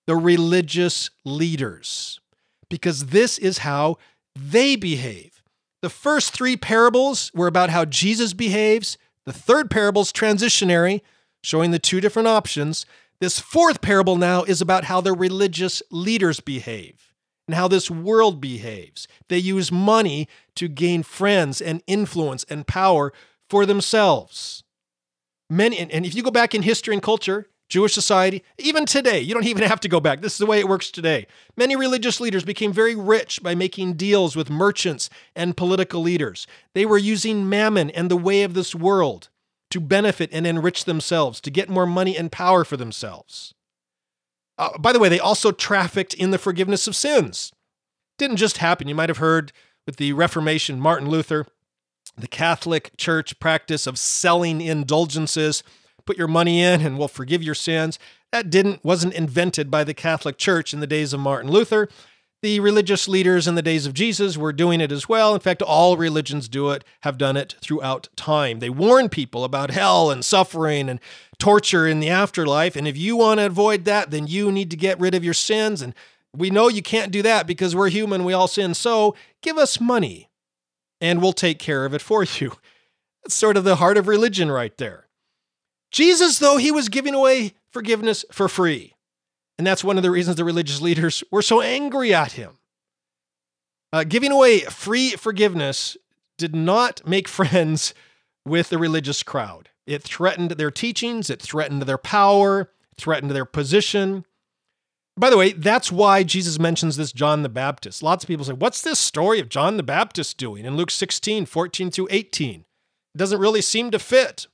The 0.08 0.16
religious 0.16 1.10
leaders. 1.24 2.20
Because 2.70 3.08
this 3.08 3.38
is 3.38 3.60
how 3.60 3.98
they 4.36 4.76
behave. 4.76 5.33
The 5.84 5.90
first 5.90 6.32
three 6.32 6.56
parables 6.56 7.30
were 7.36 7.48
about 7.48 7.70
how 7.70 7.84
Jesus 7.84 8.32
behaves. 8.32 8.98
The 9.26 9.34
third 9.34 9.70
parable 9.70 10.04
is 10.04 10.14
transitionary, 10.14 11.02
showing 11.44 11.72
the 11.72 11.78
two 11.78 12.00
different 12.00 12.30
options. 12.30 12.86
This 13.20 13.38
fourth 13.38 13.82
parable 13.82 14.16
now 14.16 14.44
is 14.44 14.62
about 14.62 14.86
how 14.86 15.02
the 15.02 15.12
religious 15.12 15.84
leaders 15.92 16.40
behave 16.40 17.12
and 17.50 17.56
how 17.56 17.68
this 17.68 17.92
world 17.92 18.40
behaves. 18.40 19.10
They 19.28 19.40
use 19.40 19.74
money 19.74 20.30
to 20.56 20.70
gain 20.70 21.04
friends 21.04 21.60
and 21.60 21.84
influence 21.86 22.46
and 22.46 22.66
power 22.66 23.12
for 23.50 23.66
themselves. 23.66 24.64
Many, 25.50 25.78
and 25.80 26.06
if 26.06 26.16
you 26.16 26.24
go 26.24 26.32
back 26.32 26.56
in 26.56 26.62
history 26.62 26.94
and 26.94 27.04
culture, 27.04 27.50
Jewish 27.74 27.96
society, 27.96 28.44
even 28.60 28.86
today, 28.86 29.20
you 29.20 29.34
don't 29.34 29.48
even 29.48 29.68
have 29.68 29.80
to 29.80 29.90
go 29.90 30.00
back. 30.00 30.22
This 30.22 30.34
is 30.34 30.38
the 30.38 30.46
way 30.46 30.60
it 30.60 30.68
works 30.68 30.92
today. 30.92 31.26
Many 31.58 31.76
religious 31.76 32.22
leaders 32.22 32.44
became 32.44 32.72
very 32.72 32.94
rich 32.94 33.42
by 33.42 33.56
making 33.56 33.94
deals 33.94 34.36
with 34.36 34.48
merchants 34.48 35.10
and 35.36 35.58
political 35.58 36.00
leaders. 36.00 36.46
They 36.76 36.86
were 36.86 37.00
using 37.00 37.50
mammon 37.50 37.90
and 37.90 38.12
the 38.12 38.16
way 38.16 38.44
of 38.44 38.54
this 38.54 38.76
world 38.76 39.30
to 39.72 39.80
benefit 39.80 40.30
and 40.32 40.46
enrich 40.46 40.86
themselves, 40.86 41.42
to 41.42 41.50
get 41.50 41.68
more 41.68 41.88
money 41.88 42.16
and 42.16 42.32
power 42.32 42.64
for 42.64 42.78
themselves. 42.78 43.56
Uh, 44.60 44.78
by 44.78 44.94
the 44.94 45.00
way, 45.00 45.10
they 45.10 45.20
also 45.20 45.52
trafficked 45.52 46.14
in 46.14 46.30
the 46.30 46.38
forgiveness 46.38 46.86
of 46.86 46.96
sins. 46.96 47.52
Didn't 48.20 48.38
just 48.38 48.60
happen. 48.60 48.88
You 48.88 48.94
might 48.94 49.10
have 49.10 49.18
heard 49.18 49.52
with 49.88 49.96
the 49.96 50.14
Reformation, 50.14 50.80
Martin 50.80 51.10
Luther, 51.10 51.48
the 52.16 52.28
Catholic 52.28 52.96
Church 52.98 53.40
practice 53.40 53.88
of 53.88 53.98
selling 53.98 54.62
indulgences. 54.62 55.64
Put 56.06 56.18
your 56.18 56.28
money 56.28 56.62
in 56.62 56.82
and 56.82 56.98
we'll 56.98 57.08
forgive 57.08 57.44
your 57.44 57.56
sins. 57.56 58.00
That 58.32 58.50
didn't 58.50 58.84
wasn't 58.84 59.14
invented 59.14 59.70
by 59.70 59.84
the 59.84 59.94
Catholic 59.94 60.38
Church 60.38 60.74
in 60.74 60.80
the 60.80 60.88
days 60.88 61.14
of 61.14 61.20
Martin 61.20 61.52
Luther. 61.52 61.88
The 62.42 62.60
religious 62.60 63.08
leaders 63.08 63.48
in 63.48 63.56
the 63.56 63.62
days 63.62 63.86
of 63.86 63.94
Jesus 63.94 64.38
were 64.38 64.52
doing 64.52 64.82
it 64.82 64.92
as 64.92 65.08
well. 65.08 65.34
In 65.34 65.40
fact, 65.40 65.62
all 65.62 65.96
religions 65.96 66.50
do 66.50 66.72
it, 66.72 66.84
have 67.02 67.18
done 67.18 67.38
it 67.38 67.56
throughout 67.62 68.10
time. 68.18 68.60
They 68.60 68.70
warn 68.70 69.08
people 69.08 69.46
about 69.46 69.72
hell 69.72 70.12
and 70.12 70.26
suffering 70.26 70.90
and 70.90 71.00
torture 71.40 71.88
in 71.88 72.02
the 72.02 72.10
afterlife. 72.10 72.76
And 72.76 72.86
if 72.86 72.98
you 72.98 73.16
want 73.16 73.40
to 73.40 73.46
avoid 73.46 73.86
that, 73.86 74.12
then 74.12 74.28
you 74.28 74.52
need 74.52 74.72
to 74.72 74.78
get 74.78 75.00
rid 75.00 75.16
of 75.16 75.24
your 75.24 75.34
sins. 75.34 75.82
And 75.82 75.96
we 76.36 76.50
know 76.50 76.68
you 76.68 76.82
can't 76.82 77.14
do 77.14 77.22
that 77.22 77.48
because 77.48 77.78
we're 77.78 77.90
human, 77.90 78.26
we 78.26 78.34
all 78.34 78.50
sin. 78.50 78.74
So 78.74 79.16
give 79.42 79.58
us 79.58 79.80
money 79.80 80.30
and 81.00 81.22
we'll 81.22 81.32
take 81.32 81.60
care 81.60 81.86
of 81.86 81.94
it 81.94 82.02
for 82.02 82.24
you. 82.40 82.58
That's 83.24 83.36
sort 83.36 83.56
of 83.56 83.64
the 83.64 83.78
heart 83.78 83.98
of 83.98 84.10
religion 84.10 84.52
right 84.52 84.76
there. 84.78 85.03
Jesus, 85.94 86.40
though, 86.40 86.58
he 86.58 86.72
was 86.72 86.90
giving 86.90 87.14
away 87.14 87.54
forgiveness 87.72 88.26
for 88.32 88.50
free. 88.50 88.96
And 89.58 89.66
that's 89.66 89.84
one 89.84 89.96
of 89.98 90.04
the 90.04 90.12
reasons 90.12 90.36
the 90.36 90.44
religious 90.44 90.82
leaders 90.82 91.24
were 91.32 91.44
so 91.44 91.62
angry 91.62 92.14
at 92.14 92.34
him. 92.34 92.58
Uh, 93.94 94.04
giving 94.04 94.32
away 94.32 94.62
free 94.62 95.12
forgiveness 95.12 95.96
did 96.40 96.56
not 96.56 97.08
make 97.08 97.28
friends 97.30 97.94
with 98.44 98.70
the 98.70 98.80
religious 98.80 99.22
crowd. 99.22 99.70
It 99.86 100.02
threatened 100.02 100.52
their 100.52 100.72
teachings, 100.72 101.30
it 101.30 101.42
threatened 101.42 101.84
their 101.84 101.98
power, 102.00 102.72
threatened 102.98 103.32
their 103.32 103.46
position. 103.46 104.26
By 105.16 105.30
the 105.30 105.38
way, 105.38 105.52
that's 105.52 105.92
why 105.92 106.24
Jesus 106.24 106.58
mentions 106.58 106.98
this 106.98 107.12
John 107.12 107.44
the 107.44 107.50
Baptist. 107.50 108.02
Lots 108.02 108.24
of 108.24 108.28
people 108.28 108.46
say, 108.46 108.54
What's 108.54 108.82
this 108.82 108.98
story 108.98 109.40
of 109.40 109.50
John 109.50 109.78
the 109.78 109.84
Baptist 109.84 110.38
doing 110.38 110.66
in 110.66 110.76
Luke 110.76 110.90
16, 110.90 111.46
14 111.46 111.92
through 111.92 112.08
18? 112.10 112.62
It 112.62 113.18
doesn't 113.18 113.40
really 113.40 113.62
seem 113.62 113.92
to 113.92 114.00
fit. 114.00 114.48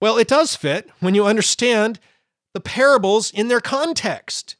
Well, 0.00 0.16
it 0.16 0.28
does 0.28 0.56
fit 0.56 0.90
when 1.00 1.14
you 1.14 1.26
understand 1.26 2.00
the 2.54 2.60
parables 2.60 3.30
in 3.30 3.48
their 3.48 3.60
context. 3.60 4.56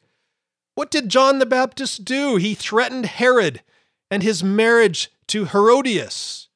What 0.75 0.91
did 0.91 1.09
John 1.09 1.39
the 1.39 1.47
Baptist 1.47 2.05
do? 2.05 2.37
He 2.37 2.55
threatened 2.55 3.07
Herod 3.07 3.63
and 4.11 4.23
his 4.23 4.45
marriage 4.45 5.11
to 5.29 5.47
Herodias. 5.47 6.49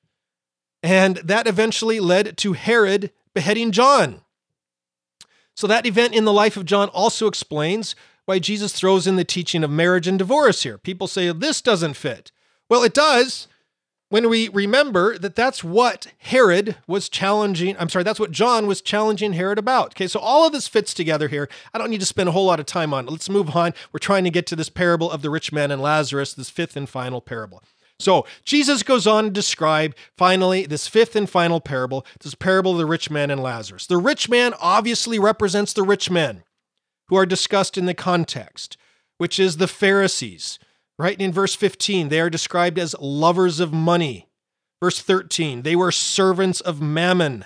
And 0.82 1.16
that 1.18 1.46
eventually 1.46 1.98
led 1.98 2.36
to 2.38 2.52
Herod 2.52 3.10
beheading 3.34 3.72
John. 3.72 4.20
So, 5.56 5.66
that 5.66 5.86
event 5.86 6.14
in 6.14 6.24
the 6.24 6.32
life 6.32 6.56
of 6.56 6.64
John 6.64 6.88
also 6.88 7.26
explains 7.26 7.94
why 8.26 8.38
Jesus 8.38 8.72
throws 8.72 9.06
in 9.06 9.16
the 9.16 9.24
teaching 9.24 9.62
of 9.62 9.70
marriage 9.70 10.08
and 10.08 10.18
divorce 10.18 10.62
here. 10.62 10.78
People 10.78 11.06
say 11.06 11.30
this 11.32 11.60
doesn't 11.60 11.94
fit. 11.94 12.32
Well, 12.68 12.82
it 12.82 12.92
does 12.92 13.46
when 14.14 14.28
we 14.28 14.48
remember 14.50 15.18
that 15.18 15.34
that's 15.34 15.64
what 15.64 16.06
Herod 16.18 16.76
was 16.86 17.08
challenging. 17.08 17.74
I'm 17.80 17.88
sorry, 17.88 18.04
that's 18.04 18.20
what 18.20 18.30
John 18.30 18.68
was 18.68 18.80
challenging 18.80 19.32
Herod 19.32 19.58
about. 19.58 19.86
Okay, 19.86 20.06
so 20.06 20.20
all 20.20 20.46
of 20.46 20.52
this 20.52 20.68
fits 20.68 20.94
together 20.94 21.26
here. 21.26 21.48
I 21.72 21.78
don't 21.78 21.90
need 21.90 21.98
to 21.98 22.06
spend 22.06 22.28
a 22.28 22.32
whole 22.32 22.46
lot 22.46 22.60
of 22.60 22.66
time 22.66 22.94
on 22.94 23.08
it. 23.08 23.10
Let's 23.10 23.28
move 23.28 23.56
on. 23.56 23.74
We're 23.90 23.98
trying 23.98 24.22
to 24.22 24.30
get 24.30 24.46
to 24.46 24.54
this 24.54 24.68
parable 24.68 25.10
of 25.10 25.22
the 25.22 25.30
rich 25.30 25.50
man 25.50 25.72
and 25.72 25.82
Lazarus, 25.82 26.32
this 26.32 26.48
fifth 26.48 26.76
and 26.76 26.88
final 26.88 27.20
parable. 27.20 27.64
So 27.98 28.24
Jesus 28.44 28.84
goes 28.84 29.04
on 29.08 29.24
to 29.24 29.30
describe 29.30 29.96
finally 30.16 30.64
this 30.64 30.86
fifth 30.86 31.16
and 31.16 31.28
final 31.28 31.60
parable, 31.60 32.06
this 32.20 32.36
parable 32.36 32.70
of 32.70 32.78
the 32.78 32.86
rich 32.86 33.10
man 33.10 33.32
and 33.32 33.42
Lazarus. 33.42 33.84
The 33.84 33.96
rich 33.96 34.28
man 34.28 34.54
obviously 34.60 35.18
represents 35.18 35.72
the 35.72 35.82
rich 35.82 36.08
men 36.08 36.44
who 37.08 37.16
are 37.16 37.26
discussed 37.26 37.76
in 37.76 37.86
the 37.86 37.94
context, 37.94 38.76
which 39.18 39.40
is 39.40 39.56
the 39.56 39.66
Pharisees. 39.66 40.60
Right 40.98 41.14
And 41.14 41.22
in 41.22 41.32
verse 41.32 41.54
15, 41.54 42.08
they 42.08 42.20
are 42.20 42.30
described 42.30 42.78
as 42.78 42.94
lovers 43.00 43.60
of 43.60 43.72
money. 43.72 44.28
Verse 44.80 45.00
13, 45.00 45.62
they 45.62 45.74
were 45.74 45.90
servants 45.90 46.60
of 46.60 46.80
mammon. 46.80 47.44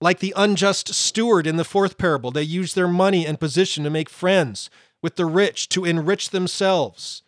Like 0.00 0.18
the 0.18 0.34
unjust 0.36 0.92
steward 0.94 1.46
in 1.46 1.56
the 1.56 1.64
fourth 1.64 1.96
parable, 1.96 2.30
they 2.30 2.42
used 2.42 2.74
their 2.74 2.88
money 2.88 3.26
and 3.26 3.40
position 3.40 3.84
to 3.84 3.90
make 3.90 4.08
friends 4.08 4.68
with 5.02 5.16
the 5.16 5.26
rich 5.26 5.68
to 5.70 5.84
enrich 5.84 6.30
themselves. 6.30 7.22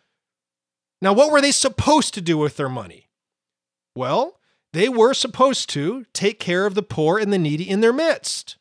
Now, 1.00 1.12
what 1.12 1.30
were 1.30 1.40
they 1.40 1.52
supposed 1.52 2.14
to 2.14 2.20
do 2.20 2.36
with 2.36 2.56
their 2.56 2.68
money? 2.68 3.08
Well, 3.94 4.40
they 4.72 4.88
were 4.88 5.14
supposed 5.14 5.70
to 5.70 6.04
take 6.12 6.40
care 6.40 6.66
of 6.66 6.74
the 6.74 6.82
poor 6.82 7.18
and 7.18 7.32
the 7.32 7.38
needy 7.38 7.68
in 7.68 7.80
their 7.80 7.92
midst. 7.92 8.56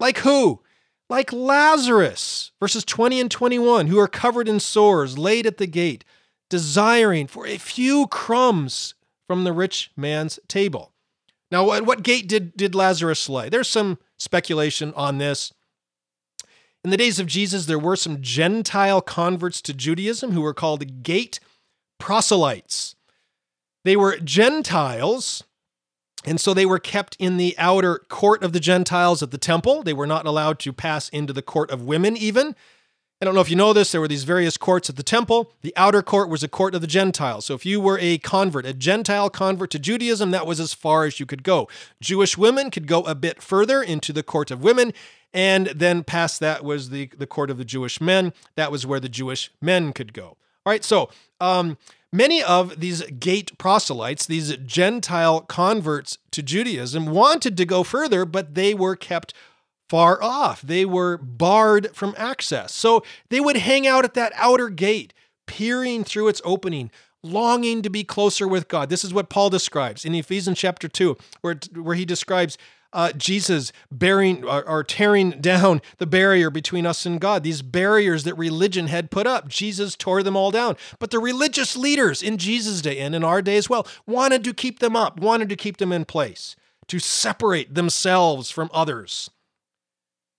Like 0.00 0.18
who? 0.18 0.62
Like 1.08 1.32
Lazarus, 1.32 2.52
verses 2.58 2.84
20 2.84 3.20
and 3.20 3.30
21, 3.30 3.88
who 3.88 3.98
are 3.98 4.08
covered 4.08 4.48
in 4.48 4.60
sores, 4.60 5.18
laid 5.18 5.46
at 5.46 5.58
the 5.58 5.66
gate, 5.66 6.04
desiring 6.52 7.26
for 7.26 7.46
a 7.46 7.56
few 7.56 8.06
crumbs 8.08 8.92
from 9.26 9.44
the 9.44 9.54
rich 9.54 9.90
man's 9.96 10.38
table. 10.48 10.92
Now, 11.50 11.72
at 11.72 11.86
what 11.86 12.02
gate 12.02 12.28
did, 12.28 12.54
did 12.54 12.74
Lazarus 12.74 13.26
lay? 13.26 13.48
There's 13.48 13.70
some 13.70 13.96
speculation 14.18 14.92
on 14.94 15.16
this. 15.16 15.54
In 16.84 16.90
the 16.90 16.98
days 16.98 17.18
of 17.18 17.26
Jesus, 17.26 17.64
there 17.64 17.78
were 17.78 17.96
some 17.96 18.20
Gentile 18.20 19.00
converts 19.00 19.62
to 19.62 19.72
Judaism 19.72 20.32
who 20.32 20.42
were 20.42 20.52
called 20.52 21.02
gate 21.02 21.40
proselytes. 21.98 22.96
They 23.84 23.96
were 23.96 24.18
Gentiles, 24.18 25.44
and 26.26 26.38
so 26.38 26.52
they 26.52 26.66
were 26.66 26.78
kept 26.78 27.16
in 27.18 27.38
the 27.38 27.54
outer 27.56 28.02
court 28.10 28.42
of 28.42 28.52
the 28.52 28.60
Gentiles 28.60 29.22
at 29.22 29.30
the 29.30 29.38
temple. 29.38 29.82
They 29.82 29.94
were 29.94 30.06
not 30.06 30.26
allowed 30.26 30.58
to 30.58 30.72
pass 30.74 31.08
into 31.08 31.32
the 31.32 31.40
court 31.40 31.70
of 31.70 31.80
women, 31.80 32.14
even. 32.14 32.54
I 33.22 33.24
don't 33.24 33.36
know 33.36 33.40
if 33.40 33.50
you 33.50 33.54
know 33.54 33.72
this, 33.72 33.92
there 33.92 34.00
were 34.00 34.08
these 34.08 34.24
various 34.24 34.56
courts 34.56 34.90
at 34.90 34.96
the 34.96 35.04
temple. 35.04 35.52
The 35.62 35.72
outer 35.76 36.02
court 36.02 36.28
was 36.28 36.42
a 36.42 36.48
court 36.48 36.74
of 36.74 36.80
the 36.80 36.88
Gentiles. 36.88 37.44
So 37.44 37.54
if 37.54 37.64
you 37.64 37.80
were 37.80 37.96
a 38.00 38.18
convert, 38.18 38.66
a 38.66 38.74
Gentile 38.74 39.30
convert 39.30 39.70
to 39.70 39.78
Judaism, 39.78 40.32
that 40.32 40.44
was 40.44 40.58
as 40.58 40.74
far 40.74 41.04
as 41.04 41.20
you 41.20 41.24
could 41.24 41.44
go. 41.44 41.68
Jewish 42.00 42.36
women 42.36 42.68
could 42.68 42.88
go 42.88 43.02
a 43.02 43.14
bit 43.14 43.40
further 43.40 43.80
into 43.80 44.12
the 44.12 44.24
court 44.24 44.50
of 44.50 44.64
women, 44.64 44.92
and 45.32 45.68
then 45.68 46.02
past 46.02 46.40
that 46.40 46.64
was 46.64 46.90
the, 46.90 47.10
the 47.16 47.28
court 47.28 47.48
of 47.48 47.58
the 47.58 47.64
Jewish 47.64 48.00
men. 48.00 48.32
That 48.56 48.72
was 48.72 48.84
where 48.88 48.98
the 48.98 49.08
Jewish 49.08 49.52
men 49.60 49.92
could 49.92 50.12
go. 50.12 50.36
All 50.66 50.72
right, 50.72 50.82
so 50.82 51.08
um, 51.40 51.78
many 52.12 52.42
of 52.42 52.80
these 52.80 53.02
gate 53.02 53.56
proselytes, 53.56 54.26
these 54.26 54.56
Gentile 54.56 55.42
converts 55.42 56.18
to 56.32 56.42
Judaism, 56.42 57.06
wanted 57.06 57.56
to 57.56 57.64
go 57.66 57.84
further, 57.84 58.24
but 58.24 58.56
they 58.56 58.74
were 58.74 58.96
kept 58.96 59.32
far 59.92 60.22
off. 60.22 60.62
They 60.62 60.86
were 60.86 61.18
barred 61.18 61.94
from 61.94 62.14
access. 62.16 62.72
So 62.72 63.04
they 63.28 63.40
would 63.40 63.58
hang 63.58 63.86
out 63.86 64.06
at 64.06 64.14
that 64.14 64.32
outer 64.36 64.70
gate, 64.70 65.12
peering 65.46 66.02
through 66.02 66.28
its 66.28 66.40
opening, 66.46 66.90
longing 67.22 67.82
to 67.82 67.90
be 67.90 68.02
closer 68.02 68.48
with 68.48 68.68
God. 68.68 68.88
This 68.88 69.04
is 69.04 69.12
what 69.12 69.28
Paul 69.28 69.50
describes 69.50 70.06
in 70.06 70.14
Ephesians 70.14 70.58
chapter 70.58 70.88
2, 70.88 71.14
where, 71.42 71.60
where 71.74 71.94
he 71.94 72.06
describes 72.06 72.56
uh, 72.94 73.12
Jesus 73.12 73.70
bearing 73.90 74.42
or, 74.44 74.66
or 74.66 74.82
tearing 74.82 75.32
down 75.42 75.82
the 75.98 76.06
barrier 76.06 76.48
between 76.48 76.86
us 76.86 77.04
and 77.04 77.20
God, 77.20 77.42
these 77.42 77.60
barriers 77.60 78.24
that 78.24 78.38
religion 78.38 78.86
had 78.86 79.10
put 79.10 79.26
up. 79.26 79.46
Jesus 79.46 79.94
tore 79.94 80.22
them 80.22 80.38
all 80.38 80.50
down. 80.50 80.78
But 81.00 81.10
the 81.10 81.18
religious 81.18 81.76
leaders 81.76 82.22
in 82.22 82.38
Jesus' 82.38 82.80
day 82.80 82.98
and 82.98 83.14
in 83.14 83.22
our 83.24 83.42
day 83.42 83.58
as 83.58 83.68
well 83.68 83.86
wanted 84.06 84.42
to 84.44 84.54
keep 84.54 84.78
them 84.78 84.96
up, 84.96 85.20
wanted 85.20 85.50
to 85.50 85.56
keep 85.56 85.76
them 85.76 85.92
in 85.92 86.06
place, 86.06 86.56
to 86.86 86.98
separate 86.98 87.74
themselves 87.74 88.50
from 88.50 88.70
others, 88.72 89.28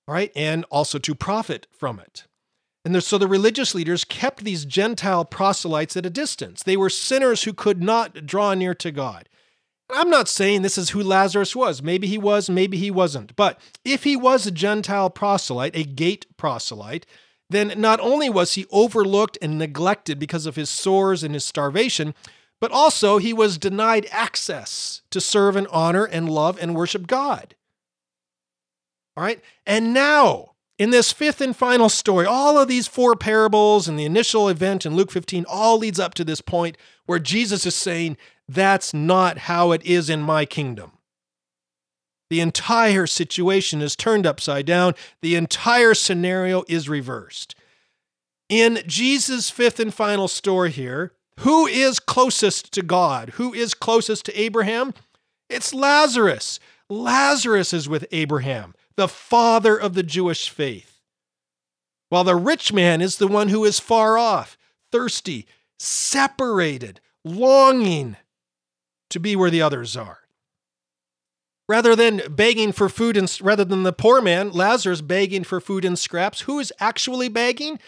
right? 0.08 0.32
And 0.36 0.66
also 0.72 1.00
to 1.00 1.16
profit 1.16 1.68
from 1.72 2.00
it. 2.00 2.26
And 2.86 3.02
so 3.02 3.18
the 3.18 3.28
religious 3.28 3.74
leaders 3.74 4.04
kept 4.04 4.44
these 4.44 4.66
Gentile 4.66 5.24
proselytes 5.24 5.96
at 5.96 6.06
a 6.06 6.10
distance. 6.10 6.64
They 6.64 6.76
were 6.76 6.90
sinners 6.90 7.44
who 7.44 7.54
could 7.54 7.82
not 7.82 8.26
draw 8.26 8.54
near 8.54 8.74
to 8.76 8.92
God. 8.92 9.30
I'm 9.90 10.10
not 10.10 10.28
saying 10.28 10.62
this 10.62 10.78
is 10.78 10.90
who 10.90 11.02
Lazarus 11.02 11.56
was. 11.56 11.82
Maybe 11.82 12.08
he 12.08 12.18
was, 12.18 12.50
maybe 12.50 12.78
he 12.78 12.92
wasn't. 12.92 13.36
But 13.36 13.60
if 13.86 14.04
he 14.04 14.16
was 14.16 14.46
a 14.46 14.52
Gentile 14.52 15.10
proselyte, 15.10 15.76
a 15.76 15.84
gate 15.84 16.26
proselyte, 16.36 17.06
then 17.50 17.74
not 17.78 18.00
only 18.00 18.30
was 18.30 18.54
he 18.54 18.66
overlooked 18.72 19.38
and 19.42 19.58
neglected 19.58 20.20
because 20.20 20.46
of 20.46 20.56
his 20.56 20.70
sores 20.70 21.24
and 21.24 21.34
his 21.34 21.46
starvation, 21.46 22.16
but 22.60 22.72
also 22.72 23.18
he 23.18 23.34
was 23.34 23.58
denied 23.58 24.08
access 24.12 25.02
to 25.12 25.22
serve 25.22 25.56
and 25.56 25.68
honor 25.68 26.06
and 26.06 26.30
love 26.30 26.58
and 26.60 26.76
worship 26.76 27.08
God. 27.08 27.56
All 29.16 29.24
right? 29.24 29.42
And 29.66 29.94
now, 29.94 30.54
in 30.80 30.90
this 30.90 31.12
fifth 31.12 31.40
and 31.40 31.56
final 31.56 31.90
story, 31.90 32.26
all 32.26 32.58
of 32.58 32.68
these 32.68 32.88
four 32.88 33.16
parables 33.16 33.88
and 33.88 33.98
the 33.98 34.06
initial 34.06 34.50
event 34.50 34.86
in 34.86 34.96
Luke 34.96 35.12
15 35.12 35.46
all 35.48 35.78
leads 35.78 36.00
up 36.00 36.14
to 36.16 36.24
this 36.24 36.42
point 36.42 36.78
where 37.06 37.20
Jesus 37.20 37.66
is 37.66 37.76
saying, 37.76 38.18
That's 38.48 38.94
not 38.94 39.40
how 39.40 39.72
it 39.72 39.84
is 39.86 40.10
in 40.10 40.22
my 40.22 40.46
kingdom. 40.46 40.94
The 42.30 42.42
entire 42.42 43.06
situation 43.06 43.82
is 43.82 43.96
turned 43.96 44.26
upside 44.26 44.66
down, 44.66 44.96
the 45.22 45.36
entire 45.36 45.94
scenario 45.94 46.64
is 46.68 46.90
reversed. 46.90 47.54
In 48.50 48.80
Jesus' 48.88 49.50
fifth 49.50 49.80
and 49.80 49.94
final 49.94 50.28
story 50.28 50.72
here, 50.72 51.14
who 51.40 51.68
is 51.68 52.00
closest 52.00 52.72
to 52.74 52.82
God? 52.82 53.32
Who 53.36 53.54
is 53.54 53.74
closest 53.74 54.26
to 54.26 54.40
Abraham? 54.40 54.94
It's 55.50 55.74
Lazarus. 55.74 56.60
Lazarus 56.90 57.74
is 57.74 57.88
with 57.88 58.06
Abraham 58.12 58.74
the 58.96 59.08
father 59.08 59.76
of 59.78 59.94
the 59.94 60.04
Jewish 60.04 60.50
faith. 60.50 61.00
While 62.10 62.24
the 62.24 62.36
rich 62.36 62.72
man 62.72 63.02
is 63.02 63.18
the 63.18 63.28
one 63.28 63.50
who 63.50 63.66
is 63.66 63.80
far 63.80 64.18
off, 64.18 64.58
thirsty, 64.92 65.48
separated, 65.80 67.02
longing 67.26 68.18
to 69.10 69.20
be 69.20 69.36
where 69.36 69.50
the 69.50 69.62
others 69.62 69.98
are. 69.98 70.20
Rather 71.68 71.96
than 71.96 72.22
begging 72.30 72.72
for 72.72 72.90
food 72.90 73.16
and 73.16 73.36
rather 73.42 73.64
than 73.64 73.84
the 73.84 73.94
poor 73.94 74.22
man, 74.22 74.52
Lazarus 74.52 75.02
begging 75.02 75.44
for 75.44 75.60
food 75.62 75.86
and 75.86 75.98
scraps, 75.98 76.42
who 76.42 76.60
is 76.60 76.74
actually 76.80 77.30
begging? 77.30 77.80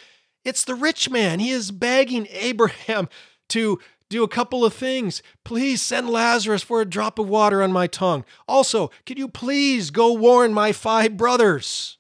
It's 0.44 0.64
the 0.64 0.76
rich 0.76 1.10
man. 1.10 1.40
He 1.40 1.50
is 1.50 1.72
begging 1.72 2.28
Abraham 2.32 3.10
to 3.50 3.80
do 4.10 4.24
a 4.24 4.28
couple 4.28 4.64
of 4.64 4.74
things. 4.74 5.22
Please 5.44 5.82
send 5.82 6.10
Lazarus 6.10 6.64
for 6.64 6.82
a 6.82 6.86
drop 6.86 7.20
of 7.20 7.28
water 7.28 7.64
on 7.64 7.72
my 7.72 7.88
tongue. 7.88 8.24
Also, 8.48 8.92
could 9.06 9.18
you 9.18 9.28
please 9.28 9.90
go 9.92 10.14
warn 10.14 10.54
my 10.54 10.72
five 10.72 11.18
brothers? 11.18 11.98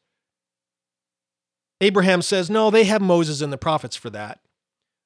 Abraham 1.81 2.21
says, 2.21 2.49
No, 2.49 2.69
they 2.69 2.85
have 2.85 3.01
Moses 3.01 3.41
and 3.41 3.51
the 3.51 3.57
prophets 3.57 3.95
for 3.95 4.09
that. 4.11 4.39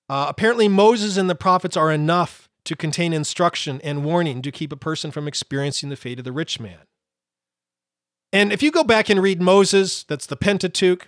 Uh, 0.08 0.26
apparently, 0.28 0.68
Moses 0.68 1.18
and 1.18 1.30
the 1.30 1.36
prophets 1.36 1.78
are 1.78 1.92
enough 1.92 2.50
to 2.66 2.76
contain 2.76 3.14
instruction 3.14 3.80
and 3.84 4.04
warning 4.04 4.42
to 4.42 4.52
keep 4.52 4.72
a 4.72 4.78
person 4.78 5.12
from 5.12 5.28
experiencing 5.28 5.90
the 5.90 5.96
fate 5.96 6.20
of 6.20 6.26
the 6.26 6.32
rich 6.32 6.60
man. 6.60 6.80
And 8.32 8.54
if 8.54 8.62
you 8.62 8.72
go 8.72 8.84
back 8.84 9.10
and 9.10 9.22
read 9.22 9.42
Moses, 9.42 10.04
that's 10.04 10.28
the 10.28 10.36
Pentateuch, 10.36 11.08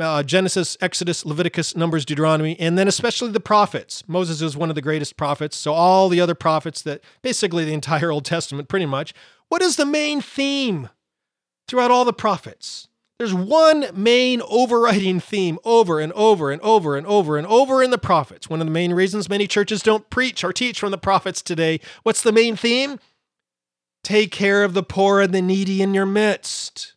uh, 0.00 0.22
Genesis, 0.22 0.76
Exodus, 0.80 1.24
Leviticus, 1.24 1.76
Numbers, 1.76 2.04
Deuteronomy, 2.04 2.58
and 2.60 2.78
then 2.78 2.88
especially 2.88 3.30
the 3.30 3.40
prophets. 3.40 4.04
Moses 4.06 4.42
is 4.42 4.56
one 4.56 4.68
of 4.68 4.74
the 4.74 4.82
greatest 4.82 5.16
prophets. 5.16 5.56
So, 5.56 5.72
all 5.72 6.08
the 6.08 6.20
other 6.20 6.34
prophets 6.34 6.82
that 6.82 7.02
basically 7.22 7.64
the 7.64 7.74
entire 7.74 8.10
Old 8.12 8.24
Testament, 8.24 8.68
pretty 8.68 8.86
much. 8.86 9.14
What 9.48 9.62
is 9.62 9.76
the 9.76 9.86
main 9.86 10.20
theme 10.20 10.88
throughout 11.68 11.90
all 11.90 12.04
the 12.04 12.12
prophets? 12.12 12.88
There's 13.18 13.32
one 13.32 13.86
main 13.94 14.42
overriding 14.42 15.20
theme 15.20 15.58
over 15.64 16.00
and 16.00 16.12
over 16.12 16.50
and 16.50 16.60
over 16.60 16.96
and 16.96 17.06
over 17.06 17.38
and 17.38 17.46
over 17.46 17.82
in 17.82 17.90
the 17.90 17.96
prophets. 17.96 18.50
One 18.50 18.60
of 18.60 18.66
the 18.66 18.72
main 18.72 18.92
reasons 18.92 19.30
many 19.30 19.46
churches 19.46 19.82
don't 19.82 20.10
preach 20.10 20.44
or 20.44 20.52
teach 20.52 20.78
from 20.78 20.90
the 20.90 20.98
prophets 20.98 21.40
today. 21.40 21.80
What's 22.02 22.22
the 22.22 22.32
main 22.32 22.56
theme? 22.56 22.98
Take 24.04 24.32
care 24.32 24.64
of 24.64 24.74
the 24.74 24.82
poor 24.82 25.20
and 25.22 25.32
the 25.32 25.40
needy 25.40 25.80
in 25.80 25.94
your 25.94 26.06
midst. 26.06 26.95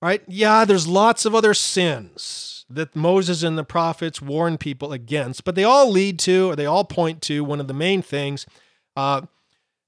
Right? 0.00 0.22
Yeah, 0.28 0.64
there's 0.64 0.86
lots 0.86 1.24
of 1.24 1.34
other 1.34 1.54
sins 1.54 2.64
that 2.70 2.94
Moses 2.94 3.42
and 3.42 3.58
the 3.58 3.64
prophets 3.64 4.22
warn 4.22 4.58
people 4.58 4.92
against, 4.92 5.44
but 5.44 5.54
they 5.54 5.64
all 5.64 5.90
lead 5.90 6.18
to, 6.20 6.50
or 6.50 6.56
they 6.56 6.66
all 6.66 6.84
point 6.84 7.22
to, 7.22 7.42
one 7.42 7.60
of 7.60 7.66
the 7.66 7.74
main 7.74 8.02
things. 8.02 8.46
Uh, 8.94 9.22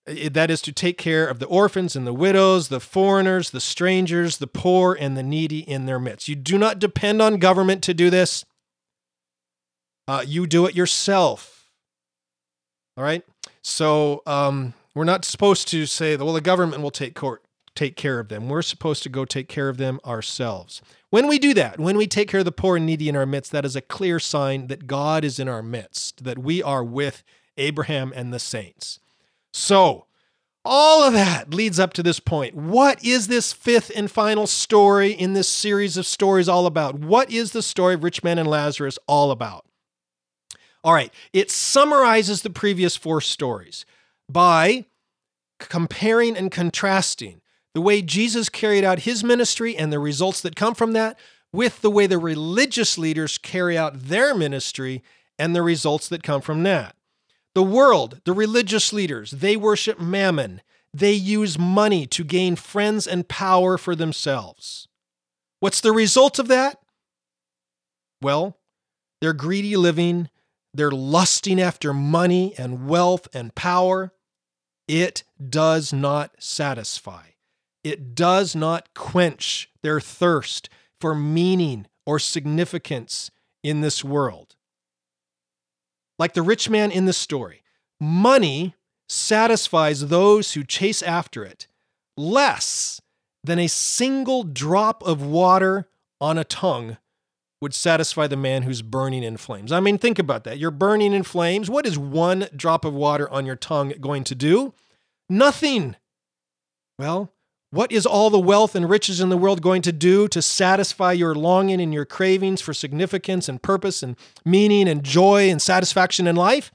that 0.07 0.51
is 0.51 0.63
to 0.63 0.73
take 0.73 0.99
care 0.99 1.27
of 1.27 1.39
the 1.39 1.47
orphans 1.47 1.95
and 1.95 2.07
the 2.07 2.13
widows, 2.13 2.69
the 2.69 2.81
foreigners, 2.81 3.51
the 3.51 3.61
strangers, 3.61 4.39
the 4.39 4.47
poor, 4.47 4.97
and 4.99 5.17
the 5.17 5.23
needy 5.23 5.61
in 5.61 5.87
their 5.87 6.01
midst. 6.01 6.27
You 6.27 6.35
do 6.35 6.59
not 6.59 6.79
depend 6.79 7.23
on 7.23 7.37
government 7.37 7.83
to 7.85 7.95
do 7.95 8.11
this. 8.11 8.45
Uh, 10.09 10.25
you 10.27 10.47
do 10.47 10.67
it 10.67 10.75
yourself. 10.75 11.71
All 12.97 13.05
right. 13.05 13.23
So 13.63 14.23
um, 14.27 14.75
we're 14.95 15.05
not 15.05 15.25
supposed 15.25 15.69
to 15.69 15.87
say, 15.87 16.17
that, 16.17 16.25
well, 16.25 16.35
the 16.35 16.41
government 16.41 16.83
will 16.83 16.91
take 16.91 17.15
court, 17.15 17.45
take 17.81 17.97
care 17.97 18.21
of 18.21 18.29
them. 18.29 18.51
We're 18.51 18.61
supposed 18.61 19.03
to 19.05 19.09
go 19.09 19.25
take 19.25 19.49
care 19.49 19.71
of 19.71 19.79
them 19.79 20.01
ourselves. 20.05 20.83
When 21.09 21.27
we 21.27 21.39
do 21.39 21.55
that, 21.55 21.81
when 21.81 21.97
we 21.97 22.07
take 22.07 22.29
care 22.29 22.41
of 22.41 22.45
the 22.45 22.53
poor 22.53 22.77
and 22.77 22.85
needy 22.85 23.09
in 23.09 23.17
our 23.17 23.25
midst, 23.25 23.53
that 23.53 23.65
is 23.65 23.75
a 23.75 23.81
clear 23.81 24.19
sign 24.19 24.67
that 24.67 24.87
God 24.87 25.25
is 25.25 25.39
in 25.39 25.49
our 25.49 25.63
midst, 25.63 26.25
that 26.25 26.37
we 26.37 26.63
are 26.63 26.85
with 26.85 27.25
Abraham 27.57 28.13
and 28.15 28.35
the 28.35 28.39
saints. 28.39 29.01
So, 29.55 30.05
all 30.63 31.03
of 31.03 31.15
that 31.15 31.55
leads 31.55 31.81
up 31.81 31.95
to 31.95 32.03
this 32.03 32.21
point. 32.21 32.55
What 32.55 33.03
is 33.03 33.29
this 33.29 33.51
fifth 33.51 33.91
and 33.97 34.11
final 34.11 34.47
story 34.47 35.13
in 35.13 35.33
this 35.33 35.49
series 35.49 35.97
of 35.97 36.05
stories 36.05 36.51
all 36.51 36.67
about? 36.67 36.99
What 36.99 37.31
is 37.31 37.53
the 37.53 37.63
story 37.63 37.95
of 37.95 38.05
Rich 38.05 38.23
Man 38.23 38.37
and 38.37 38.47
Lazarus 38.47 38.99
all 39.07 39.31
about? 39.31 39.65
All 40.85 40.93
right, 40.93 41.15
it 41.33 41.51
summarizes 41.51 42.43
the 42.43 42.51
previous 42.51 42.95
four 42.95 43.23
stories 43.23 43.87
by 44.29 44.85
comparing 45.59 46.37
and 46.37 46.51
contrasting 46.51 47.40
the 47.75 47.81
way 47.81 48.03
Jesus 48.03 48.49
carried 48.49 48.85
out 48.85 49.01
his 49.01 49.23
ministry 49.23 49.77
and 49.77 49.93
the 49.93 49.99
results 49.99 50.41
that 50.41 50.57
come 50.57 50.75
from 50.75 50.93
that 50.93 51.19
with 51.53 51.81
the 51.83 51.91
way 51.91 52.07
the 52.07 52.19
religious 52.19 52.99
leaders 52.99 53.39
carry 53.39 53.77
out 53.77 54.01
their 54.01 54.35
ministry 54.35 55.03
and 55.39 55.55
the 55.55 55.63
results 55.63 56.09
that 56.09 56.23
come 56.23 56.41
from 56.41 56.63
that. 56.65 56.97
The 57.55 57.63
world, 57.63 58.21
the 58.25 58.33
religious 58.33 58.93
leaders, 58.93 59.33
they 59.33 59.57
worship 59.57 59.99
mammon. 59.99 60.63
They 60.95 61.13
use 61.13 61.59
money 61.59 62.07
to 62.07 62.25
gain 62.25 62.57
friends 62.57 63.07
and 63.07 63.29
power 63.29 63.79
for 63.79 63.95
themselves. 63.95 64.89
What's 65.61 65.81
the 65.81 65.93
result 65.93 66.39
of 66.39 66.49
that? 66.49 66.79
Well, 68.23 68.59
they're 69.21 69.33
greedy 69.33 69.77
living, 69.77 70.29
they're 70.73 70.91
lusting 70.91 71.61
after 71.61 71.93
money 71.93 72.55
and 72.57 72.89
wealth 72.89 73.29
and 73.35 73.55
power. 73.55 74.13
It 74.87 75.25
does 75.49 75.93
not 75.93 76.33
satisfy. 76.39 77.30
It 77.83 78.15
does 78.15 78.55
not 78.55 78.95
quench 78.95 79.71
their 79.83 80.01
thirst 80.01 80.69
for 81.01 81.15
meaning 81.15 81.87
or 82.05 82.19
significance 82.19 83.31
in 83.63 83.81
this 83.81 84.05
world 84.05 84.57
like 86.21 86.35
the 86.35 86.43
rich 86.43 86.69
man 86.69 86.91
in 86.93 87.07
the 87.07 87.15
story. 87.15 87.63
Money 87.99 88.75
satisfies 89.09 90.09
those 90.09 90.53
who 90.53 90.63
chase 90.63 91.03
after 91.03 91.43
it 91.43 91.67
less 92.15 93.01
than 93.43 93.59
a 93.59 93.67
single 93.67 94.45
drop 94.45 95.03
of 95.03 95.25
water 95.25 95.89
on 96.21 96.37
a 96.37 96.45
tongue 96.45 96.99
would 97.63 97.73
satisfy 97.73 98.27
the 98.27 98.37
man 98.37 98.63
who's 98.63 98.83
burning 98.83 99.23
in 99.23 99.39
flames. 99.39 99.73
I 99.73 99.81
mean, 99.81 99.97
think 99.97 100.19
about 100.19 100.45
that. 100.45 100.59
You're 100.59 100.71
burning 100.71 101.15
in 101.15 101.23
flames. 101.23 101.71
What 101.71 101.87
is 101.87 101.99
one 101.99 102.49
drop 102.55 102.85
of 102.85 102.93
water 102.93 103.29
on 103.31 103.47
your 103.47 103.57
tongue 103.57 103.95
going 103.99 104.25
to 104.25 104.35
do? 104.35 104.75
Nothing. 105.27 105.97
Well, 106.99 107.33
what 107.71 107.93
is 107.93 108.05
all 108.05 108.31
the 108.31 108.39
wealth 108.39 108.75
and 108.75 108.91
riches 108.91 109.21
in 109.21 109.29
the 109.29 109.37
world 109.37 109.63
going 109.63 109.83
to 109.83 109.93
do 109.93 110.27
to 110.29 110.43
satisfy 110.43 111.13
your 111.13 111.35
longing 111.35 111.81
and 111.81 111.95
your 111.95 112.05
cravings 112.05 112.61
for 112.61 112.75
significance 112.75 113.49
and 113.49 113.63
purpose 113.63 114.03
and 114.03 114.17
meaning 114.45 114.89
and 114.89 115.05
joy 115.05 115.49
and 115.49 115.63
satisfaction 115.63 116.27
in 116.27 116.35
life? 116.35 116.73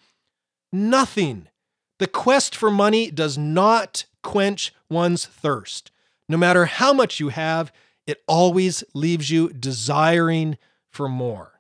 Nothing. 0.71 1.49
The 1.99 2.07
quest 2.07 2.55
for 2.55 2.71
money 2.71 3.11
does 3.11 3.37
not 3.37 4.05
quench 4.23 4.73
one's 4.89 5.25
thirst. 5.25 5.91
No 6.29 6.37
matter 6.37 6.65
how 6.65 6.93
much 6.93 7.19
you 7.19 7.29
have, 7.29 7.71
it 8.07 8.23
always 8.27 8.83
leaves 8.93 9.29
you 9.29 9.49
desiring 9.49 10.57
for 10.89 11.09
more. 11.09 11.59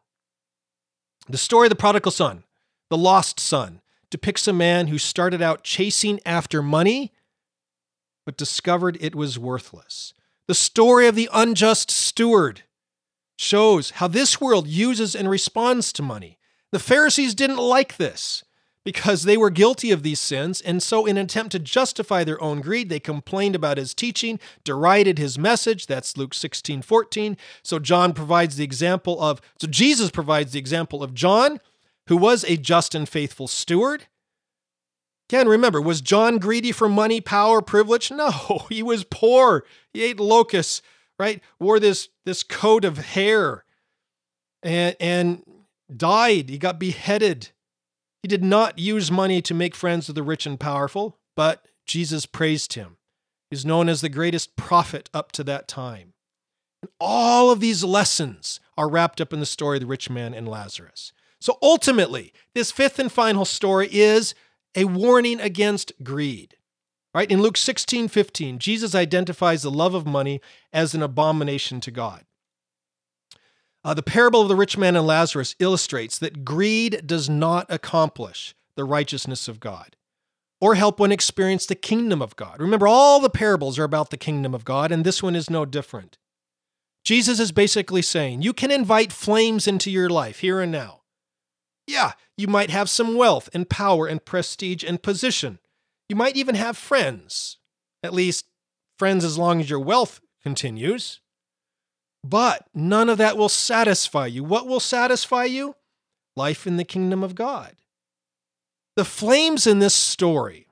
The 1.27 1.37
story 1.37 1.67
of 1.67 1.71
the 1.71 1.75
prodigal 1.75 2.11
son, 2.11 2.43
the 2.89 2.97
lost 2.97 3.39
son, 3.39 3.81
depicts 4.09 4.47
a 4.47 4.53
man 4.53 4.87
who 4.87 4.97
started 4.97 5.41
out 5.41 5.63
chasing 5.63 6.19
after 6.25 6.61
money 6.61 7.11
but 8.25 8.37
discovered 8.37 8.97
it 8.99 9.15
was 9.15 9.39
worthless. 9.39 10.13
The 10.47 10.55
story 10.55 11.07
of 11.07 11.15
the 11.15 11.29
unjust 11.33 11.89
steward 11.89 12.63
shows 13.37 13.91
how 13.91 14.07
this 14.07 14.39
world 14.39 14.67
uses 14.67 15.15
and 15.15 15.29
responds 15.29 15.91
to 15.93 16.01
money. 16.01 16.37
The 16.71 16.79
Pharisees 16.79 17.35
didn't 17.35 17.57
like 17.57 17.97
this 17.97 18.43
because 18.83 19.23
they 19.23 19.35
were 19.35 19.49
guilty 19.49 19.91
of 19.91 20.03
these 20.03 20.19
sins, 20.19 20.61
and 20.61 20.81
so, 20.81 21.05
in 21.05 21.17
an 21.17 21.25
attempt 21.25 21.51
to 21.53 21.59
justify 21.59 22.23
their 22.23 22.41
own 22.41 22.61
greed, 22.61 22.87
they 22.87 22.99
complained 22.99 23.55
about 23.55 23.77
his 23.77 23.95
teaching, 23.95 24.39
derided 24.63 25.17
his 25.17 25.39
message. 25.39 25.87
That's 25.87 26.15
Luke 26.15 26.33
16 26.33 26.83
14. 26.83 27.35
So, 27.63 27.79
John 27.79 28.13
provides 28.13 28.55
the 28.55 28.63
example 28.63 29.19
of, 29.19 29.41
so 29.59 29.67
Jesus 29.67 30.11
provides 30.11 30.51
the 30.51 30.59
example 30.59 31.03
of 31.03 31.15
John, 31.15 31.59
who 32.07 32.15
was 32.15 32.43
a 32.43 32.57
just 32.57 32.93
and 32.93 33.09
faithful 33.09 33.47
steward. 33.47 34.05
Again, 35.29 35.47
remember, 35.47 35.81
was 35.81 36.01
John 36.01 36.37
greedy 36.37 36.71
for 36.71 36.87
money, 36.87 37.19
power, 37.19 37.61
privilege? 37.61 38.11
No, 38.11 38.65
he 38.69 38.83
was 38.83 39.03
poor. 39.03 39.65
He 39.93 40.03
ate 40.03 40.19
locusts, 40.19 40.81
right? 41.17 41.41
Wore 41.59 41.79
this, 41.79 42.09
this 42.25 42.43
coat 42.43 42.85
of 42.85 42.97
hair 42.97 43.63
and, 44.61 44.95
and 44.99 45.43
died. 45.95 46.49
He 46.49 46.57
got 46.57 46.79
beheaded. 46.79 47.49
He 48.21 48.27
did 48.27 48.43
not 48.43 48.79
use 48.79 49.11
money 49.11 49.41
to 49.43 49.53
make 49.53 49.75
friends 49.75 50.07
with 50.07 50.15
the 50.15 50.23
rich 50.23 50.45
and 50.45 50.59
powerful, 50.59 51.17
but 51.35 51.65
Jesus 51.85 52.25
praised 52.25 52.73
him. 52.73 52.97
He's 53.49 53.65
known 53.65 53.89
as 53.89 54.01
the 54.01 54.09
greatest 54.09 54.55
prophet 54.55 55.09
up 55.13 55.31
to 55.33 55.43
that 55.43 55.67
time. 55.67 56.13
And 56.81 56.91
all 56.99 57.51
of 57.51 57.59
these 57.59 57.83
lessons 57.83 58.59
are 58.77 58.89
wrapped 58.89 59.21
up 59.21 59.31
in 59.31 59.39
the 59.39 59.45
story 59.45 59.77
of 59.77 59.81
the 59.81 59.87
rich 59.87 60.09
man 60.09 60.33
and 60.33 60.47
Lazarus. 60.47 61.13
So 61.39 61.57
ultimately, 61.61 62.33
this 62.55 62.71
fifth 62.71 62.97
and 62.97 63.11
final 63.11 63.45
story 63.45 63.87
is 63.91 64.33
a 64.75 64.85
warning 64.85 65.39
against 65.39 65.91
greed. 66.03 66.55
Right? 67.13 67.31
In 67.31 67.41
Luke 67.41 67.55
16 67.55 68.09
15, 68.09 68.59
Jesus 68.59 68.93
identifies 68.93 69.63
the 69.63 69.71
love 69.71 69.93
of 69.93 70.05
money 70.05 70.41
as 70.73 70.93
an 70.93 71.01
abomination 71.01 71.79
to 71.81 71.91
God. 71.91 72.25
Uh, 73.85 73.93
the 73.93 74.03
parable 74.03 74.41
of 74.41 74.49
the 74.49 74.55
rich 74.55 74.77
man 74.77 74.95
and 74.95 75.07
Lazarus 75.07 75.55
illustrates 75.59 76.17
that 76.19 76.43
greed 76.43 77.05
does 77.05 77.29
not 77.29 77.67
accomplish 77.69 78.55
the 78.75 78.83
righteousness 78.83 79.47
of 79.47 79.59
God 79.59 79.95
or 80.59 80.75
help 80.75 80.99
one 80.99 81.11
experience 81.11 81.65
the 81.65 81.75
kingdom 81.75 82.21
of 82.21 82.35
God. 82.35 82.59
Remember, 82.59 82.87
all 82.87 83.19
the 83.19 83.29
parables 83.29 83.77
are 83.77 83.83
about 83.83 84.09
the 84.09 84.17
kingdom 84.17 84.53
of 84.53 84.65
God, 84.65 84.91
and 84.91 85.03
this 85.05 85.21
one 85.21 85.35
is 85.35 85.49
no 85.49 85.65
different. 85.65 86.17
Jesus 87.03 87.39
is 87.39 87.51
basically 87.51 88.01
saying 88.01 88.41
you 88.41 88.53
can 88.53 88.71
invite 88.71 89.13
flames 89.13 89.67
into 89.67 89.91
your 89.91 90.09
life 90.09 90.39
here 90.39 90.59
and 90.59 90.71
now. 90.71 91.01
Yeah, 91.87 92.13
you 92.37 92.47
might 92.47 92.69
have 92.69 92.89
some 92.89 93.15
wealth 93.15 93.49
and 93.53 93.69
power 93.69 94.07
and 94.07 94.23
prestige 94.23 94.83
and 94.83 95.01
position. 95.01 95.59
You 96.09 96.15
might 96.15 96.35
even 96.35 96.55
have 96.55 96.77
friends, 96.77 97.57
at 98.03 98.13
least 98.13 98.45
friends 98.97 99.23
as 99.23 99.37
long 99.37 99.59
as 99.59 99.69
your 99.69 99.79
wealth 99.79 100.21
continues. 100.41 101.21
But 102.23 102.67
none 102.73 103.09
of 103.09 103.19
that 103.19 103.37
will 103.37 103.49
satisfy 103.49 104.25
you. 104.25 104.43
What 104.43 104.67
will 104.67 104.79
satisfy 104.79 105.45
you? 105.45 105.75
Life 106.35 106.65
in 106.65 106.77
the 106.77 106.83
kingdom 106.83 107.23
of 107.23 107.35
God. 107.35 107.75
The 108.95 109.05
flames 109.05 109.67
in 109.67 109.79
this 109.79 109.93
story 109.93 110.67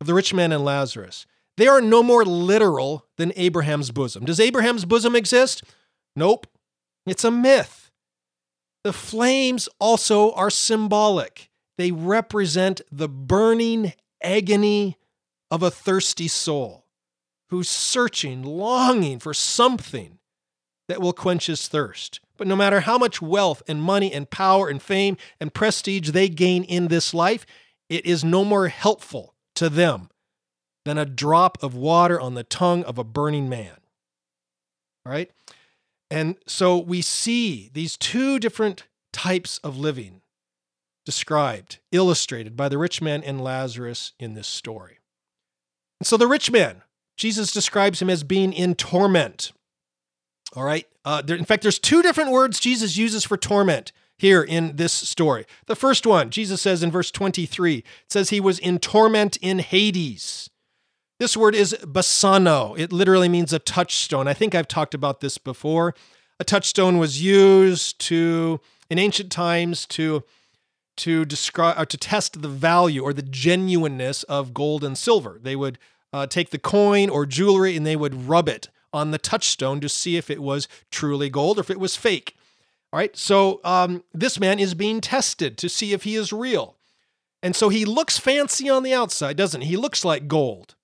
of 0.00 0.06
the 0.06 0.14
rich 0.14 0.32
man 0.32 0.52
and 0.52 0.64
Lazarus, 0.64 1.26
they 1.56 1.66
are 1.66 1.80
no 1.80 2.02
more 2.02 2.24
literal 2.24 3.06
than 3.18 3.32
Abraham's 3.34 3.90
bosom. 3.90 4.24
Does 4.24 4.40
Abraham's 4.40 4.84
bosom 4.84 5.16
exist? 5.16 5.64
Nope. 6.14 6.46
It's 7.06 7.24
a 7.24 7.30
myth. 7.30 7.81
The 8.84 8.92
flames 8.92 9.68
also 9.78 10.32
are 10.32 10.50
symbolic. 10.50 11.50
They 11.78 11.92
represent 11.92 12.80
the 12.90 13.08
burning 13.08 13.92
agony 14.22 14.98
of 15.50 15.62
a 15.62 15.70
thirsty 15.70 16.28
soul 16.28 16.86
who's 17.50 17.68
searching, 17.68 18.42
longing 18.42 19.18
for 19.18 19.34
something 19.34 20.18
that 20.88 21.00
will 21.00 21.12
quench 21.12 21.46
his 21.46 21.68
thirst. 21.68 22.20
But 22.36 22.46
no 22.46 22.56
matter 22.56 22.80
how 22.80 22.98
much 22.98 23.22
wealth 23.22 23.62
and 23.68 23.82
money 23.82 24.12
and 24.12 24.28
power 24.28 24.68
and 24.68 24.82
fame 24.82 25.16
and 25.40 25.54
prestige 25.54 26.10
they 26.10 26.28
gain 26.28 26.64
in 26.64 26.88
this 26.88 27.14
life, 27.14 27.46
it 27.88 28.04
is 28.06 28.24
no 28.24 28.44
more 28.44 28.68
helpful 28.68 29.34
to 29.54 29.68
them 29.68 30.08
than 30.84 30.98
a 30.98 31.04
drop 31.04 31.62
of 31.62 31.74
water 31.74 32.20
on 32.20 32.34
the 32.34 32.42
tongue 32.42 32.82
of 32.84 32.98
a 32.98 33.04
burning 33.04 33.48
man. 33.48 33.76
All 35.04 35.12
right. 35.12 35.30
And 36.12 36.36
so 36.46 36.76
we 36.76 37.00
see 37.00 37.70
these 37.72 37.96
two 37.96 38.38
different 38.38 38.84
types 39.14 39.56
of 39.64 39.78
living 39.78 40.20
described, 41.06 41.78
illustrated 41.90 42.54
by 42.54 42.68
the 42.68 42.76
rich 42.76 43.00
man 43.00 43.22
and 43.22 43.40
Lazarus 43.40 44.12
in 44.18 44.34
this 44.34 44.46
story. 44.46 44.98
And 45.98 46.06
so 46.06 46.18
the 46.18 46.26
rich 46.26 46.50
man, 46.50 46.82
Jesus 47.16 47.50
describes 47.50 48.02
him 48.02 48.10
as 48.10 48.24
being 48.24 48.52
in 48.52 48.74
torment. 48.74 49.52
All 50.54 50.64
right. 50.64 50.86
Uh, 51.02 51.22
there, 51.22 51.34
in 51.34 51.46
fact, 51.46 51.62
there's 51.62 51.78
two 51.78 52.02
different 52.02 52.30
words 52.30 52.60
Jesus 52.60 52.98
uses 52.98 53.24
for 53.24 53.38
torment 53.38 53.90
here 54.18 54.42
in 54.42 54.76
this 54.76 54.92
story. 54.92 55.46
The 55.64 55.74
first 55.74 56.04
one, 56.04 56.28
Jesus 56.28 56.60
says 56.60 56.82
in 56.82 56.90
verse 56.90 57.10
23, 57.10 57.78
it 57.78 57.84
says 58.10 58.28
he 58.28 58.38
was 58.38 58.58
in 58.58 58.80
torment 58.80 59.38
in 59.38 59.60
Hades. 59.60 60.50
This 61.22 61.36
word 61.36 61.54
is 61.54 61.72
basano. 61.84 62.76
It 62.76 62.92
literally 62.92 63.28
means 63.28 63.52
a 63.52 63.60
touchstone. 63.60 64.26
I 64.26 64.34
think 64.34 64.56
I've 64.56 64.66
talked 64.66 64.92
about 64.92 65.20
this 65.20 65.38
before. 65.38 65.94
A 66.40 66.44
touchstone 66.44 66.98
was 66.98 67.22
used 67.22 68.00
to, 68.00 68.60
in 68.90 68.98
ancient 68.98 69.30
times, 69.30 69.86
to 69.86 70.24
to 70.96 71.24
describe 71.24 71.78
or 71.78 71.86
to 71.86 71.96
test 71.96 72.42
the 72.42 72.48
value 72.48 73.04
or 73.04 73.12
the 73.12 73.22
genuineness 73.22 74.24
of 74.24 74.52
gold 74.52 74.82
and 74.82 74.98
silver. 74.98 75.38
They 75.40 75.54
would 75.54 75.78
uh, 76.12 76.26
take 76.26 76.50
the 76.50 76.58
coin 76.58 77.08
or 77.08 77.24
jewelry 77.24 77.76
and 77.76 77.86
they 77.86 77.94
would 77.94 78.26
rub 78.26 78.48
it 78.48 78.68
on 78.92 79.12
the 79.12 79.18
touchstone 79.18 79.78
to 79.78 79.88
see 79.88 80.16
if 80.16 80.28
it 80.28 80.42
was 80.42 80.66
truly 80.90 81.30
gold 81.30 81.56
or 81.56 81.60
if 81.60 81.70
it 81.70 81.78
was 81.78 81.94
fake. 81.94 82.36
All 82.92 82.98
right, 82.98 83.16
so 83.16 83.60
um, 83.62 84.02
this 84.12 84.40
man 84.40 84.58
is 84.58 84.74
being 84.74 85.00
tested 85.00 85.56
to 85.58 85.68
see 85.68 85.92
if 85.92 86.02
he 86.02 86.16
is 86.16 86.32
real. 86.32 86.74
And 87.44 87.54
so 87.54 87.68
he 87.68 87.84
looks 87.84 88.18
fancy 88.18 88.68
on 88.68 88.82
the 88.82 88.92
outside, 88.92 89.36
doesn't 89.36 89.60
he? 89.60 89.68
He 89.68 89.76
looks 89.76 90.04
like 90.04 90.26
gold. 90.26 90.74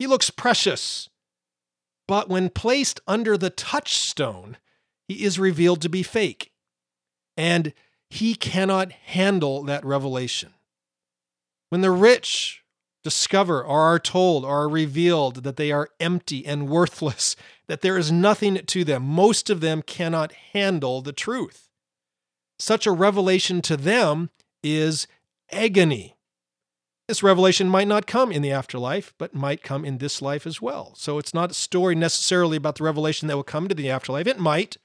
He 0.00 0.06
looks 0.06 0.30
precious. 0.30 1.10
But 2.08 2.30
when 2.30 2.48
placed 2.48 3.00
under 3.06 3.36
the 3.36 3.50
touchstone, 3.50 4.56
he 5.06 5.22
is 5.22 5.38
revealed 5.38 5.82
to 5.82 5.90
be 5.90 6.02
fake. 6.02 6.50
And 7.36 7.74
he 8.08 8.34
cannot 8.34 8.92
handle 8.92 9.62
that 9.64 9.84
revelation. 9.84 10.54
When 11.68 11.82
the 11.82 11.90
rich 11.90 12.64
discover 13.04 13.62
or 13.62 13.80
are 13.80 13.98
told 13.98 14.44
or 14.44 14.62
are 14.62 14.68
revealed 14.70 15.44
that 15.44 15.56
they 15.56 15.70
are 15.70 15.90
empty 16.00 16.46
and 16.46 16.70
worthless, 16.70 17.36
that 17.68 17.82
there 17.82 17.98
is 17.98 18.10
nothing 18.10 18.56
to 18.56 18.84
them, 18.84 19.02
most 19.02 19.50
of 19.50 19.60
them 19.60 19.82
cannot 19.82 20.32
handle 20.32 21.02
the 21.02 21.12
truth. 21.12 21.68
Such 22.58 22.86
a 22.86 22.92
revelation 22.92 23.60
to 23.62 23.76
them 23.76 24.30
is 24.62 25.06
agony. 25.52 26.16
This 27.10 27.24
revelation 27.24 27.68
might 27.68 27.88
not 27.88 28.06
come 28.06 28.30
in 28.30 28.40
the 28.40 28.52
afterlife, 28.52 29.12
but 29.18 29.34
might 29.34 29.64
come 29.64 29.84
in 29.84 29.98
this 29.98 30.22
life 30.22 30.46
as 30.46 30.62
well. 30.62 30.92
So 30.94 31.18
it's 31.18 31.34
not 31.34 31.50
a 31.50 31.54
story 31.54 31.96
necessarily 31.96 32.56
about 32.56 32.76
the 32.76 32.84
revelation 32.84 33.26
that 33.26 33.34
will 33.34 33.42
come 33.42 33.66
to 33.66 33.74
the 33.74 33.90
afterlife. 33.90 34.28
It 34.28 34.38
might, 34.38 34.76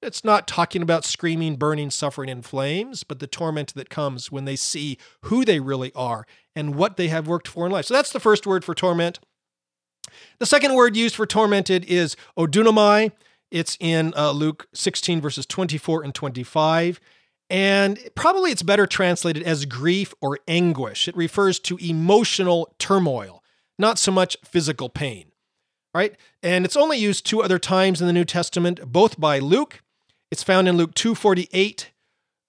it's 0.00 0.24
not 0.24 0.48
talking 0.48 0.80
about 0.80 1.04
screaming, 1.04 1.56
burning, 1.56 1.90
suffering 1.90 2.30
in 2.30 2.40
flames, 2.40 3.04
but 3.04 3.18
the 3.18 3.26
torment 3.26 3.74
that 3.74 3.90
comes 3.90 4.32
when 4.32 4.46
they 4.46 4.56
see 4.56 4.96
who 5.24 5.44
they 5.44 5.60
really 5.60 5.92
are 5.94 6.26
and 6.56 6.76
what 6.76 6.96
they 6.96 7.08
have 7.08 7.28
worked 7.28 7.48
for 7.48 7.66
in 7.66 7.72
life. 7.72 7.84
So 7.84 7.92
that's 7.92 8.10
the 8.10 8.20
first 8.20 8.46
word 8.46 8.64
for 8.64 8.74
torment. 8.74 9.18
The 10.38 10.46
second 10.46 10.72
word 10.72 10.96
used 10.96 11.14
for 11.14 11.26
tormented 11.26 11.84
is 11.84 12.16
odunamai. 12.38 13.12
It's 13.50 13.76
in 13.80 14.14
uh, 14.16 14.30
Luke 14.30 14.66
16, 14.72 15.20
verses 15.20 15.44
24 15.44 16.04
and 16.04 16.14
25. 16.14 17.00
And 17.54 17.98
probably 18.16 18.50
it's 18.50 18.62
better 18.62 18.86
translated 18.86 19.42
as 19.44 19.64
grief 19.64 20.12
or 20.20 20.40
anguish. 20.48 21.06
It 21.06 21.16
refers 21.16 21.60
to 21.60 21.76
emotional 21.76 22.74
turmoil, 22.78 23.42
not 23.78 23.98
so 23.98 24.10
much 24.10 24.36
physical 24.44 24.88
pain. 24.88 25.26
Right? 25.94 26.16
And 26.42 26.64
it's 26.64 26.76
only 26.76 26.98
used 26.98 27.24
two 27.24 27.40
other 27.40 27.60
times 27.60 28.00
in 28.00 28.08
the 28.08 28.12
New 28.12 28.24
Testament, 28.24 28.80
both 28.90 29.20
by 29.20 29.38
Luke 29.38 29.84
it's 30.34 30.42
found 30.42 30.66
in 30.66 30.76
Luke 30.76 30.94
2:48 30.94 31.90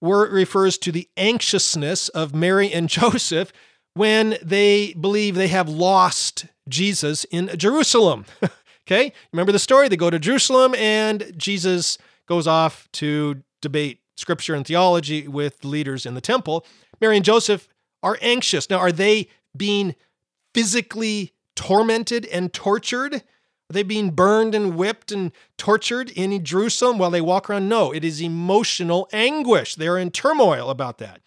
where 0.00 0.24
it 0.24 0.32
refers 0.32 0.76
to 0.76 0.90
the 0.90 1.08
anxiousness 1.16 2.08
of 2.08 2.34
Mary 2.34 2.72
and 2.72 2.88
Joseph 2.98 3.52
when 3.94 4.36
they 4.42 4.92
believe 4.94 5.36
they 5.36 5.46
have 5.46 5.68
lost 5.68 6.46
Jesus 6.68 7.22
in 7.30 7.48
Jerusalem. 7.56 8.26
okay? 8.88 9.12
Remember 9.32 9.52
the 9.52 9.60
story? 9.60 9.88
They 9.88 9.96
go 9.96 10.10
to 10.10 10.18
Jerusalem 10.18 10.74
and 10.74 11.32
Jesus 11.36 11.96
goes 12.26 12.48
off 12.48 12.88
to 12.94 13.44
debate 13.62 14.00
scripture 14.16 14.54
and 14.54 14.66
theology 14.66 15.28
with 15.28 15.64
leaders 15.64 16.04
in 16.04 16.14
the 16.14 16.20
temple. 16.20 16.66
Mary 17.00 17.16
and 17.16 17.24
Joseph 17.24 17.68
are 18.02 18.18
anxious. 18.20 18.68
Now, 18.68 18.78
are 18.78 18.92
they 18.92 19.28
being 19.56 19.94
physically 20.54 21.32
tormented 21.54 22.26
and 22.26 22.52
tortured? 22.52 23.14
Are 23.14 23.72
they 23.72 23.82
being 23.82 24.10
burned 24.10 24.54
and 24.54 24.76
whipped 24.76 25.12
and 25.12 25.32
tortured 25.58 26.10
in 26.10 26.44
Jerusalem 26.44 26.98
while 26.98 27.10
they 27.10 27.20
walk 27.20 27.50
around? 27.50 27.68
No, 27.68 27.92
it 27.92 28.04
is 28.04 28.20
emotional 28.20 29.08
anguish. 29.12 29.74
They're 29.74 29.98
in 29.98 30.10
turmoil 30.10 30.70
about 30.70 30.98
that. 30.98 31.20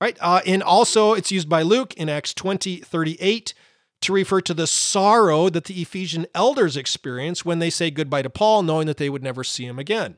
Right? 0.00 0.18
Uh, 0.20 0.40
and 0.44 0.62
also, 0.62 1.14
it's 1.14 1.32
used 1.32 1.48
by 1.48 1.62
Luke 1.62 1.94
in 1.94 2.08
Acts 2.08 2.34
20 2.34 2.78
38 2.78 3.54
to 4.02 4.12
refer 4.12 4.40
to 4.42 4.52
the 4.52 4.66
sorrow 4.66 5.48
that 5.48 5.64
the 5.64 5.80
Ephesian 5.80 6.26
elders 6.34 6.76
experience 6.76 7.44
when 7.44 7.58
they 7.58 7.70
say 7.70 7.90
goodbye 7.90 8.20
to 8.20 8.28
Paul, 8.28 8.62
knowing 8.62 8.86
that 8.86 8.98
they 8.98 9.08
would 9.08 9.22
never 9.22 9.42
see 9.42 9.64
him 9.64 9.78
again 9.78 10.16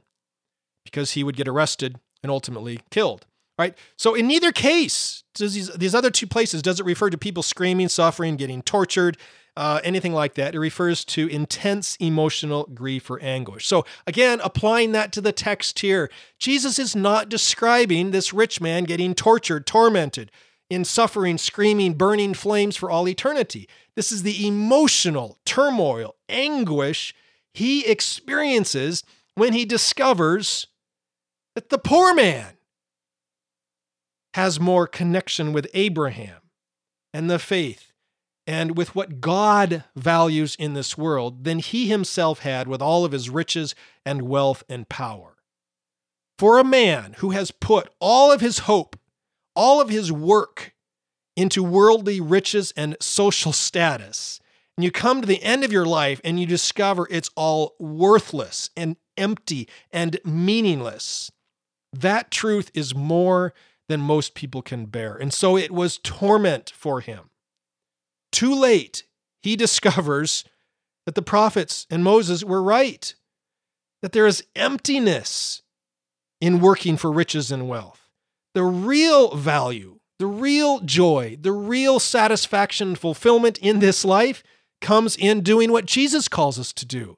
because 0.85 1.12
he 1.12 1.22
would 1.22 1.37
get 1.37 1.47
arrested 1.47 2.01
and 2.27 2.33
ultimately 2.33 2.81
killed. 2.91 3.24
Right? 3.57 3.79
So, 3.97 4.14
in 4.14 4.27
neither 4.27 4.53
case, 4.53 5.22
does 5.35 5.55
these, 5.55 5.70
these 5.70 5.95
other 5.95 6.11
two 6.11 6.27
places, 6.27 6.61
does 6.61 6.81
it 6.81 6.85
refer 6.85 7.09
to 7.09 7.16
people 7.16 7.43
screaming, 7.43 7.89
suffering, 7.89 8.37
getting 8.37 8.62
tortured? 8.62 9.16
uh, 9.57 9.81
anything 9.83 10.12
like 10.12 10.35
that. 10.35 10.55
It 10.55 10.61
refers 10.61 11.03
to 11.07 11.29
intense 11.29 11.97
emotional 11.97 12.68
grief 12.74 13.09
or 13.09 13.18
anguish. 13.22 13.66
So, 13.66 13.87
again, 14.07 14.39
applying 14.45 14.93
that 14.93 15.12
to 15.12 15.22
the 15.22 15.33
text 15.33 15.79
here, 15.79 16.11
Jesus 16.39 16.79
is 16.79 16.95
not 16.95 17.31
describing 17.31 18.11
this 18.11 18.35
rich 18.35 18.61
man 18.61 18.85
getting 18.85 19.14
tortured, 19.14 19.66
tormented, 19.66 20.31
in 20.68 20.85
suffering, 20.85 21.39
screaming, 21.39 21.95
burning 21.95 22.35
flames 22.35 22.77
for 22.77 22.91
all 22.91 23.09
eternity. 23.09 23.66
This 23.95 24.12
is 24.12 24.24
the 24.24 24.47
emotional 24.47 25.39
turmoil, 25.47 26.16
anguish 26.29 27.14
he 27.57 27.87
experiences 27.87 29.03
when 29.35 29.55
he 29.55 29.64
discovers 29.64 30.66
that 31.57 31.70
the 31.70 31.78
poor 31.78 32.14
man 32.14 32.59
has 34.34 34.61
more 34.61 34.86
connection 34.86 35.54
with 35.54 35.66
Abraham 35.72 36.42
and 37.14 37.30
the 37.30 37.38
faith 37.38 37.92
and 38.46 38.76
with 38.76 38.94
what 38.94 39.22
God 39.22 39.82
values 39.96 40.54
in 40.54 40.74
this 40.74 40.98
world 40.98 41.44
than 41.44 41.59
he 41.59 41.88
himself 41.88 42.40
had 42.40 42.68
with 42.68 42.82
all 42.82 43.07
of 43.07 43.12
his 43.12 43.30
riches 43.30 43.74
and 44.04 44.28
wealth 44.28 44.64
and 44.68 44.86
power. 44.90 45.38
For 46.38 46.59
a 46.59 46.64
man 46.64 47.14
who 47.18 47.30
has 47.30 47.50
put 47.50 47.88
all 48.00 48.30
of 48.30 48.42
his 48.42 48.61
hope, 48.61 48.98
all 49.57 49.80
of 49.80 49.88
his 49.88 50.12
work 50.12 50.74
into 51.36 51.62
worldly 51.62 52.20
riches 52.20 52.70
and 52.76 52.98
social 53.00 53.52
status, 53.52 54.40
and 54.76 54.84
you 54.84 54.90
come 54.90 55.22
to 55.22 55.26
the 55.26 55.42
end 55.42 55.64
of 55.64 55.72
your 55.72 55.86
life 55.86 56.20
and 56.22 56.38
you 56.38 56.44
discover 56.44 57.09
it's 57.11 57.30
all 57.34 57.76
worthless 57.78 58.68
and 58.76 58.96
empty 59.16 59.66
and 59.90 60.20
meaningless, 60.22 61.30
that 62.01 62.30
truth 62.30 62.70
is 62.74 62.94
more 62.94 63.53
than 63.88 64.01
most 64.01 64.34
people 64.34 64.62
can 64.62 64.86
bear. 64.86 65.14
And 65.14 65.32
so 65.32 65.57
it 65.57 65.70
was 65.70 65.99
torment 65.99 66.72
for 66.74 67.01
him. 67.01 67.30
Too 68.32 68.55
late, 68.55 69.05
he 69.42 69.57
discovers 69.57 70.44
that 71.05 71.14
the 71.14 71.22
prophets 71.22 71.86
and 71.90 72.03
Moses 72.03 72.42
were 72.42 72.62
right, 72.62 73.14
that 74.03 74.12
there 74.12 74.26
is 74.26 74.44
emptiness 74.57 75.62
in 76.40 76.61
working 76.61 76.97
for 76.97 77.11
riches 77.12 77.51
and 77.51 77.68
wealth. 77.68 78.11
The 78.55 78.64
real 78.64 79.36
value, 79.36 80.01
the 80.18 80.26
real 80.26 80.80
joy, 80.80 81.36
the 81.40 81.53
real 81.53 82.01
satisfaction 82.01 82.88
and 82.88 82.99
fulfillment 82.99 83.59
in 83.59 83.78
this 83.78 84.05
life 84.05 84.42
comes 84.80 85.16
in 85.16 85.42
doing 85.42 85.72
what 85.72 85.86
Jesus 85.86 86.28
calls 86.28 86.59
us 86.59 86.72
to 86.74 86.84
do 86.86 87.16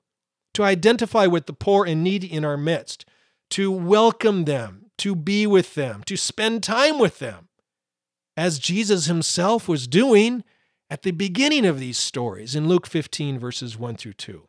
to 0.54 0.64
identify 0.64 1.24
with 1.26 1.46
the 1.46 1.52
poor 1.52 1.84
and 1.84 2.02
needy 2.02 2.26
in 2.26 2.44
our 2.44 2.56
midst, 2.56 3.04
to 3.50 3.70
welcome 3.70 4.44
them, 4.44 4.90
to 4.98 5.14
be 5.14 5.46
with 5.46 5.74
them, 5.74 6.02
to 6.04 6.16
spend 6.16 6.62
time 6.62 6.98
with 6.98 7.18
them, 7.18 7.48
as 8.36 8.58
Jesus 8.58 9.06
himself 9.06 9.68
was 9.68 9.86
doing 9.86 10.44
at 10.90 11.02
the 11.02 11.10
beginning 11.10 11.66
of 11.66 11.78
these 11.78 11.98
stories 11.98 12.54
in 12.54 12.68
Luke 12.68 12.86
15, 12.86 13.38
verses 13.38 13.78
1 13.78 13.96
through 13.96 14.14
2. 14.14 14.47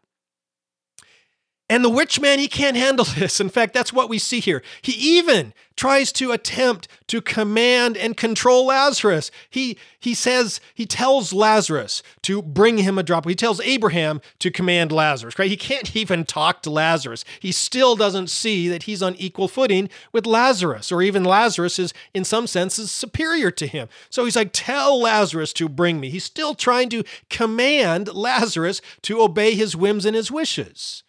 And 1.70 1.86
the 1.86 1.91
rich 1.91 2.20
man, 2.20 2.39
he 2.39 2.47
can't 2.47 2.76
handle 2.76 3.05
this. 3.17 3.39
In 3.39 3.49
fact, 3.49 3.74
that's 3.74 3.93
what 3.93 4.09
we 4.09 4.17
see 4.17 4.39
here. 4.39 4.63
He 4.82 4.93
even 4.93 5.53
tries 5.78 6.11
to 6.11 6.32
attempt 6.32 6.88
to 7.07 7.22
command 7.22 7.95
and 7.95 8.17
control 8.17 8.65
Lazarus. 8.65 9.32
He, 9.49 9.78
he 9.99 10.13
says, 10.13 10.59
he 10.74 10.86
tells 10.86 11.32
Lazarus 11.32 12.03
to 12.24 12.41
bring 12.41 12.80
him 12.80 12.97
a 12.97 13.03
drop. 13.03 13.26
He 13.26 13.36
tells 13.36 13.61
Abraham 13.61 14.20
to 14.39 14.51
command 14.51 14.91
Lazarus, 14.91 15.38
right? 15.39 15.49
He 15.49 15.55
can't 15.55 15.95
even 15.95 16.26
talk 16.26 16.63
to 16.63 16.72
Lazarus. 16.72 17.24
He 17.39 17.51
still 17.51 17.95
doesn't 17.95 18.30
see 18.30 18.67
that 18.67 18.84
he's 18.84 19.03
on 19.03 19.15
equal 19.15 19.47
footing 19.47 19.89
with 20.11 20.26
Lazarus, 20.26 20.91
or 20.91 21.01
even 21.01 21.24
Lazarus 21.24 21.80
is, 21.80 21.93
in 22.13 22.26
some 22.26 22.47
senses, 22.47 22.91
superior 22.91 23.51
to 23.51 23.67
him. 23.67 23.88
So 24.09 24.26
he's 24.26 24.36
like, 24.36 24.49
tell 24.51 24.99
Lazarus 24.99 25.53
to 25.53 25.70
bring 25.70 25.99
me. 25.99 26.09
He's 26.09 26.26
still 26.26 26.55
trying 26.55 26.89
to 26.89 27.03
command 27.30 28.13
Lazarus 28.13 28.82
to 29.03 29.22
obey 29.22 29.53
his 29.55 29.76
whims 29.76 30.03
and 30.03 30.15
his 30.15 30.32
wishes 30.32 31.03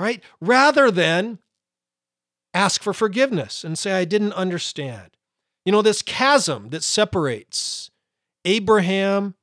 Right, 0.00 0.22
rather 0.40 0.90
than 0.90 1.40
ask 2.54 2.82
for 2.82 2.94
forgiveness 2.94 3.64
and 3.64 3.78
say, 3.78 3.92
I 3.92 4.06
didn't 4.06 4.32
understand. 4.32 5.10
You 5.66 5.72
know, 5.72 5.82
this 5.82 6.00
chasm 6.00 6.70
that 6.70 6.82
separates 6.82 7.90
Abraham 8.46 9.34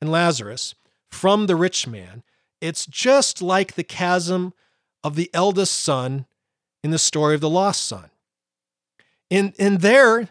and 0.00 0.12
Lazarus 0.12 0.76
from 1.10 1.48
the 1.48 1.56
rich 1.56 1.88
man, 1.88 2.22
it's 2.60 2.86
just 2.86 3.42
like 3.42 3.74
the 3.74 3.82
chasm 3.82 4.54
of 5.02 5.16
the 5.16 5.28
eldest 5.34 5.74
son 5.74 6.26
in 6.84 6.92
the 6.92 7.00
story 7.00 7.34
of 7.34 7.40
the 7.40 7.50
lost 7.50 7.82
son. 7.82 8.10
In, 9.28 9.54
in 9.58 9.78
there, 9.78 10.28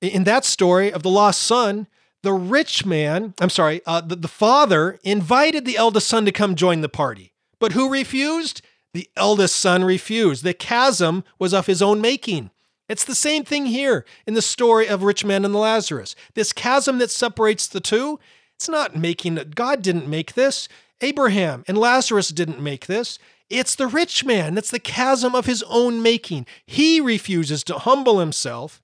in 0.00 0.22
that 0.22 0.44
story 0.44 0.92
of 0.92 1.02
the 1.02 1.10
lost 1.10 1.42
son, 1.42 1.88
the 2.22 2.32
rich 2.32 2.86
man, 2.86 3.34
I'm 3.40 3.50
sorry, 3.50 3.80
uh, 3.86 4.02
the, 4.02 4.14
the 4.14 4.28
father 4.28 5.00
invited 5.02 5.64
the 5.64 5.76
eldest 5.76 6.06
son 6.06 6.24
to 6.26 6.32
come 6.32 6.54
join 6.54 6.80
the 6.80 6.88
party. 6.88 7.32
But 7.58 7.72
who 7.72 7.90
refused? 7.90 8.62
The 8.96 9.10
eldest 9.14 9.56
son 9.56 9.84
refused. 9.84 10.42
The 10.42 10.54
chasm 10.54 11.22
was 11.38 11.52
of 11.52 11.66
his 11.66 11.82
own 11.82 12.00
making. 12.00 12.50
It's 12.88 13.04
the 13.04 13.14
same 13.14 13.44
thing 13.44 13.66
here 13.66 14.06
in 14.26 14.32
the 14.32 14.40
story 14.40 14.86
of 14.88 15.02
rich 15.02 15.22
man 15.22 15.44
and 15.44 15.54
Lazarus. 15.54 16.16
This 16.32 16.54
chasm 16.54 16.96
that 16.96 17.10
separates 17.10 17.68
the 17.68 17.78
two, 17.78 18.18
it's 18.54 18.70
not 18.70 18.96
making 18.96 19.36
it. 19.36 19.54
God 19.54 19.82
didn't 19.82 20.08
make 20.08 20.32
this. 20.32 20.66
Abraham 21.02 21.62
and 21.68 21.76
Lazarus 21.76 22.30
didn't 22.30 22.58
make 22.58 22.86
this. 22.86 23.18
It's 23.50 23.74
the 23.74 23.86
rich 23.86 24.24
man. 24.24 24.54
That's 24.54 24.70
the 24.70 24.78
chasm 24.78 25.34
of 25.34 25.44
his 25.44 25.62
own 25.64 26.02
making. 26.02 26.46
He 26.64 26.98
refuses 26.98 27.62
to 27.64 27.74
humble 27.74 28.18
himself, 28.18 28.82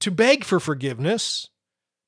to 0.00 0.10
beg 0.10 0.42
for 0.42 0.58
forgiveness, 0.58 1.48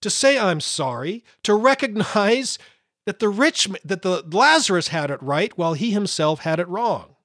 to 0.00 0.10
say 0.10 0.36
I'm 0.36 0.60
sorry, 0.60 1.22
to 1.44 1.54
recognize 1.54 2.58
that 3.06 3.18
the 3.18 3.28
rich 3.28 3.68
that 3.84 4.02
the 4.02 4.24
Lazarus 4.30 4.88
had 4.88 5.10
it 5.10 5.22
right 5.22 5.56
while 5.58 5.74
he 5.74 5.90
himself 5.90 6.40
had 6.40 6.60
it 6.60 6.68
wrong. 6.68 7.16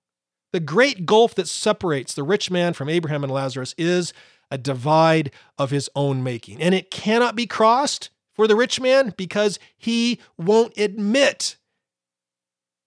The 0.53 0.59
great 0.59 1.05
gulf 1.05 1.35
that 1.35 1.47
separates 1.47 2.13
the 2.13 2.23
rich 2.23 2.49
man 2.49 2.73
from 2.73 2.89
Abraham 2.89 3.23
and 3.23 3.31
Lazarus 3.31 3.75
is 3.77 4.13
a 4.49 4.57
divide 4.57 5.31
of 5.57 5.71
his 5.71 5.89
own 5.95 6.23
making, 6.23 6.61
and 6.61 6.73
it 6.73 6.89
cannot 6.89 7.35
be 7.35 7.45
crossed 7.45 8.09
for 8.33 8.47
the 8.47 8.55
rich 8.55 8.79
man 8.79 9.13
because 9.17 9.59
he 9.77 10.19
won't 10.37 10.77
admit 10.77 11.57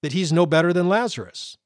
that 0.02 0.12
he's 0.12 0.32
no 0.32 0.46
better 0.46 0.72
than 0.72 0.88
Lazarus. 0.88 1.58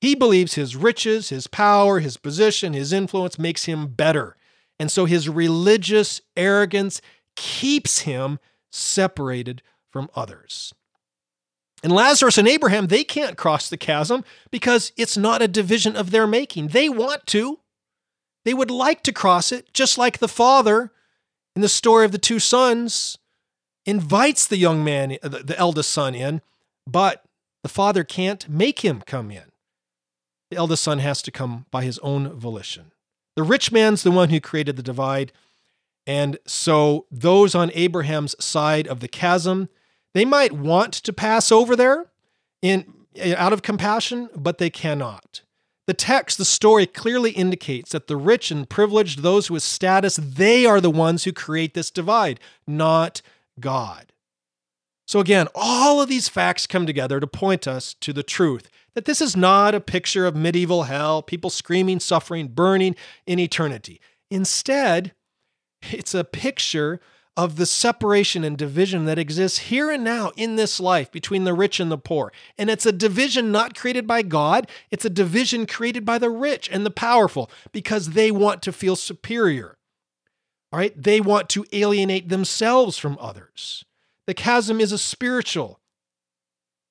He 0.00 0.14
believes 0.14 0.54
his 0.54 0.76
riches, 0.76 1.30
his 1.30 1.46
power, 1.46 2.00
his 2.00 2.16
position, 2.16 2.74
his 2.74 2.92
influence 2.92 3.38
makes 3.38 3.64
him 3.64 3.88
better. 3.88 4.36
And 4.78 4.90
so 4.90 5.06
his 5.06 5.28
religious 5.28 6.20
arrogance 6.36 7.00
keeps 7.34 8.00
him 8.00 8.38
separated 8.70 9.62
from 9.96 10.10
others. 10.14 10.74
And 11.82 11.90
Lazarus 11.90 12.36
and 12.36 12.46
Abraham, 12.46 12.88
they 12.88 13.02
can't 13.02 13.38
cross 13.38 13.70
the 13.70 13.78
chasm 13.78 14.24
because 14.50 14.92
it's 14.98 15.16
not 15.16 15.40
a 15.40 15.48
division 15.48 15.96
of 15.96 16.10
their 16.10 16.26
making. 16.26 16.68
They 16.68 16.90
want 16.90 17.26
to. 17.28 17.60
They 18.44 18.52
would 18.52 18.70
like 18.70 19.02
to 19.04 19.12
cross 19.12 19.52
it, 19.52 19.72
just 19.72 19.96
like 19.96 20.18
the 20.18 20.28
father 20.28 20.92
in 21.54 21.62
the 21.62 21.68
story 21.70 22.04
of 22.04 22.12
the 22.12 22.18
two 22.18 22.38
sons 22.38 23.16
invites 23.86 24.46
the 24.46 24.58
young 24.58 24.84
man, 24.84 25.16
uh, 25.22 25.28
the 25.28 25.54
eldest 25.56 25.90
son, 25.90 26.14
in, 26.14 26.42
but 26.86 27.24
the 27.62 27.70
father 27.70 28.04
can't 28.04 28.46
make 28.50 28.80
him 28.80 29.00
come 29.00 29.30
in. 29.30 29.50
The 30.50 30.58
eldest 30.58 30.82
son 30.82 30.98
has 30.98 31.22
to 31.22 31.30
come 31.30 31.64
by 31.70 31.84
his 31.84 31.98
own 32.00 32.38
volition. 32.38 32.92
The 33.34 33.44
rich 33.44 33.72
man's 33.72 34.02
the 34.02 34.10
one 34.10 34.28
who 34.28 34.40
created 34.40 34.76
the 34.76 34.82
divide. 34.82 35.32
And 36.06 36.36
so 36.46 37.06
those 37.10 37.54
on 37.54 37.70
Abraham's 37.72 38.36
side 38.44 38.86
of 38.86 39.00
the 39.00 39.08
chasm, 39.08 39.70
they 40.16 40.24
might 40.24 40.52
want 40.52 40.94
to 40.94 41.12
pass 41.12 41.52
over 41.52 41.76
there 41.76 42.06
in 42.62 42.90
eh, 43.16 43.34
out 43.36 43.52
of 43.52 43.60
compassion, 43.60 44.30
but 44.34 44.56
they 44.56 44.70
cannot. 44.70 45.42
The 45.86 45.92
text, 45.92 46.38
the 46.38 46.46
story 46.46 46.86
clearly 46.86 47.32
indicates 47.32 47.92
that 47.92 48.06
the 48.06 48.16
rich 48.16 48.50
and 48.50 48.66
privileged, 48.66 49.20
those 49.20 49.50
with 49.50 49.62
status, 49.62 50.16
they 50.16 50.64
are 50.64 50.80
the 50.80 50.90
ones 50.90 51.24
who 51.24 51.32
create 51.32 51.74
this 51.74 51.90
divide, 51.90 52.40
not 52.66 53.20
God. 53.60 54.12
So 55.06 55.20
again, 55.20 55.48
all 55.54 56.00
of 56.00 56.08
these 56.08 56.30
facts 56.30 56.66
come 56.66 56.86
together 56.86 57.20
to 57.20 57.26
point 57.26 57.68
us 57.68 57.94
to 58.00 58.14
the 58.14 58.22
truth 58.22 58.70
that 58.94 59.04
this 59.04 59.20
is 59.20 59.36
not 59.36 59.74
a 59.74 59.80
picture 59.80 60.26
of 60.26 60.34
medieval 60.34 60.84
hell, 60.84 61.22
people 61.22 61.50
screaming, 61.50 62.00
suffering, 62.00 62.48
burning 62.48 62.96
in 63.26 63.38
eternity. 63.38 64.00
Instead, 64.30 65.12
it's 65.92 66.14
a 66.14 66.24
picture 66.24 67.00
of 67.36 67.56
the 67.56 67.66
separation 67.66 68.44
and 68.44 68.56
division 68.56 69.04
that 69.04 69.18
exists 69.18 69.58
here 69.58 69.90
and 69.90 70.02
now 70.02 70.32
in 70.36 70.56
this 70.56 70.80
life 70.80 71.12
between 71.12 71.44
the 71.44 71.52
rich 71.52 71.78
and 71.78 71.90
the 71.90 71.98
poor. 71.98 72.32
And 72.56 72.70
it's 72.70 72.86
a 72.86 72.92
division 72.92 73.52
not 73.52 73.76
created 73.76 74.06
by 74.06 74.22
God, 74.22 74.68
it's 74.90 75.04
a 75.04 75.10
division 75.10 75.66
created 75.66 76.04
by 76.04 76.18
the 76.18 76.30
rich 76.30 76.68
and 76.72 76.86
the 76.86 76.90
powerful 76.90 77.50
because 77.72 78.10
they 78.10 78.30
want 78.30 78.62
to 78.62 78.72
feel 78.72 78.96
superior. 78.96 79.76
All 80.72 80.78
right? 80.78 81.00
They 81.00 81.20
want 81.20 81.48
to 81.50 81.66
alienate 81.72 82.28
themselves 82.30 82.96
from 82.96 83.18
others. 83.20 83.84
The 84.26 84.34
chasm 84.34 84.80
is 84.80 84.90
a 84.90 84.98
spiritual 84.98 85.80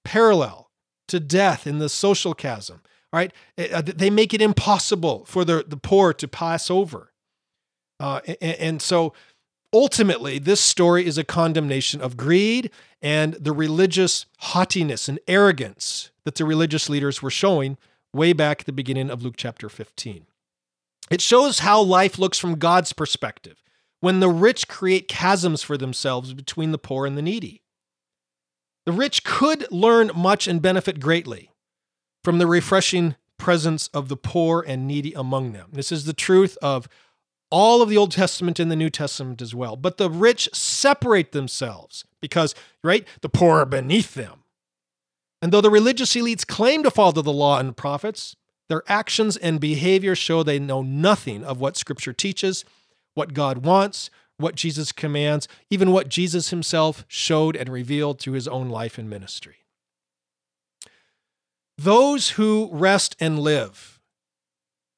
parallel 0.03 0.69
to 1.07 1.19
death 1.19 1.65
in 1.65 1.79
the 1.79 1.89
social 1.89 2.35
chasm. 2.35 2.81
All 3.11 3.17
right? 3.17 3.33
Uh, 3.57 3.81
they 3.83 4.11
make 4.11 4.33
it 4.33 4.41
impossible 4.41 5.25
for 5.25 5.43
the, 5.43 5.65
the 5.67 5.77
poor 5.77 6.13
to 6.13 6.27
pass 6.27 6.69
over. 6.69 7.11
Uh, 7.99 8.19
and, 8.27 8.57
and 8.59 8.81
so 8.81 9.13
ultimately, 9.75 10.39
this 10.39 10.61
story 10.61 11.05
is 11.05 11.17
a 11.17 11.23
condemnation 11.23 12.01
of 12.01 12.15
greed 12.15 12.71
and 13.01 13.33
the 13.33 13.51
religious 13.51 14.25
haughtiness 14.39 15.09
and 15.09 15.19
arrogance 15.27 16.11
that 16.23 16.35
the 16.35 16.45
religious 16.45 16.89
leaders 16.89 17.21
were 17.21 17.29
showing 17.29 17.77
way 18.13 18.31
back 18.31 18.61
at 18.61 18.65
the 18.65 18.71
beginning 18.71 19.09
of 19.09 19.21
Luke 19.21 19.35
chapter 19.35 19.67
15. 19.67 20.25
It 21.11 21.19
shows 21.19 21.59
how 21.59 21.81
life 21.81 22.17
looks 22.17 22.39
from 22.39 22.57
God's 22.57 22.93
perspective 22.93 23.61
when 23.99 24.21
the 24.21 24.29
rich 24.29 24.69
create 24.69 25.09
chasms 25.09 25.61
for 25.61 25.77
themselves 25.77 26.33
between 26.33 26.71
the 26.71 26.77
poor 26.77 27.05
and 27.05 27.17
the 27.17 27.21
needy. 27.21 27.61
The 28.85 28.93
rich 28.93 29.25
could 29.25 29.69
learn 29.71 30.09
much 30.15 30.47
and 30.47 30.61
benefit 30.61 31.01
greatly 31.01 31.51
from 32.23 32.37
the 32.37 32.47
refreshing 32.47 33.15
presence 33.37 33.89
of 33.89 34.07
the 34.07 34.17
poor 34.17 34.63
and 34.65 34.87
needy 34.87 35.13
among 35.13 35.51
them. 35.51 35.69
This 35.73 35.91
is 35.91 36.05
the 36.05 36.13
truth 36.13 36.57
of 36.61 36.87
all 37.49 37.81
of 37.81 37.89
the 37.89 37.97
Old 37.97 38.11
Testament 38.11 38.59
and 38.59 38.71
the 38.71 38.75
New 38.75 38.89
Testament 38.89 39.41
as 39.41 39.53
well. 39.53 39.75
But 39.75 39.97
the 39.97 40.09
rich 40.09 40.49
separate 40.53 41.31
themselves 41.31 42.05
because, 42.21 42.55
right, 42.83 43.07
the 43.21 43.29
poor 43.29 43.59
are 43.59 43.65
beneath 43.65 44.13
them. 44.13 44.43
And 45.41 45.51
though 45.51 45.61
the 45.61 45.69
religious 45.69 46.15
elites 46.15 46.45
claim 46.45 46.83
to 46.83 46.91
follow 46.91 47.11
the 47.11 47.31
law 47.31 47.59
and 47.59 47.69
the 47.69 47.73
prophets, 47.73 48.35
their 48.67 48.83
actions 48.87 49.37
and 49.37 49.59
behavior 49.59 50.15
show 50.15 50.41
they 50.41 50.59
know 50.59 50.81
nothing 50.81 51.43
of 51.43 51.59
what 51.59 51.77
Scripture 51.77 52.13
teaches, 52.13 52.65
what 53.13 53.33
God 53.33 53.59
wants, 53.59 54.09
what 54.37 54.55
Jesus 54.55 54.91
commands, 54.91 55.47
even 55.69 55.91
what 55.91 56.09
Jesus 56.09 56.49
himself 56.49 57.05
showed 57.07 57.55
and 57.55 57.69
revealed 57.69 58.19
through 58.19 58.33
his 58.33 58.47
own 58.47 58.69
life 58.69 58.97
and 58.97 59.09
ministry. 59.09 59.57
Those 61.77 62.31
who 62.31 62.69
rest 62.71 63.15
and 63.19 63.39
live 63.39 63.99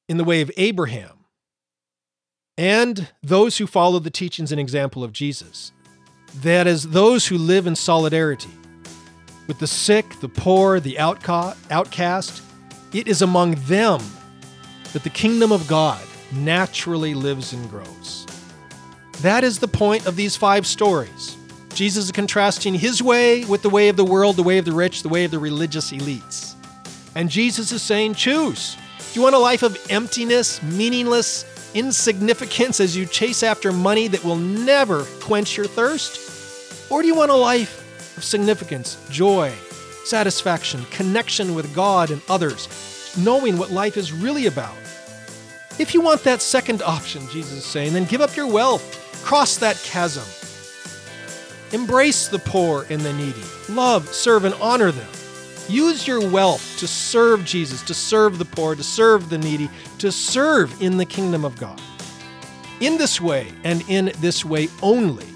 in 0.08 0.16
the 0.16 0.24
way 0.24 0.40
of 0.40 0.50
Abraham 0.56 1.17
and 2.58 3.08
those 3.22 3.56
who 3.56 3.66
follow 3.66 4.00
the 4.00 4.10
teachings 4.10 4.50
and 4.52 4.60
example 4.60 5.04
of 5.04 5.12
Jesus. 5.12 5.72
That 6.42 6.66
is, 6.66 6.90
those 6.90 7.28
who 7.28 7.38
live 7.38 7.66
in 7.66 7.76
solidarity 7.76 8.50
with 9.46 9.60
the 9.60 9.66
sick, 9.66 10.20
the 10.20 10.28
poor, 10.28 10.80
the 10.80 10.98
outcast. 10.98 12.42
It 12.92 13.08
is 13.08 13.22
among 13.22 13.54
them 13.66 14.02
that 14.92 15.04
the 15.04 15.10
kingdom 15.10 15.52
of 15.52 15.66
God 15.68 16.02
naturally 16.32 17.14
lives 17.14 17.52
and 17.52 17.70
grows. 17.70 18.26
That 19.22 19.44
is 19.44 19.58
the 19.58 19.68
point 19.68 20.06
of 20.06 20.16
these 20.16 20.36
five 20.36 20.66
stories. 20.66 21.36
Jesus 21.74 22.06
is 22.06 22.12
contrasting 22.12 22.74
his 22.74 23.02
way 23.02 23.44
with 23.44 23.62
the 23.62 23.70
way 23.70 23.88
of 23.88 23.96
the 23.96 24.04
world, 24.04 24.36
the 24.36 24.42
way 24.42 24.58
of 24.58 24.64
the 24.64 24.72
rich, 24.72 25.02
the 25.02 25.08
way 25.08 25.24
of 25.24 25.30
the 25.30 25.38
religious 25.38 25.92
elites. 25.92 26.54
And 27.14 27.30
Jesus 27.30 27.72
is 27.72 27.82
saying, 27.82 28.14
choose. 28.14 28.76
Do 28.98 29.20
you 29.20 29.22
want 29.22 29.34
a 29.34 29.38
life 29.38 29.62
of 29.62 29.78
emptiness, 29.90 30.62
meaningless, 30.62 31.44
insignificance 31.74 32.80
as 32.80 32.96
you 32.96 33.06
chase 33.06 33.42
after 33.42 33.72
money 33.72 34.08
that 34.08 34.24
will 34.24 34.36
never 34.36 35.04
quench 35.20 35.56
your 35.56 35.66
thirst? 35.66 36.90
Or 36.90 37.02
do 37.02 37.08
you 37.08 37.14
want 37.14 37.30
a 37.30 37.34
life 37.34 38.16
of 38.16 38.24
significance, 38.24 38.96
joy, 39.10 39.52
satisfaction, 40.04 40.84
connection 40.90 41.54
with 41.54 41.74
God 41.74 42.10
and 42.10 42.22
others, 42.28 43.14
knowing 43.18 43.58
what 43.58 43.70
life 43.70 43.96
is 43.96 44.12
really 44.12 44.46
about? 44.46 44.76
If 45.78 45.94
you 45.94 46.00
want 46.00 46.24
that 46.24 46.42
second 46.42 46.82
option, 46.82 47.28
Jesus 47.28 47.58
is 47.58 47.64
saying, 47.64 47.92
then 47.92 48.04
give 48.04 48.20
up 48.20 48.34
your 48.34 48.46
wealth, 48.50 49.22
cross 49.24 49.56
that 49.58 49.76
chasm. 49.84 50.24
Embrace 51.72 52.28
the 52.28 52.38
poor 52.38 52.86
and 52.88 53.02
the 53.02 53.12
needy, 53.12 53.44
love, 53.68 54.08
serve, 54.08 54.44
and 54.44 54.54
honor 54.54 54.90
them. 54.90 55.08
Use 55.68 56.06
your 56.06 56.30
wealth 56.30 56.78
to 56.78 56.88
serve 56.88 57.44
Jesus, 57.44 57.82
to 57.82 57.94
serve 57.94 58.38
the 58.38 58.44
poor, 58.44 58.74
to 58.74 58.82
serve 58.82 59.28
the 59.28 59.38
needy, 59.38 59.68
to 59.98 60.10
serve 60.10 60.80
in 60.80 60.96
the 60.96 61.04
kingdom 61.04 61.44
of 61.44 61.58
God. 61.58 61.80
In 62.80 62.96
this 62.96 63.20
way, 63.20 63.52
and 63.64 63.84
in 63.88 64.12
this 64.18 64.44
way 64.44 64.68
only, 64.82 65.26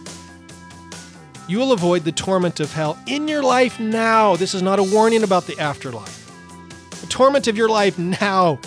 you 1.49 1.59
will 1.59 1.73
avoid 1.73 2.05
the 2.05 2.13
torment 2.13 2.61
of 2.61 2.73
hell 2.73 2.99
in 3.07 3.29
your 3.29 3.43
life 3.43 3.79
now. 3.79 4.37
This 4.37 4.55
is 4.55 4.63
not 4.63 4.79
a 4.79 4.83
warning 4.83 5.23
about 5.23 5.47
the 5.47 5.59
afterlife. 5.59 6.31
The 7.03 7.09
torment 7.09 7.49
of 7.49 7.57
your 7.57 7.69
life 7.69 7.99
now, 7.99 8.59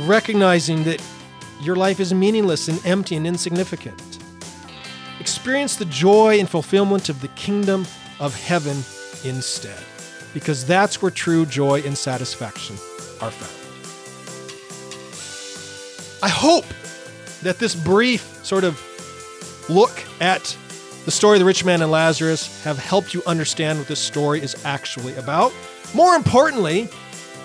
recognizing 0.00 0.84
that 0.84 1.00
your 1.60 1.76
life 1.76 2.00
is 2.00 2.14
meaningless 2.14 2.68
and 2.68 2.84
empty 2.84 3.16
and 3.16 3.26
insignificant. 3.26 4.02
Experience 5.20 5.76
the 5.76 5.84
joy 5.84 6.40
and 6.40 6.48
fulfillment 6.48 7.10
of 7.10 7.20
the 7.20 7.28
kingdom 7.28 7.86
of 8.18 8.34
heaven 8.34 8.78
instead, 9.22 9.84
because 10.34 10.64
that's 10.64 11.02
where 11.02 11.10
true 11.10 11.46
joy 11.46 11.82
and 11.82 11.96
satisfaction 11.96 12.76
are 13.20 13.30
found. 13.30 13.56
I 16.22 16.28
hope 16.28 16.66
that 17.42 17.58
this 17.58 17.74
brief 17.74 18.22
sort 18.44 18.64
of 18.64 18.80
look 19.68 20.02
at 20.20 20.56
the 21.04 21.10
story 21.10 21.36
of 21.36 21.40
the 21.40 21.46
rich 21.46 21.64
man 21.64 21.80
and 21.80 21.90
Lazarus 21.90 22.62
have 22.62 22.78
helped 22.78 23.14
you 23.14 23.22
understand 23.26 23.78
what 23.78 23.88
this 23.88 24.00
story 24.00 24.42
is 24.42 24.64
actually 24.66 25.14
about. 25.16 25.52
More 25.94 26.14
importantly, 26.14 26.88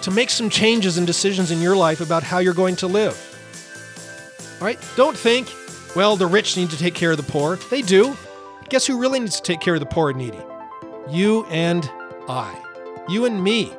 to 0.01 0.11
make 0.11 0.29
some 0.29 0.49
changes 0.49 0.97
and 0.97 1.07
decisions 1.07 1.51
in 1.51 1.61
your 1.61 1.75
life 1.75 2.01
about 2.01 2.21
how 2.21 2.39
you're 2.39 2.53
going 2.53 2.75
to 2.77 2.87
live. 2.87 3.17
All 4.59 4.67
right? 4.67 4.79
Don't 4.95 5.17
think, 5.17 5.49
well, 5.95 6.15
the 6.15 6.27
rich 6.27 6.57
need 6.57 6.69
to 6.69 6.77
take 6.77 6.93
care 6.93 7.11
of 7.11 7.17
the 7.17 7.23
poor. 7.23 7.55
They 7.55 7.81
do. 7.81 8.15
Guess 8.69 8.85
who 8.85 8.99
really 8.99 9.19
needs 9.19 9.37
to 9.37 9.43
take 9.43 9.61
care 9.61 9.75
of 9.75 9.79
the 9.79 9.85
poor 9.85 10.09
and 10.09 10.19
needy? 10.19 10.41
You 11.09 11.45
and 11.45 11.89
I. 12.27 12.64
You 13.07 13.25
and 13.25 13.43
me. 13.43 13.71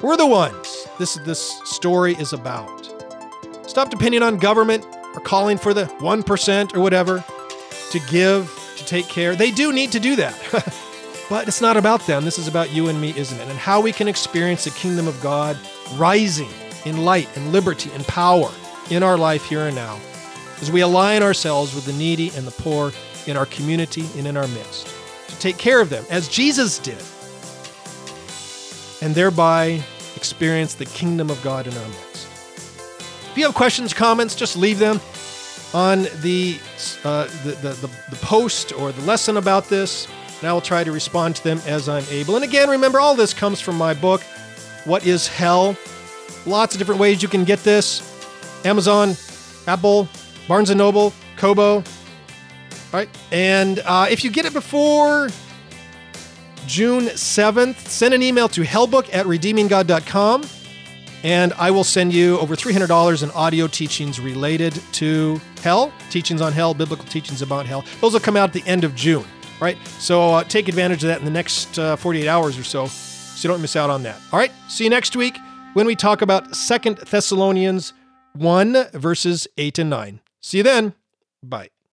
We're 0.00 0.16
the 0.16 0.26
ones 0.26 0.86
this, 0.98 1.16
this 1.26 1.60
story 1.64 2.14
is 2.14 2.32
about. 2.32 2.86
Stop 3.66 3.90
depending 3.90 4.22
on 4.22 4.38
government 4.38 4.84
or 5.14 5.20
calling 5.20 5.58
for 5.58 5.74
the 5.74 5.84
1% 5.84 6.74
or 6.74 6.80
whatever 6.80 7.24
to 7.90 8.00
give, 8.10 8.74
to 8.78 8.84
take 8.86 9.06
care. 9.06 9.36
They 9.36 9.50
do 9.50 9.72
need 9.72 9.92
to 9.92 10.00
do 10.00 10.16
that. 10.16 10.34
but 11.30 11.46
it's 11.46 11.60
not 11.60 11.76
about 11.76 12.06
them. 12.06 12.24
This 12.24 12.38
is 12.38 12.48
about 12.48 12.72
you 12.72 12.88
and 12.88 13.00
me, 13.00 13.12
isn't 13.16 13.38
it? 13.38 13.48
And 13.48 13.58
how 13.58 13.80
we 13.80 13.92
can 13.92 14.08
experience 14.08 14.64
the 14.64 14.70
kingdom 14.70 15.06
of 15.06 15.20
God 15.20 15.58
rising 15.94 16.50
in 16.86 17.04
light 17.04 17.28
and 17.36 17.52
liberty 17.52 17.90
and 17.92 18.06
power 18.06 18.50
in 18.90 19.02
our 19.02 19.18
life 19.18 19.44
here 19.44 19.66
and 19.66 19.74
now 19.74 19.98
as 20.60 20.70
we 20.70 20.80
align 20.80 21.22
ourselves 21.22 21.74
with 21.74 21.84
the 21.84 21.92
needy 21.92 22.30
and 22.36 22.46
the 22.46 22.62
poor 22.62 22.92
in 23.26 23.36
our 23.36 23.46
community 23.46 24.06
and 24.16 24.26
in 24.26 24.36
our 24.36 24.48
midst 24.48 24.94
to 25.28 25.38
take 25.38 25.58
care 25.58 25.80
of 25.80 25.90
them 25.90 26.04
as 26.10 26.28
Jesus 26.28 26.78
did 26.78 27.02
and 29.00 29.14
thereby 29.14 29.82
experience 30.16 30.74
the 30.74 30.86
kingdom 30.86 31.30
of 31.30 31.42
God 31.42 31.66
in 31.66 31.74
our 31.74 31.88
midst. 31.88 32.26
If 33.30 33.34
you 33.36 33.44
have 33.44 33.54
questions, 33.54 33.94
comments, 33.94 34.34
just 34.34 34.56
leave 34.56 34.78
them 34.78 35.00
on 35.72 36.02
the, 36.20 36.58
uh, 37.04 37.24
the, 37.44 37.52
the, 37.62 37.72
the, 37.74 37.90
the 38.10 38.16
post 38.16 38.72
or 38.72 38.92
the 38.92 39.02
lesson 39.02 39.36
about 39.36 39.68
this, 39.68 40.08
and 40.40 40.48
I 40.48 40.52
will 40.52 40.60
try 40.60 40.82
to 40.82 40.92
respond 40.92 41.36
to 41.36 41.44
them 41.44 41.60
as 41.66 41.88
I'm 41.88 42.04
able. 42.10 42.34
And 42.34 42.44
again, 42.44 42.68
remember, 42.68 42.98
all 42.98 43.14
this 43.14 43.32
comes 43.32 43.60
from 43.60 43.76
my 43.76 43.94
book, 43.94 44.22
What 44.84 45.06
is 45.06 45.28
Hell? 45.28 45.76
Lots 46.46 46.74
of 46.74 46.78
different 46.78 47.00
ways 47.00 47.22
you 47.22 47.28
can 47.28 47.44
get 47.44 47.60
this 47.60 48.06
Amazon, 48.64 49.14
Apple, 49.66 50.08
Barnes 50.48 50.74
& 50.74 50.74
Noble, 50.74 51.12
Kobo. 51.36 51.76
All 51.76 51.84
right. 52.92 53.08
And 53.30 53.80
uh, 53.84 54.08
if 54.10 54.24
you 54.24 54.30
get 54.30 54.46
it 54.46 54.52
before 54.52 55.28
June 56.70 57.06
7th, 57.06 57.88
send 57.88 58.14
an 58.14 58.22
email 58.22 58.48
to 58.48 58.60
hellbook 58.60 59.12
at 59.12 59.26
redeeminggod.com 59.26 60.44
and 61.24 61.52
I 61.54 61.68
will 61.72 61.82
send 61.82 62.14
you 62.14 62.38
over 62.38 62.54
$300 62.54 63.22
in 63.24 63.30
audio 63.32 63.66
teachings 63.66 64.20
related 64.20 64.80
to 64.92 65.40
hell, 65.62 65.92
teachings 66.10 66.40
on 66.40 66.52
hell, 66.52 66.72
biblical 66.72 67.04
teachings 67.06 67.42
about 67.42 67.66
hell. 67.66 67.84
Those 68.00 68.12
will 68.12 68.20
come 68.20 68.36
out 68.36 68.50
at 68.50 68.52
the 68.52 68.62
end 68.70 68.84
of 68.84 68.94
June, 68.94 69.24
right? 69.60 69.76
So 69.98 70.34
uh, 70.34 70.44
take 70.44 70.68
advantage 70.68 71.02
of 71.02 71.08
that 71.08 71.18
in 71.18 71.24
the 71.24 71.30
next 71.32 71.76
uh, 71.76 71.96
48 71.96 72.28
hours 72.28 72.56
or 72.56 72.62
so, 72.62 72.86
so 72.86 73.48
you 73.48 73.52
don't 73.52 73.60
miss 73.60 73.74
out 73.74 73.90
on 73.90 74.04
that. 74.04 74.20
All 74.32 74.38
right, 74.38 74.52
see 74.68 74.84
you 74.84 74.90
next 74.90 75.16
week 75.16 75.36
when 75.72 75.86
we 75.86 75.96
talk 75.96 76.22
about 76.22 76.54
Second 76.54 76.98
Thessalonians 76.98 77.94
1, 78.34 78.90
verses 78.92 79.48
8 79.58 79.80
and 79.80 79.90
9. 79.90 80.20
See 80.40 80.58
you 80.58 80.62
then. 80.62 80.94
Bye. 81.42 81.70